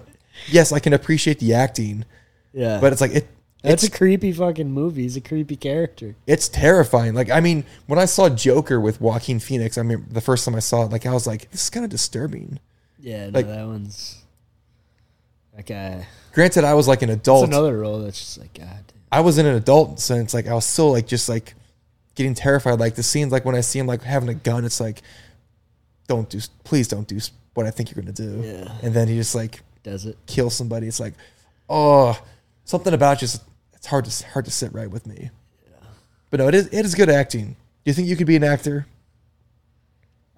[0.48, 2.04] yes, I can appreciate the acting,
[2.52, 3.28] Yeah, but it's like it
[3.62, 5.02] that's it's a creepy fucking movie.
[5.02, 6.14] He's a creepy character.
[6.26, 7.12] it's terrifying.
[7.14, 10.54] Like I mean, when I saw Joker with Joaquin Phoenix, I mean the first time
[10.54, 12.60] I saw it, like I was like, this is kind of disturbing.
[12.98, 14.24] Yeah, no, Like- that one's
[15.66, 16.06] guy.
[16.32, 17.48] Granted, I was like an That's adult.
[17.48, 18.68] another role that's just like God.
[18.86, 18.96] Damn.
[19.10, 21.54] I was in an adult sense, like I was still like just like
[22.18, 22.78] getting terrified.
[22.78, 25.00] Like the scenes, like when I see him like having a gun, it's like,
[26.06, 27.18] don't do, please don't do
[27.54, 28.42] what I think you're gonna do.
[28.44, 28.70] Yeah.
[28.82, 30.18] And then he just like Does it?
[30.26, 30.86] kill somebody.
[30.86, 31.14] It's like,
[31.70, 32.20] oh,
[32.64, 33.42] something about just
[33.72, 35.30] it's hard to hard to sit right with me.
[35.64, 35.86] Yeah.
[36.30, 37.46] But no, it is it is good acting.
[37.46, 37.54] Do
[37.90, 38.86] you think you could be an actor?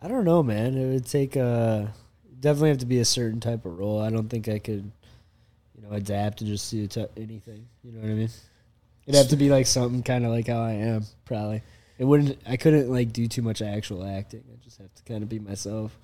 [0.03, 0.77] I don't know, man.
[0.77, 1.93] It would take a
[2.39, 4.01] definitely have to be a certain type of role.
[4.01, 4.91] I don't think I could,
[5.77, 7.67] you know, adapt to just do t- anything.
[7.85, 8.31] You know what I mean?
[9.11, 11.05] It'd have to be like something kind of like how I am.
[11.25, 11.63] Probably
[11.99, 12.41] it wouldn't.
[12.47, 14.43] I couldn't like do too much actual acting.
[14.51, 15.99] I just have to kind of be myself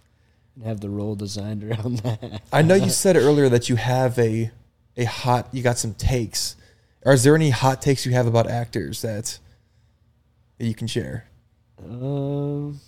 [0.54, 2.42] and have the role designed around that.
[2.52, 4.50] I know you said earlier that you have a
[4.96, 6.56] a hot you got some takes.
[7.02, 9.38] Or is there any hot takes you have about actors that
[10.58, 11.28] that you can share?
[11.82, 12.80] Um.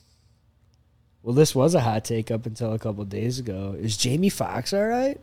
[1.22, 3.76] Well, this was a hot take up until a couple days ago.
[3.78, 5.20] Is Jamie Foxx all right?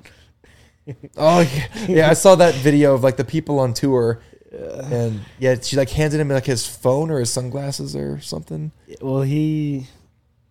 [1.17, 1.67] Oh yeah.
[1.87, 4.21] yeah, I saw that video of like the people on tour,
[4.55, 8.71] and yeah, she like handed him like his phone or his sunglasses or something.
[9.01, 9.87] Well, he,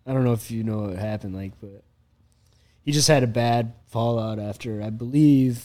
[0.05, 1.83] I don't know if you know what happened, like, but
[2.83, 5.63] he just had a bad fallout after, I believe,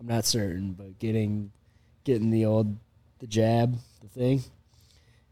[0.00, 1.52] I'm not certain, but getting,
[2.04, 2.76] getting the old,
[3.20, 4.42] the jab, the thing.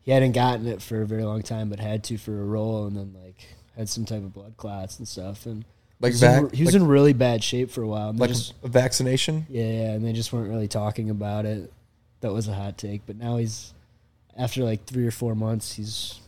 [0.03, 2.87] He hadn't gotten it for a very long time, but had to for a role,
[2.87, 3.45] and then like
[3.77, 5.65] had some type of blood clots and stuff, and
[6.01, 8.13] Like he was, in, he was like- in really bad shape for a while.
[8.13, 9.47] Like just, a vaccination.
[9.51, 11.73] yeah, yeah, and they just weren't really talking about it.
[12.27, 13.73] That was a hot take, but now he's
[14.37, 16.19] after like three or four months, he's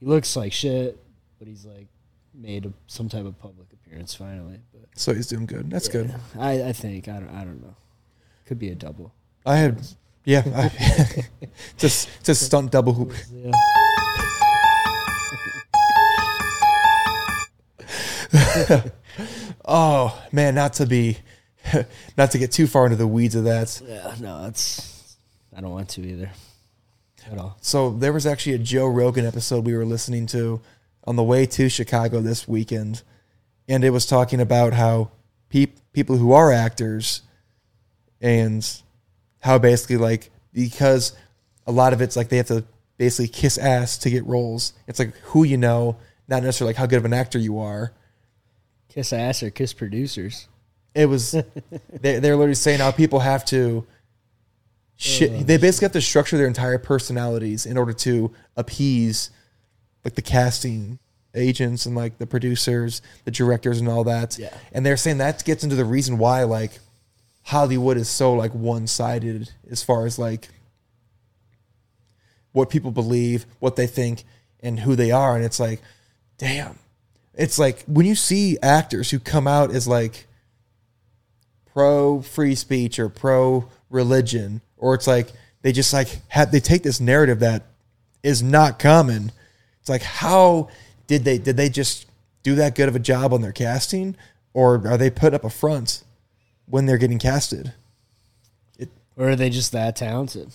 [0.00, 0.98] he looks like shit,
[1.38, 1.86] but he's like
[2.34, 4.58] made a, some type of public appearance finally.
[4.72, 5.70] But So he's doing good.
[5.70, 6.12] That's good.
[6.36, 7.76] I, I think I don't I don't know.
[8.44, 9.14] Could be a double.
[9.46, 9.80] I had
[10.24, 10.72] Yeah, I,
[11.76, 13.12] just a stunt double hoop.
[13.32, 13.52] Yeah.
[19.64, 21.18] Oh man, not to be,
[22.16, 23.80] not to get too far into the weeds of that.
[23.84, 25.16] Yeah, no, it's.
[25.56, 26.30] I don't want to either.
[27.30, 27.58] At all.
[27.60, 30.60] So there was actually a Joe Rogan episode we were listening to
[31.04, 33.02] on the way to Chicago this weekend,
[33.68, 35.10] and it was talking about how
[35.50, 37.22] peop, people who are actors
[38.20, 38.66] and
[39.40, 41.16] how basically like because
[41.66, 42.64] a lot of it's like they have to
[42.96, 44.72] basically kiss ass to get roles.
[44.86, 45.96] It's like who you know,
[46.28, 47.92] not necessarily like how good of an actor you are.
[48.88, 50.48] Kiss ass or kiss producers.
[50.98, 53.86] It was they they're literally saying how people have to
[54.96, 55.42] shit oh.
[55.44, 59.30] they basically have to structure their entire personalities in order to appease
[60.04, 60.98] like the casting
[61.36, 64.36] agents and like the producers, the directors and all that.
[64.38, 64.52] Yeah.
[64.72, 66.80] And they're saying that gets into the reason why like
[67.44, 70.48] Hollywood is so like one-sided as far as like
[72.50, 74.24] what people believe, what they think
[74.60, 75.80] and who they are and it's like
[76.38, 76.76] damn.
[77.34, 80.26] It's like when you see actors who come out as like
[81.78, 85.28] pro free speech or pro religion or it's like
[85.62, 87.66] they just like have they take this narrative that
[88.24, 89.30] is not common
[89.78, 90.68] it's like how
[91.06, 92.06] did they did they just
[92.42, 94.16] do that good of a job on their casting
[94.54, 96.02] or are they put up a front
[96.66, 97.72] when they're getting casted
[99.16, 100.48] Or are they just that talented?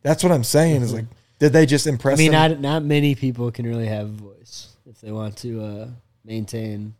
[0.00, 1.04] that's what i'm saying is like
[1.38, 2.18] did they just impress?
[2.18, 2.50] I mean, them?
[2.50, 5.88] not not many people can really have a voice if they want to uh,
[6.22, 6.94] maintain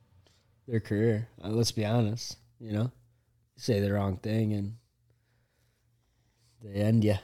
[0.67, 1.29] their career.
[1.45, 2.39] Uh, let's be honest.
[2.59, 2.91] You know,
[3.61, 4.75] say the wrong thing and
[6.63, 7.17] they end you.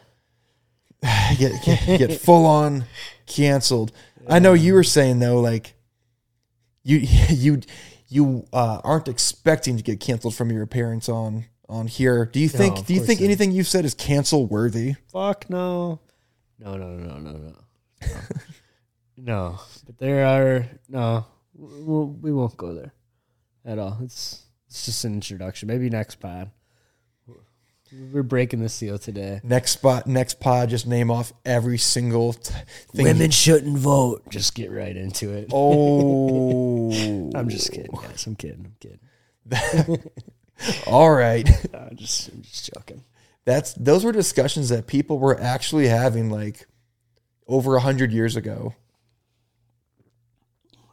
[1.38, 2.84] get get, get full on
[3.26, 3.92] canceled.
[4.28, 5.74] I know you were saying though, like
[6.82, 6.98] you
[7.30, 7.60] you
[8.08, 12.26] you uh, aren't expecting to get canceled from your appearance on on here.
[12.26, 12.78] Do you think?
[12.78, 14.94] of do you think anything you've said is cancel worthy?
[15.12, 16.00] Fuck no.
[16.58, 18.08] No, no, no, no, no, no.
[19.16, 21.26] no, but there are no.
[21.54, 22.92] We'll, we won't go there
[23.64, 23.98] at all.
[24.02, 24.45] It's
[24.76, 25.68] it's just an introduction.
[25.68, 26.50] Maybe next pod.
[28.12, 29.40] We're breaking the seal today.
[29.42, 32.52] Next spot, next pod, just name off every single t-
[32.94, 33.04] thing.
[33.06, 34.28] Women shouldn't vote.
[34.28, 35.48] Just get right into it.
[35.50, 36.90] Oh,
[37.34, 38.26] I'm just kidding, guys.
[38.26, 38.74] I'm kidding.
[39.50, 40.10] I'm kidding.
[40.86, 43.02] All right, I'm just, I'm just joking.
[43.46, 46.66] that's those were discussions that people were actually having like
[47.48, 48.74] over a hundred years ago.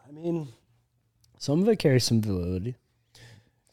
[0.07, 0.47] I mean,
[1.37, 2.77] some of it carries some validity.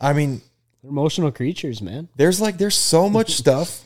[0.01, 0.41] I mean,
[0.83, 2.09] They're emotional creatures, man.
[2.17, 3.83] there's like there's so much stuff.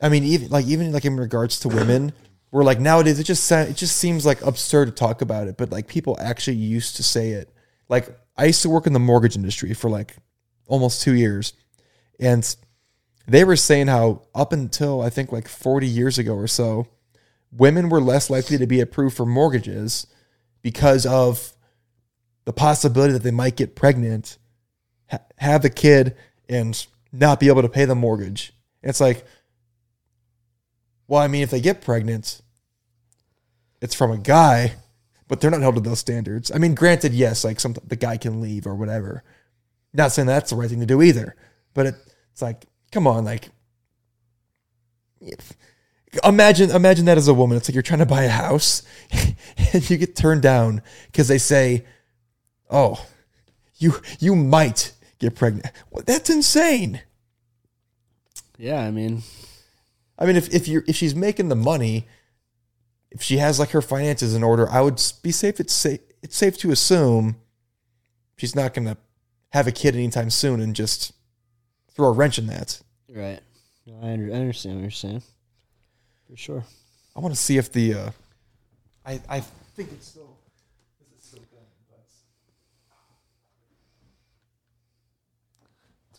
[0.00, 2.12] I mean, even like even like in regards to women,
[2.50, 5.70] where like nowadays it just it just seems like absurd to talk about it, but
[5.70, 7.50] like people actually used to say it.
[7.88, 10.16] Like I used to work in the mortgage industry for like
[10.66, 11.52] almost two years,
[12.18, 12.56] and
[13.26, 16.88] they were saying how up until I think like 40 years ago or so,
[17.52, 20.06] women were less likely to be approved for mortgages
[20.62, 21.52] because of
[22.44, 24.38] the possibility that they might get pregnant,
[25.10, 26.16] ha- have the kid,
[26.48, 28.52] and not be able to pay the mortgage.
[28.82, 29.24] It's like,
[31.08, 32.40] well, I mean, if they get pregnant,
[33.80, 34.74] it's from a guy,
[35.28, 36.50] but they're not held to those standards.
[36.54, 39.24] I mean, granted, yes, like some the guy can leave or whatever.
[39.92, 41.34] Not saying that's the right thing to do either,
[41.74, 41.94] but it,
[42.32, 43.48] it's like, come on, like,
[46.24, 47.56] imagine imagine that as a woman.
[47.56, 48.82] It's like you're trying to buy a house
[49.72, 51.84] and you get turned down because they say,
[52.70, 53.04] "Oh,
[53.76, 57.02] you you might get pregnant." Well, that's insane.
[58.58, 59.22] Yeah, I mean,
[60.18, 62.06] I mean, if if you if she's making the money,
[63.10, 65.60] if she has like her finances in order, I would be safe.
[65.60, 66.00] It's safe.
[66.22, 67.36] It's safe to assume
[68.36, 68.96] she's not going to
[69.50, 71.12] have a kid anytime soon and just
[71.94, 72.80] throw a wrench in that.
[73.08, 73.40] right.
[73.86, 75.22] No, I, under, I understand what you're saying.
[76.28, 76.64] For sure.
[77.16, 77.94] I want to see if the.
[77.94, 78.10] Uh,
[79.04, 80.29] I I think it's still.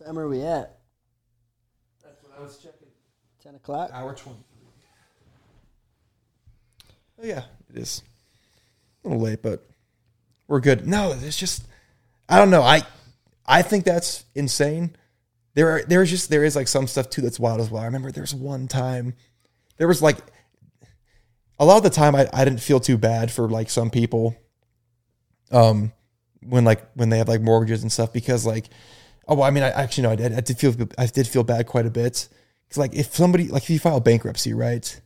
[0.02, 0.80] What time are we at?
[2.04, 2.88] That's what I was checking.
[3.44, 3.92] 10 o'clock?
[3.94, 4.40] Hour twenty.
[7.22, 8.02] Oh yeah, it is.
[9.06, 9.70] A little late, but
[10.48, 10.88] we're good.
[10.88, 11.68] No, it's just
[12.28, 12.64] I don't know.
[12.64, 12.82] I
[13.46, 14.96] I think that's insane.
[15.54, 17.84] There are there's just there is like some stuff too that's wild as well.
[17.84, 19.14] I remember there's one time
[19.78, 20.18] there was like
[21.60, 24.36] a lot of the time I, I didn't feel too bad for like some people
[25.52, 25.94] um
[26.42, 28.66] when like when they have like mortgages and stuff because like
[29.32, 31.44] oh well, I mean I actually no I did I did feel I did feel
[31.44, 32.28] bad quite a bit.
[32.68, 35.02] Because like if somebody like if you file bankruptcy right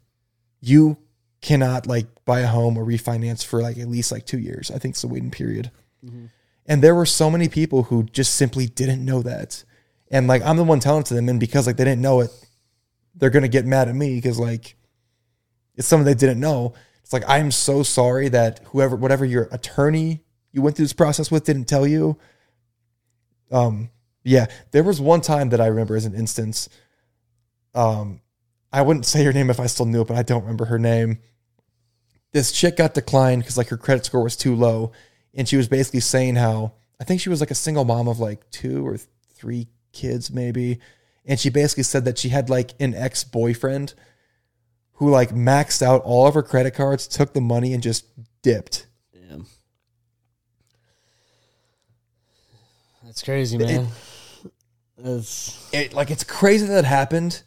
[0.60, 0.98] you
[1.42, 4.72] cannot like buy a home or refinance for like at least like two years.
[4.72, 5.70] I think it's the waiting period.
[6.66, 9.64] And there were so many people who just simply didn't know that.
[10.10, 12.22] And like I'm the one telling it to them and because like they didn't know
[12.22, 12.32] it
[13.14, 14.76] they're gonna get mad at me because like
[15.76, 16.74] it's something they didn't know.
[17.04, 21.30] It's like I'm so sorry that whoever, whatever your attorney you went through this process
[21.30, 22.18] with didn't tell you.
[23.52, 23.92] Um,
[24.26, 26.68] yeah, there was one time that I remember as an instance.
[27.76, 28.22] Um,
[28.74, 30.80] I wouldn't say her name if I still knew it, but I don't remember her
[30.80, 31.20] name.
[32.32, 34.92] This chick got declined because like her credit score was too low,
[35.34, 38.20] and she was basically saying how I think she was like a single mom of
[38.20, 38.98] like two or
[39.34, 40.80] three kids maybe,
[41.24, 43.94] and she basically said that she had like an ex boyfriend
[44.94, 48.06] who like maxed out all of her credit cards, took the money, and just
[48.42, 48.88] dipped.
[49.14, 49.46] Damn.
[53.04, 53.88] That's crazy, man.
[54.98, 57.44] That's It, like it's crazy that it happened,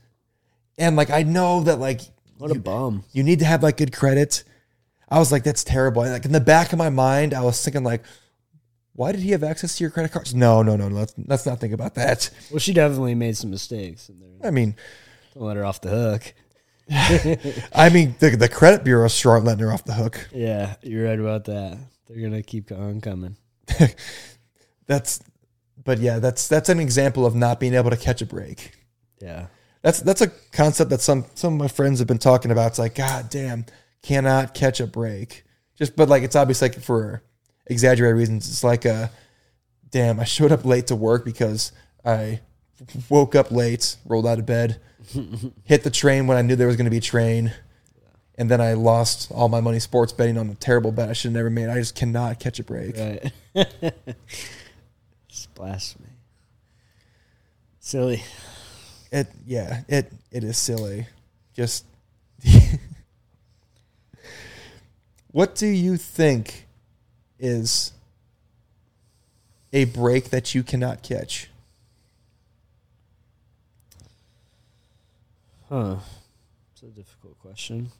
[0.76, 2.02] and like I know that like
[2.38, 3.04] what a bum.
[3.12, 4.44] you need to have like good credit.
[5.08, 6.02] I was like, that's terrible.
[6.02, 8.04] And, like in the back of my mind, I was thinking like,
[8.92, 10.34] why did he have access to your credit cards?
[10.34, 10.94] No, no, no, no.
[10.96, 12.28] Let's let's not think about that.
[12.50, 14.76] Well, she definitely made some mistakes, and they're- I mean,
[15.34, 16.34] don't let her off the hook.
[17.74, 20.28] I mean, the the credit bureau strong letting her off the hook.
[20.32, 21.78] Yeah, you're right about that.
[22.08, 23.36] They're gonna keep on coming.
[24.86, 25.20] That's,
[25.88, 28.72] but yeah, that's that's an example of not being able to catch a break.
[29.22, 29.46] Yeah,
[29.80, 32.66] That's that's a concept that some some of my friends have been talking about.
[32.66, 33.64] It's like, God damn,
[34.02, 35.44] cannot catch a break.
[35.76, 37.22] Just but like it's obviously like for
[37.64, 38.46] exaggerated reasons.
[38.50, 39.10] It's like a
[39.90, 41.72] damn, I showed up late to work because
[42.04, 42.40] I
[43.08, 44.82] woke up late, rolled out of bed,
[45.64, 47.50] hit the train when I knew there was going to be a train,
[48.36, 51.30] and then I lost all my money sports betting on a terrible bet I should
[51.30, 51.70] have never made.
[51.70, 52.94] I just cannot catch a break.
[52.94, 53.32] right.
[55.28, 56.08] it's blasphemy.
[57.80, 58.22] Silly.
[59.10, 61.06] It yeah, it it is silly.
[61.54, 61.84] Just
[65.30, 66.66] What do you think
[67.38, 67.92] is
[69.72, 71.48] a break that you cannot catch?
[75.68, 75.96] Huh.
[76.72, 77.92] It's a difficult question.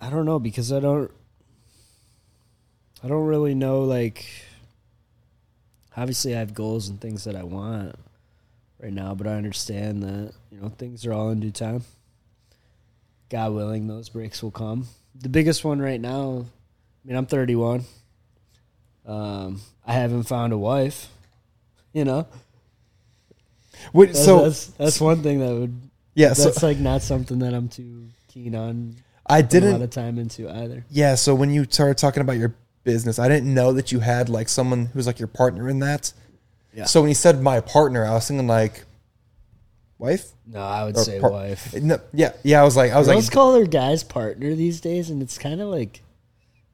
[0.00, 1.10] I don't know because I don't
[3.02, 4.26] I don't really know like
[5.96, 7.94] obviously I have goals and things that I want
[8.80, 11.84] right now, but I understand that, you know, things are all in due time.
[13.30, 14.86] God willing, those breaks will come.
[15.14, 16.46] The biggest one right now,
[17.04, 17.84] I mean, I'm 31.
[19.06, 21.08] Um, I haven't found a wife,
[21.92, 22.26] you know.
[23.92, 27.40] Wait, That's, so that's that's one thing that would yeah, so that's like not something
[27.40, 28.96] that I'm too keen on
[29.26, 30.84] I putting a lot didn't of time into either.
[30.90, 32.54] Yeah, so when you started talking about your
[32.84, 36.12] business, I didn't know that you had like someone who's like your partner in that.
[36.72, 36.84] Yeah.
[36.84, 38.84] So when you said my partner, I was thinking like
[39.98, 40.32] wife?
[40.46, 41.74] No, I would Or say par- wife.
[41.74, 44.80] No, yeah, yeah, I was like I was Girls like call their guys partner these
[44.80, 46.02] days, and it's kind of like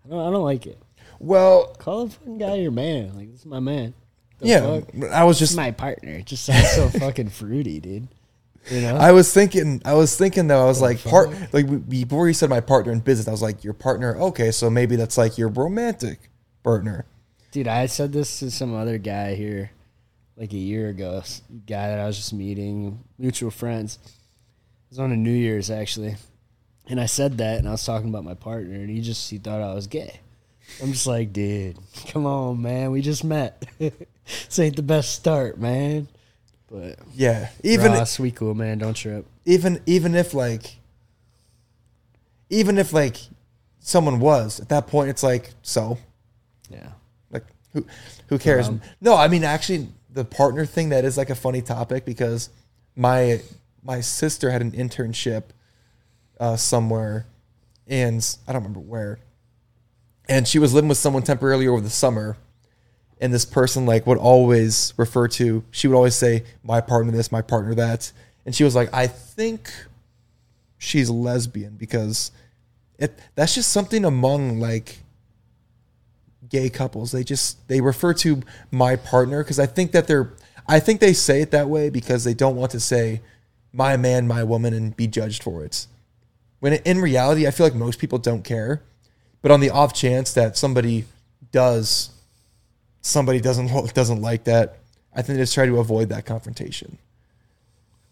[0.05, 0.79] I don't I don't like it.
[1.19, 3.15] well, Call a fucking guy your man.
[3.17, 3.95] Like this is my man.
[4.39, 5.13] The yeah, fuck?
[5.13, 6.13] I was This is just my partner.
[6.13, 8.09] It just sounds so fucking fruity, dude.
[8.69, 8.97] You know?
[8.97, 12.51] I was thinking, I was thinking though, I was like, part like before you said
[12.51, 14.17] my partner in business, I was like, your partner.
[14.17, 16.31] Okay, so maybe that's like your romantic
[16.63, 17.07] partner.
[17.53, 19.73] Dude, I said this to some other guy here
[20.37, 21.23] like a year ago.
[21.67, 23.99] Guy that I was just meeting, mutual friends.
[24.05, 26.17] It was on a New Year's actually.
[26.87, 29.39] And I said that and I was talking about my partner and he just he
[29.39, 30.21] thought I was gay.
[30.83, 31.77] I'm just like, dude,
[32.09, 32.91] come on, man.
[32.91, 33.65] We just met.
[33.79, 36.09] this ain't the best start, man.
[36.71, 38.79] But Yeah, even Ross, we cool, man.
[38.79, 39.27] Don't trip.
[39.45, 40.77] even even if like,
[42.49, 43.17] even if like
[43.81, 45.99] someone was at that point, it's like so
[46.69, 46.91] Yeah.
[47.31, 47.85] like who
[48.29, 48.69] who cares?
[48.69, 52.51] Um, no, I mean actually the partner thing that is like a funny topic because
[52.97, 53.41] my
[53.83, 55.45] my sister had an internship
[56.39, 57.27] uh, somewhere,
[57.87, 59.19] and I don't remember where,
[60.29, 62.37] and she was living with someone temporarily over the summer,
[63.21, 67.31] and this person like would always refer to she would always say my partner this
[67.31, 68.13] my partner that.
[68.47, 69.71] And she was like i think
[70.79, 72.33] she's lesbian because
[72.99, 74.99] it that's just something among like
[76.49, 77.13] gay couples.
[77.13, 80.33] They just they refer to my partner because i think that they're
[80.67, 83.23] i think they say it that way because they don't want to say
[83.73, 85.87] my man my woman and be judged for it.
[86.59, 88.83] When in reality i feel like most people don't care.
[89.43, 91.07] But on the off chance that somebody
[91.51, 92.11] does
[93.01, 94.79] somebody doesn't doesn't like that
[95.15, 96.99] i think they just try to avoid that confrontation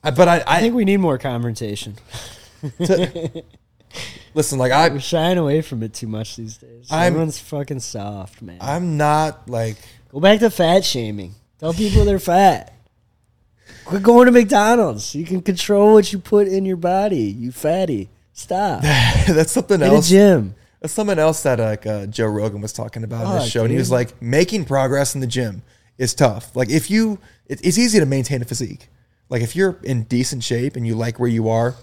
[0.02, 1.96] I, but I, I I think we need more confrontation.
[4.34, 6.86] listen like I We're shying away from it too much these days.
[6.90, 8.58] I'm- Everyone's fucking soft, man.
[8.60, 9.76] I'm not like
[10.12, 11.34] Go back to fat shaming.
[11.58, 12.72] Tell people they're fat.
[13.84, 15.14] Quit going to McDonald's.
[15.14, 17.22] You can control what you put in your body.
[17.24, 18.08] You fatty.
[18.32, 18.82] Stop.
[18.82, 20.08] that's something a else.
[20.08, 20.54] gym.
[20.80, 23.62] That's something else that like uh, Joe Rogan was talking about in his Fuck, show,
[23.62, 25.62] and he was like, making progress in the gym
[25.96, 26.54] is tough.
[26.54, 28.88] Like if you, it, it's easy to maintain a physique.
[29.28, 31.74] like if you're in decent shape and you like where you are,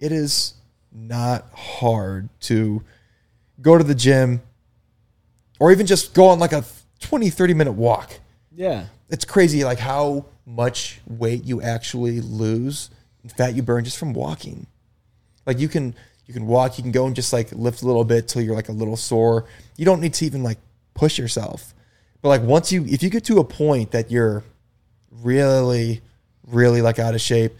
[0.00, 0.54] it is
[0.92, 2.82] not hard to
[3.62, 4.42] go to the gym
[5.60, 6.64] or even just go on like a
[7.00, 8.18] 20 30 minute walk.
[8.52, 8.86] Yeah.
[9.08, 12.90] It's crazy like how much weight you actually lose
[13.22, 14.66] and fat you burn just from walking.
[15.46, 15.94] Like you can
[16.30, 18.54] you can walk, you can go and just like lift a little bit till you're
[18.54, 19.46] like a little sore.
[19.76, 20.58] You don't need to even like
[20.94, 21.74] push yourself.
[22.22, 24.44] But like once you if you get to a point that you're
[25.10, 26.00] really
[26.46, 27.52] really like out of shape,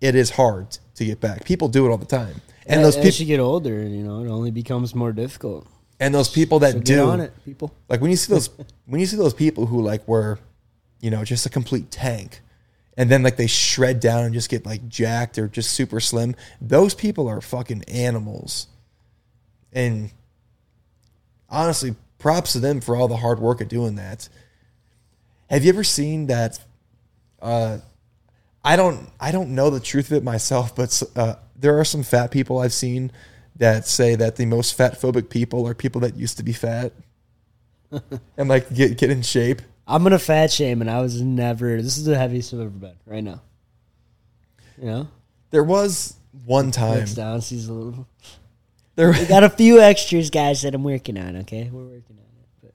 [0.00, 1.44] it is hard to get back.
[1.44, 2.40] People do it all the time.
[2.66, 5.66] And Yeah, those as people you get older, you know, it only becomes more difficult.
[6.00, 7.72] and those people that So do on it, people.
[7.88, 8.50] like when you see those
[8.86, 10.38] when you see those people who like were
[11.00, 12.40] you know just a complete tank
[12.98, 16.36] and then like they shred down and just get like jacked or just super slim.
[16.60, 18.66] Those people are fucking animals.
[19.72, 20.10] And
[21.48, 24.28] honestly props to them for all the hard work of doing that.
[25.48, 26.58] Have you ever seen that
[27.40, 27.78] uh
[28.64, 32.02] i don't i don't know the truth of it myself but uh there are some
[32.02, 33.12] fat people i've seen
[33.58, 36.92] that say that the most fat phobic people are people that used to be fat.
[38.36, 39.62] And like get get in shape.
[39.88, 41.80] I'm gonna fat shame, and I was never.
[41.80, 43.40] This is the heaviest I've ever been right now.
[44.78, 45.08] You know,
[45.50, 48.06] There was one time looks down, sees a little.
[48.96, 51.36] there We got a few extras, guys, that I'm working on.
[51.38, 52.48] Okay, we're working on it.
[52.62, 52.74] But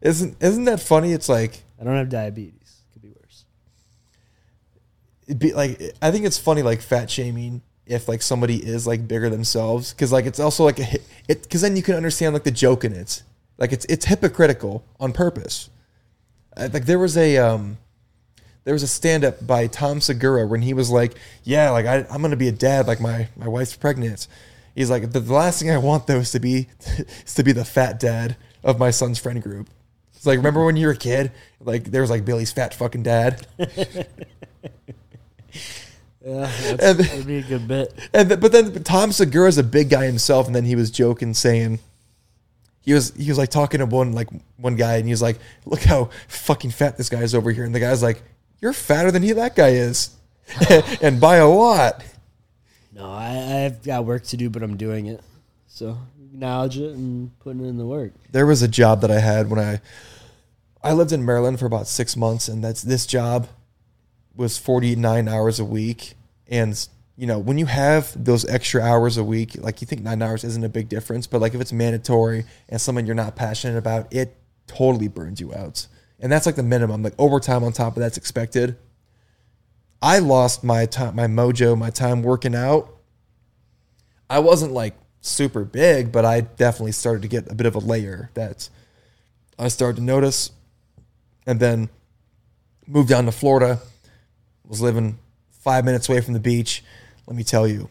[0.00, 1.12] isn't isn't that funny?
[1.12, 2.82] It's like I don't have diabetes.
[2.92, 3.44] Could be worse.
[5.26, 9.08] it'd be like I think it's funny like fat shaming if like somebody is like
[9.08, 12.34] bigger themselves because like it's also like a hit it because then you can understand
[12.34, 13.24] like the joke in it
[13.60, 15.70] like it's it's hypocritical on purpose.
[16.56, 17.78] Uh, Like there was a um
[18.64, 21.14] there was a stand up by Tom Segura when he was like,
[21.44, 24.26] yeah, like I, I'm gonna be a dad, like my my wife's pregnant.
[24.74, 26.68] He's like, the, the last thing I want though is to be
[27.26, 29.68] is to be the fat dad of my son's friend group.
[30.14, 33.02] It's like remember when you were a kid, like there was like Billy's fat fucking
[33.04, 33.46] dad.
[36.24, 37.94] Yeah, And- that'd be a good bit.
[38.12, 41.32] And th- but then Tom Segura's a big guy himself, and then he was joking,
[41.32, 41.78] saying
[42.80, 45.38] he was he was like talking to one like one guy, and he was like,
[45.64, 48.22] "Look how fucking fat this guy is over here," and the guy's like,
[48.60, 50.16] "You're fatter than he that guy is,
[51.02, 52.04] and by a lot."
[52.92, 55.22] No, I, I've got work to do, but I'm doing it.
[55.68, 55.98] So
[56.32, 58.12] acknowledge it and putting in the work.
[58.30, 59.80] There was a job that I had when I
[60.82, 63.48] I lived in Maryland for about six months, and that's this job
[64.34, 66.14] was 49 hours a week.
[66.48, 66.88] And,
[67.20, 70.42] you know, when you have those extra hours a week, like you think nine hours
[70.42, 74.10] isn't a big difference, but like if it's mandatory and something you're not passionate about,
[74.10, 75.86] it totally burns you out.
[76.18, 77.02] And that's like the minimum.
[77.02, 78.78] Like overtime on top of that's expected.
[80.00, 82.88] I lost my time, my mojo, my time working out.
[84.30, 87.80] I wasn't like super big, but I definitely started to get a bit of a
[87.80, 88.70] layer that
[89.58, 90.52] I started to notice.
[91.46, 91.90] And then
[92.86, 93.78] moved down to Florida,
[94.66, 95.18] was living
[95.50, 96.82] five minutes away from the beach.
[97.30, 97.88] Let me tell you,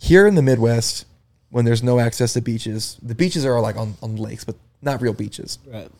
[0.00, 1.04] here in the Midwest,
[1.50, 5.02] when there's no access to beaches, the beaches are like on, on lakes, but not
[5.02, 5.58] real beaches.
[5.66, 5.90] Right.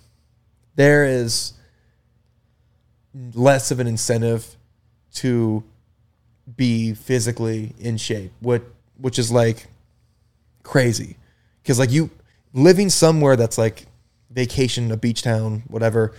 [0.76, 1.52] There is
[3.34, 4.56] less of an incentive
[5.16, 5.62] to
[6.56, 8.62] be physically in shape, what
[8.96, 9.66] which is like
[10.62, 11.18] crazy.
[11.66, 12.08] Cause like you
[12.54, 13.84] living somewhere that's like
[14.30, 16.14] vacation, a beach town, whatever,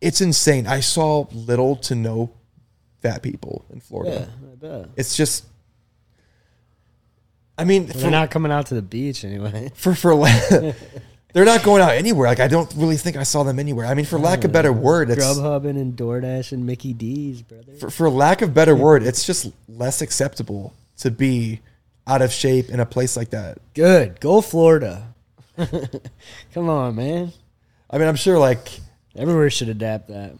[0.00, 0.66] it's insane.
[0.66, 2.32] I saw little to no
[3.02, 4.28] fat people in Yeah, Florida.
[4.52, 4.88] I bet.
[4.96, 5.44] It's just
[7.58, 9.70] I mean, Well, for, they're not coming out to the beach anyway.
[9.74, 10.14] for for
[11.32, 12.28] they're not going out anywhere.
[12.28, 13.86] Like I don't really think I saw them anywhere.
[13.86, 17.74] I mean, for lack of better word, it's Grubhubbing and DoorDash and Mickey D's, brother.
[17.74, 21.60] for, for lack of better word, it's just less acceptable to be
[22.06, 23.58] out of shape in a place like that.
[23.74, 24.20] Good.
[24.20, 25.14] Go Florida.
[26.54, 27.32] Come on, man.
[27.90, 28.80] I mean, I'm sure like
[29.14, 30.32] Everywhere should adapt that.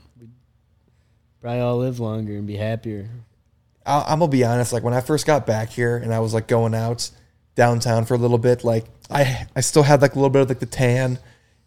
[1.43, 3.11] Probably all live longer and be happier.
[3.85, 4.73] I- I'm gonna be honest.
[4.73, 7.11] Like when I first got back here and I was like going out
[7.57, 10.49] downtown for a little bit, like I I still had like a little bit of
[10.49, 11.19] like the tan.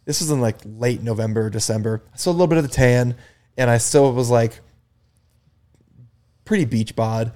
[0.05, 2.01] This was in like late November, December.
[2.15, 3.15] So a little bit of the tan,
[3.57, 4.61] and I still was like
[6.45, 7.33] pretty beach bod.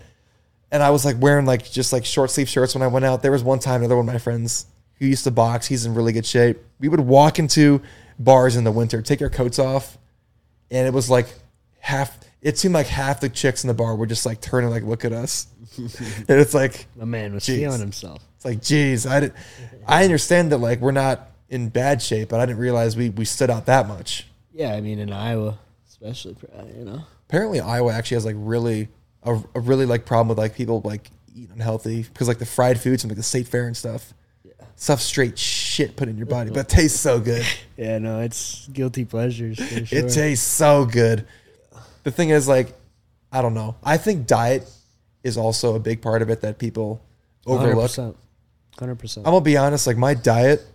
[0.72, 3.22] And I was like wearing like just like short sleeve shirts when I went out.
[3.22, 5.68] There was one time another one of my friends who used to box.
[5.68, 6.60] He's in really good shape.
[6.80, 7.82] We would walk into
[8.18, 9.98] bars in the winter, take our coats off,
[10.72, 11.28] and it was like
[11.80, 12.18] half.
[12.42, 15.04] It seemed like half the chicks in the bar were just like turning like look
[15.06, 15.48] at us,
[15.78, 17.58] and it's like My man was Jeez.
[17.58, 18.22] feeling himself.
[18.38, 19.34] it's like geez, I did.
[19.86, 23.26] I understand that like we're not in bad shape, but I didn't realize we we
[23.26, 24.26] stood out that much.
[24.54, 25.58] Yeah, I mean in Iowa,
[25.90, 27.04] especially, uh, you know.
[27.28, 28.88] Apparently, Iowa actually has like really
[29.24, 32.80] a, a really like problem with like people like eating unhealthy because like the fried
[32.80, 34.14] foods and like the state fair and stuff.
[34.76, 37.46] Stuff straight shit put in your body, but it tastes so good.
[37.76, 39.58] Yeah, no, it's guilty pleasures.
[39.60, 40.00] For sure.
[40.00, 41.28] It tastes so good.
[42.10, 42.74] The thing is, like,
[43.32, 43.76] I don't know.
[43.84, 44.70] I think diet
[45.24, 47.02] is also a big part of it that people
[47.46, 47.92] overlook.
[47.92, 48.16] 100%.
[48.78, 49.18] 100%.
[49.18, 49.86] I'm gonna be honest.
[49.86, 50.66] Like my diet,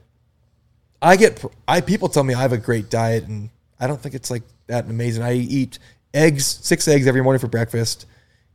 [1.00, 3.50] I get I people tell me I have a great diet, and
[3.80, 5.22] I don't think it's like that amazing.
[5.22, 5.78] I eat
[6.12, 8.06] eggs, six eggs every morning for breakfast,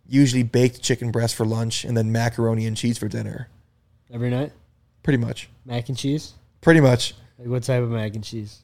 [0.07, 3.49] usually baked chicken breast for lunch, and then macaroni and cheese for dinner.
[4.13, 4.51] Every night?
[5.03, 5.49] Pretty much.
[5.65, 6.33] Mac and cheese?
[6.61, 7.15] Pretty much.
[7.37, 8.61] Like what type of mac and cheese?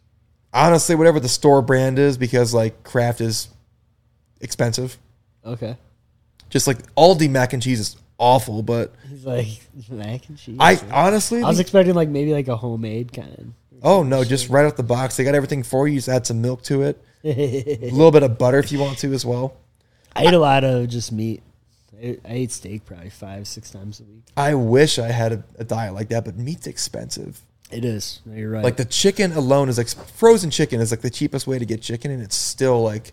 [0.54, 3.50] Honestly, whatever the store brand is, because like Kraft is
[4.46, 4.98] expensive.
[5.46, 5.76] Okay.
[6.50, 9.48] Just like Aldi mac and cheese is awful, but He's like
[9.90, 10.56] mac and cheese.
[10.60, 13.54] I honestly, I was expecting like maybe like a homemade kind.
[13.84, 15.96] oh no, just right off the box, they got everything for you.
[15.96, 19.12] Just add some milk to it, a little bit of butter if you want to
[19.14, 19.58] as well.
[20.16, 21.42] I eat a lot of just meat.
[22.02, 24.24] I, I eat steak probably five, six times a week.
[24.38, 27.42] I wish I had a, a diet like that, but meat's expensive.
[27.72, 28.22] It is.
[28.26, 28.64] No, you're right.
[28.64, 31.82] Like the chicken alone is like frozen chicken is like the cheapest way to get
[31.82, 33.12] chicken, and it's still like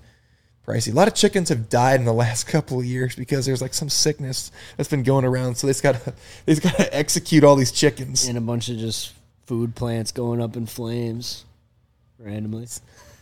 [0.66, 0.92] pricey.
[0.92, 3.74] A lot of chickens have died in the last couple of years because there's like
[3.74, 5.56] some sickness that's been going around.
[5.56, 6.14] So they've got to
[6.46, 8.26] they just got to execute all these chickens.
[8.26, 9.12] and a bunch of just
[9.46, 11.44] food plants going up in flames
[12.18, 12.66] randomly.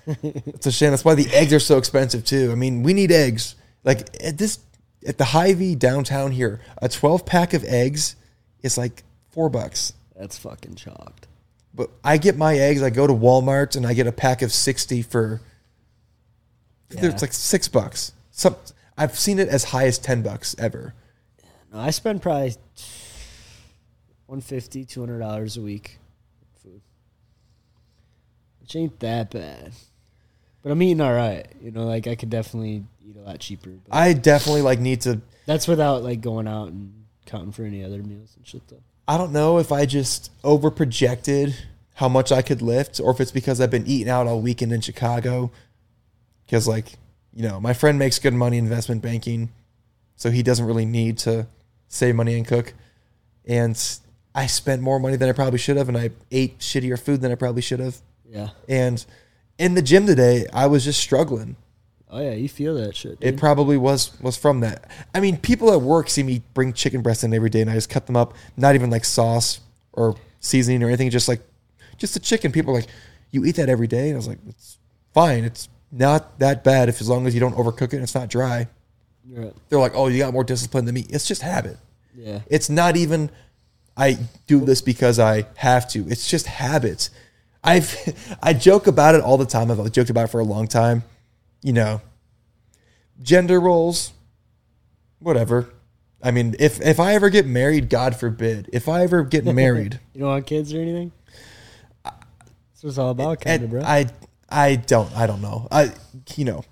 [0.06, 0.90] It's a shame.
[0.90, 2.50] That's why the eggs are so expensive too.
[2.50, 3.54] I mean, we need eggs.
[3.84, 4.58] Like at this
[5.06, 8.16] at the Hy-Vee downtown here, a 12 pack of eggs
[8.62, 9.92] is like four bucks.
[10.16, 11.26] That's fucking chalked.
[11.72, 12.82] But I get my eggs.
[12.82, 15.40] I go to Walmart and I get a pack of 60 for.
[16.90, 17.06] Yeah.
[17.06, 18.12] It's like six bucks.
[18.30, 18.56] Some
[18.96, 20.94] I've seen it as high as 10 bucks ever.
[21.72, 22.54] No, I spend probably
[24.26, 25.98] 150 $200 a week
[26.62, 26.80] food.
[28.60, 29.72] Which ain't that bad.
[30.62, 31.46] But I'm eating all right.
[31.62, 33.70] You know, like I could definitely eat a lot cheaper.
[33.70, 35.20] But I definitely like need to.
[35.46, 38.82] that's without like going out and counting for any other meals and shit though.
[39.08, 41.56] I don't know if I just over projected
[41.94, 44.72] how much I could lift, or if it's because I've been eating out all weekend
[44.72, 45.50] in Chicago.
[46.51, 46.94] Because, like,
[47.32, 49.52] you know, my friend makes good money in investment banking,
[50.16, 51.47] so he doesn't really need to
[51.86, 52.74] save money and cook.
[53.47, 53.81] And
[54.35, 57.31] I spent more money than I probably should have, and I ate shittier food than
[57.31, 57.98] I probably should have.
[58.28, 58.48] Yeah.
[58.68, 59.06] And
[59.59, 61.55] in the gym today, I was just struggling.
[62.10, 63.18] Oh yeah, you feel that shit.
[63.20, 64.90] It probably was was from that.
[65.14, 67.74] I mean, people at work see me bring chicken breasts in every day, and I
[67.74, 69.60] just cut them up, not even like sauce
[69.93, 71.43] or seasoning or anything, just like
[71.97, 72.51] just the chicken.
[72.51, 72.89] People are like,
[73.31, 74.78] "You eat that every day?" And I was like, "It's
[75.14, 75.44] fine.
[75.44, 78.28] It's not that bad if as long as you don't overcook it and it's not
[78.28, 78.68] dry."
[79.28, 79.52] Right.
[79.68, 81.78] They're like, "Oh, you got more discipline than me." It's just habit.
[82.16, 82.40] Yeah.
[82.48, 83.30] It's not even
[83.96, 86.08] I do this because I have to.
[86.08, 87.10] It's just habits.
[87.62, 87.94] I've
[88.42, 89.70] I joke about it all the time.
[89.70, 91.04] I've joked about it for a long time.
[91.62, 92.00] You know,
[93.22, 94.12] gender roles,
[95.18, 95.68] whatever.
[96.22, 100.00] I mean, if if I ever get married, God forbid, if I ever get married,
[100.14, 101.12] You don't want kids or anything?
[102.04, 103.82] That's what it's all about, kind of, bro.
[103.82, 104.06] I
[104.51, 105.68] I don't I don't know.
[105.70, 105.93] I
[106.36, 106.64] you know,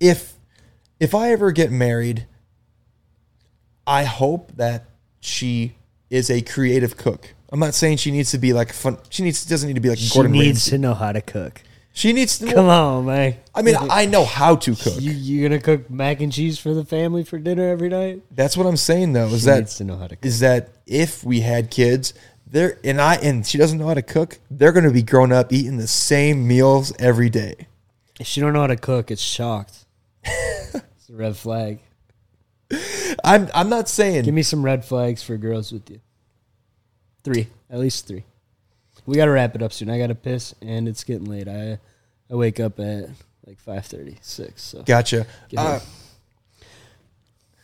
[0.00, 0.34] if
[1.00, 2.26] if I ever get married,
[3.86, 4.84] I hope that
[5.20, 5.74] she
[6.10, 7.34] is a creative cook.
[7.50, 8.98] I'm not saying she needs to be like fun.
[9.10, 10.08] She needs doesn't need to be like Gordon.
[10.08, 10.70] she Gordon needs Ramsay.
[10.70, 11.62] to know how to cook.
[11.94, 12.50] She needs to.
[12.50, 13.36] Come on, man.
[13.54, 14.94] I mean, I know how to cook.
[14.98, 18.22] You, are gonna cook mac and cheese for the family for dinner every night?
[18.30, 19.26] That's what I'm saying though.
[19.26, 20.24] Is She that needs to know how to cook.
[20.24, 22.14] is that if we had kids,
[22.52, 25.32] they're and I and she doesn't know how to cook, they're going to be grown
[25.32, 27.66] up eating the same meals every day.
[28.20, 29.86] If she don't know how to cook, it's shocked.
[30.24, 31.80] it's a red flag.
[33.24, 36.00] I'm I'm not saying Give me some red flags for girls with you.
[37.24, 38.24] Three, at least three.
[39.06, 39.90] We gotta wrap it up soon.
[39.90, 41.48] I gotta piss, and it's getting late.
[41.48, 41.78] I
[42.30, 43.08] I wake up at
[43.46, 44.62] like five thirty, six.
[44.62, 45.26] So, gotcha.
[45.56, 45.80] Uh,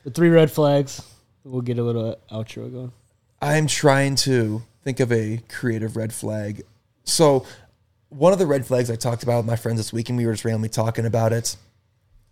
[0.05, 1.03] the three red flags.
[1.45, 2.93] We'll get a little outro going.
[3.41, 6.63] I'm trying to think of a creative red flag.
[7.05, 7.47] So,
[8.11, 10.27] one of the red flags I talked about with my friends this week, and we
[10.27, 11.57] were just randomly talking about it.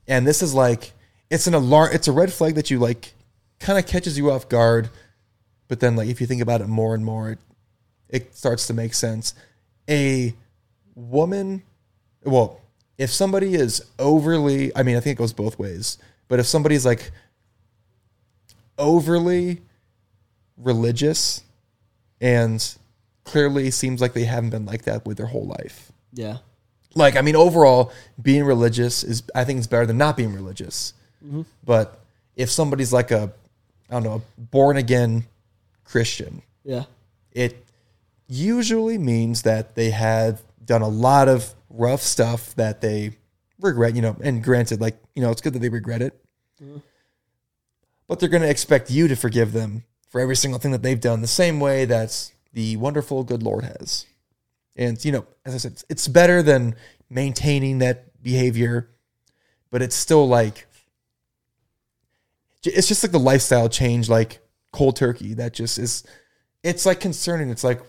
[0.09, 0.93] And this is like,
[1.31, 1.91] it's an alarm.
[1.93, 3.13] It's a red flag that you like,
[3.61, 4.89] kind of catches you off guard.
[5.69, 7.39] But then, like, if you think about it more and more, it,
[8.09, 9.35] it starts to make sense.
[9.89, 10.35] A
[10.95, 11.63] woman,
[12.25, 12.61] well,
[12.99, 15.99] if somebody is overly, I mean, I think it goes both ways.
[16.29, 17.11] But if somebody's like
[18.79, 19.63] overly
[20.57, 21.43] religious
[22.21, 22.77] and
[23.25, 25.93] clearly seems like they haven't been like that with their whole life.
[26.13, 26.39] Yeah,
[26.97, 30.95] Like, I mean, overall, being religious is, I think, it's better than not being religious.
[31.25, 31.43] Mm-hmm.
[31.65, 32.01] But
[32.37, 33.33] if somebody's like a,
[33.91, 35.27] I don't know, a born again
[35.85, 36.85] Christian, yeah,
[37.33, 37.65] it
[38.29, 43.13] usually means that they have done a lot of rough stuff that they
[43.61, 46.19] regret, you know, and granted, like, you know, it's good that they regret it.
[46.63, 46.79] Mm-hmm.
[48.09, 51.01] But they're going to expect you to forgive them for every single thing that they've
[51.01, 54.07] done, the same way that the wonderful good Lord has.
[54.77, 56.75] And, you know, as I said, it's better than
[57.11, 58.89] maintaining that behavior.
[59.71, 60.67] but it's still like
[62.65, 64.41] it's just like the lifestyle change like
[64.73, 66.03] cold turkey that just is
[66.63, 67.81] it's like concerning it's like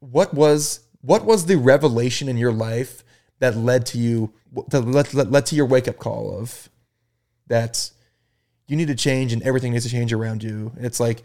[0.00, 3.04] what was what was the revelation in your life
[3.38, 4.32] that led to you
[4.68, 6.68] that led, led, led to your wake up call of
[7.46, 7.90] that
[8.68, 11.22] you need to change and everything needs to change around you it's like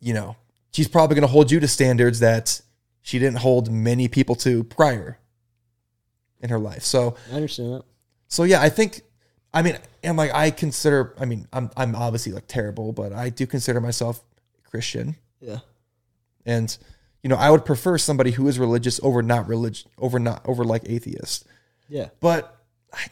[0.00, 0.36] you know
[0.72, 2.60] she's probably going to hold you to standards that
[3.02, 5.18] she didn't hold many people to prior
[6.40, 7.84] in her life so I understand that.
[8.28, 9.02] so yeah, I think
[9.52, 13.28] I mean and like I consider I mean I'm I'm obviously like terrible, but I
[13.30, 14.22] do consider myself
[14.64, 15.16] Christian.
[15.40, 15.58] Yeah.
[16.44, 16.76] And
[17.22, 20.64] you know, I would prefer somebody who is religious over not religious over not over
[20.64, 21.46] like atheist.
[21.88, 22.10] Yeah.
[22.20, 22.56] But
[22.92, 23.06] I,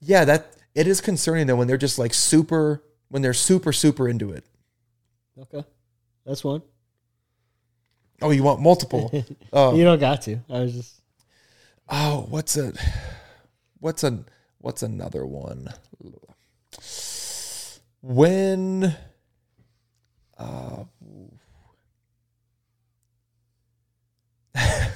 [0.00, 4.08] yeah, that it is concerning though when they're just like super when they're super super
[4.08, 4.44] into it.
[5.38, 5.64] Okay.
[6.26, 6.62] That's one.
[8.22, 9.10] Oh, you want multiple?
[9.52, 10.38] Oh, You don't got to.
[10.48, 11.00] I was just
[11.88, 12.72] oh, what's a
[13.78, 14.24] what's a
[14.58, 15.68] what's another one?
[18.02, 18.96] When
[20.38, 20.84] uh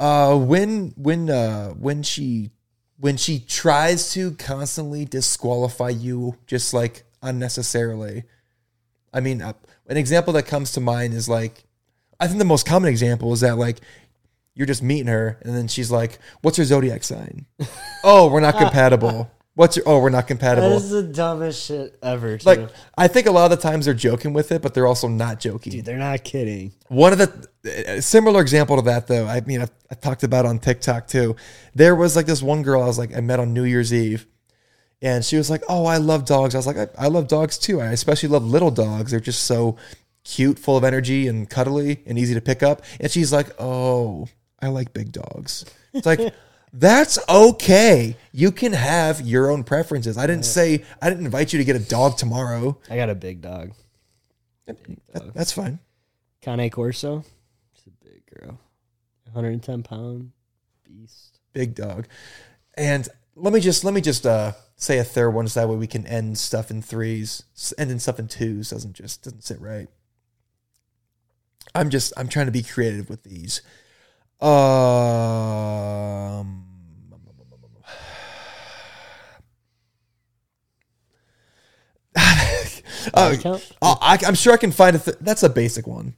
[0.00, 2.50] uh when when uh when she
[2.98, 8.24] when she tries to constantly disqualify you just like unnecessarily.
[9.12, 9.52] I mean uh,
[9.88, 11.64] an example that comes to mind is like
[12.20, 13.78] i think the most common example is that like
[14.54, 17.46] you're just meeting her and then she's like what's your zodiac sign?
[18.04, 21.98] Oh we're not compatible what's your oh we're not that compatible is the dumbest shit
[22.00, 22.38] ever.
[22.38, 22.48] Too.
[22.48, 25.08] like i think a lot of the times they're joking with it but they're also
[25.08, 25.72] not joking.
[25.72, 26.72] Dude, they're not kidding.
[26.86, 30.46] one of the a similar example to that though i mean i i talked about
[30.46, 31.34] on tiktok too.
[31.74, 34.26] There was like this one girl i was like i met on new year's eve
[35.02, 36.54] and she was like oh i love dogs.
[36.54, 37.80] I was like i, I love dogs too.
[37.80, 39.10] I especially love little dogs.
[39.10, 39.76] They're just so
[40.22, 42.82] cute full of energy and cuddly and easy to pick up.
[43.00, 44.28] And she's like oh
[44.62, 45.64] i like big dogs.
[45.92, 46.32] It's like
[46.72, 51.58] that's okay you can have your own preferences i didn't say i didn't invite you
[51.58, 53.72] to get a dog tomorrow I got a big dog.
[54.66, 55.78] That- that's fine
[56.42, 57.24] Cane Corso.
[57.74, 58.58] It's a big girl.
[59.32, 60.30] 110 pound
[60.84, 61.40] beast.
[61.52, 62.06] big dog.
[62.76, 65.76] And let me just let me just uh, say a third one, so that way
[65.76, 67.42] we can end stuff in threes.
[67.56, 69.88] S- Ending stuff in twos doesn't just doesn't sit right.
[71.74, 73.60] I'm just I'm trying to be creative with these.
[74.40, 74.48] Um.
[83.14, 84.98] Oh, oh, I, I'm sure I can find a.
[84.98, 86.14] Th- that's a basic one.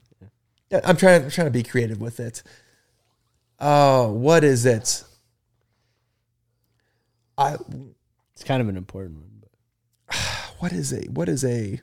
[0.71, 1.23] Yeah, I'm trying.
[1.23, 2.43] I'm trying to be creative with it.
[3.61, 5.05] Oh, what is it?
[7.41, 7.57] I
[8.35, 9.43] It's kind of an important one.
[10.07, 10.17] But
[10.59, 11.81] what is a what is a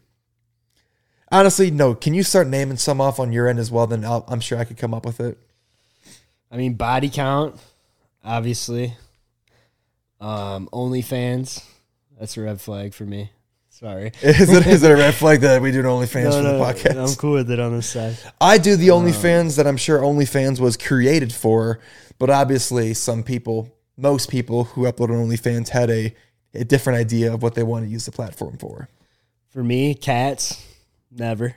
[1.31, 4.23] honestly no can you start naming some off on your end as well then I'll,
[4.29, 5.37] i'm sure i could come up with it
[6.51, 7.59] I mean, body count,
[8.23, 8.95] obviously.
[10.19, 11.63] Um, OnlyFans.
[12.19, 13.31] That's a red flag for me.
[13.69, 14.11] Sorry.
[14.23, 16.57] is it is it a red flag that we do an onlyfans No, for the
[16.93, 18.17] podcast I'm cool with it on this side.
[18.41, 21.79] i do the onlyfans that i'm sure onlyfans was created for
[22.17, 26.11] but obviously some people most people who upload on onlyfans had a,
[26.55, 28.89] a different idea of what they want to use the platform for
[29.49, 30.65] For me, cats,
[31.11, 31.55] never.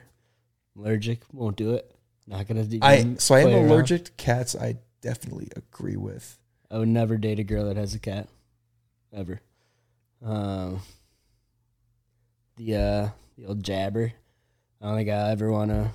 [0.77, 1.91] Allergic, won't do it.
[2.31, 2.79] Not gonna do.
[2.81, 3.65] i so i am play around.
[3.69, 6.37] allergic to cats i definitely agree with
[6.71, 8.29] I would never date a girl that has a cat,
[9.13, 9.41] ever.
[10.25, 10.79] Um,
[12.57, 14.13] the uh, the old jabber.
[14.81, 15.89] I don't think I ever want to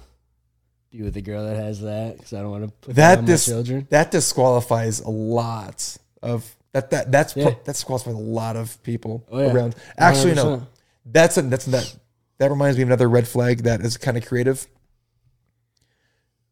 [0.91, 3.19] be with a girl that has that because I don't want to put that, that
[3.21, 3.87] on dis- my children.
[3.91, 7.51] that disqualifies a lot of that that that's pro- Yeah.
[7.51, 9.53] that disqualifies a lot of people Oh, yeah.
[9.55, 9.77] around.
[9.97, 10.67] Actually, no, 100%.
[11.07, 11.97] that's a, that's that
[12.39, 14.67] that reminds me of another red flag that is kind of creative.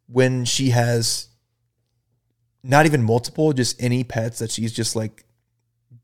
[0.06, 1.28] When she has
[2.62, 5.24] not even multiple, just any pets that she's just like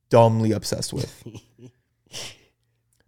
[0.09, 1.25] dumbly obsessed with.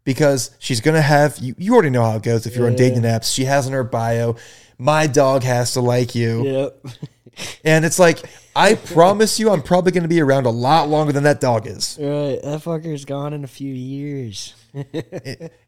[0.04, 1.54] because she's gonna have you.
[1.58, 3.32] You already know how it goes if you're on dating apps.
[3.32, 4.36] She has in her bio,
[4.78, 6.86] "My dog has to like you." Yep.
[7.64, 8.18] And it's like,
[8.54, 11.66] I promise you, I'm probably going to be around a lot longer than that dog
[11.66, 11.96] is.
[11.98, 12.38] Right.
[12.42, 14.54] That fucker's gone in a few years.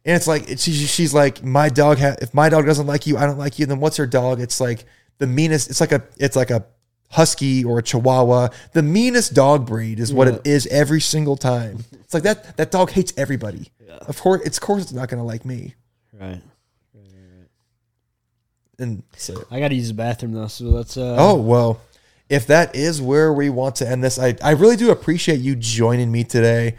[0.06, 1.98] And it's like, she, she's like, my dog.
[1.98, 3.64] Ha- if my dog doesn't like you, I don't like you.
[3.64, 4.38] Then what's her dog?
[4.38, 4.84] It's like
[5.18, 5.70] the meanest.
[5.70, 6.02] It's like a.
[6.18, 6.64] It's like a
[7.10, 8.48] husky or a chihuahua.
[8.72, 11.84] The meanest dog breed is what it is every single time.
[11.92, 12.56] It's like that.
[12.56, 13.70] That dog hates everybody.
[14.08, 15.74] Of course, it's of course it's not going to like me.
[16.12, 16.40] Right.
[18.78, 20.96] And so, I got to use the bathroom though, so let's.
[20.96, 21.80] Uh, oh well,
[22.28, 25.54] if that is where we want to end this, I I really do appreciate you
[25.54, 26.76] joining me today.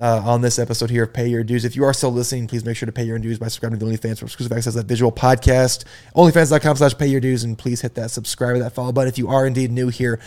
[0.00, 1.64] Uh, on this episode here of Pay Your Dues.
[1.64, 3.84] If you are still listening, please make sure to pay your dues by subscribing to
[3.84, 5.84] the OnlyFans for exclusive access to that visual podcast.
[6.16, 9.18] OnlyFans.com slash pay your dues, and please hit that subscribe or that follow button if
[9.18, 10.20] you are indeed new here.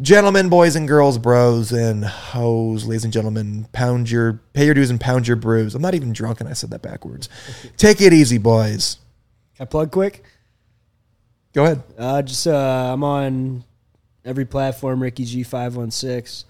[0.00, 4.90] Gentlemen, boys and girls, bros and hoes, ladies and gentlemen, pound your pay your dues
[4.90, 5.74] and pound your brews.
[5.74, 7.28] I'm not even drunk and I said that backwards.
[7.76, 8.98] Take it easy, boys.
[9.56, 10.24] Can I plug quick?
[11.52, 11.82] Go ahead.
[11.98, 13.64] Uh, just uh, I'm on
[14.24, 15.02] every platform.
[15.02, 16.44] Ricky G five one six,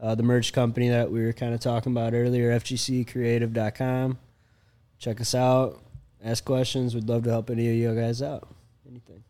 [0.00, 2.50] uh, the merch company that we were kind of talking about earlier.
[2.58, 4.18] FGCCreative.com.
[4.98, 5.80] Check us out.
[6.24, 6.94] Ask questions.
[6.94, 8.48] We'd love to help any of you guys out.
[8.88, 9.22] Anything.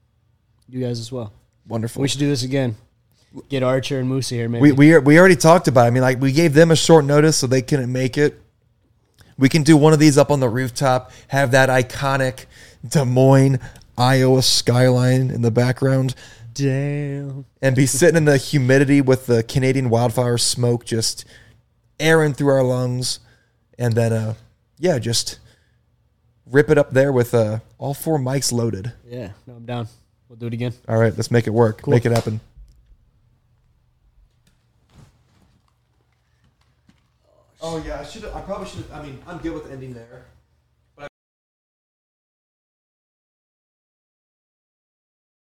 [0.69, 1.33] You guys as well.
[1.67, 2.03] Wonderful.
[2.03, 2.77] We should do this again.
[3.49, 4.71] Get Archer and Moosey here, maybe.
[4.71, 5.85] We we we already talked about.
[5.85, 5.89] It.
[5.89, 8.41] I mean, like we gave them a short notice so they couldn't make it.
[9.37, 11.11] We can do one of these up on the rooftop.
[11.29, 12.47] Have that iconic
[12.87, 13.59] Des Moines,
[13.99, 16.15] Iowa skyline in the background,
[16.55, 17.45] Damn.
[17.61, 21.25] and be sitting in the humidity with the Canadian wildfire smoke just
[21.99, 23.19] airing through our lungs,
[23.79, 24.35] and then uh
[24.79, 25.41] yeah, just
[26.47, 28.93] rip it up there with uh all four mics loaded.
[29.05, 29.31] Yeah.
[29.47, 29.89] No, I'm down.
[30.29, 30.73] We'll do it again.
[30.89, 31.83] All right, let's make it work.
[31.83, 31.93] Cool.
[31.93, 32.41] Make it happen.
[37.61, 38.25] Oh yeah, I should.
[38.27, 38.85] I probably should.
[38.93, 40.27] I mean, I'm good with ending there.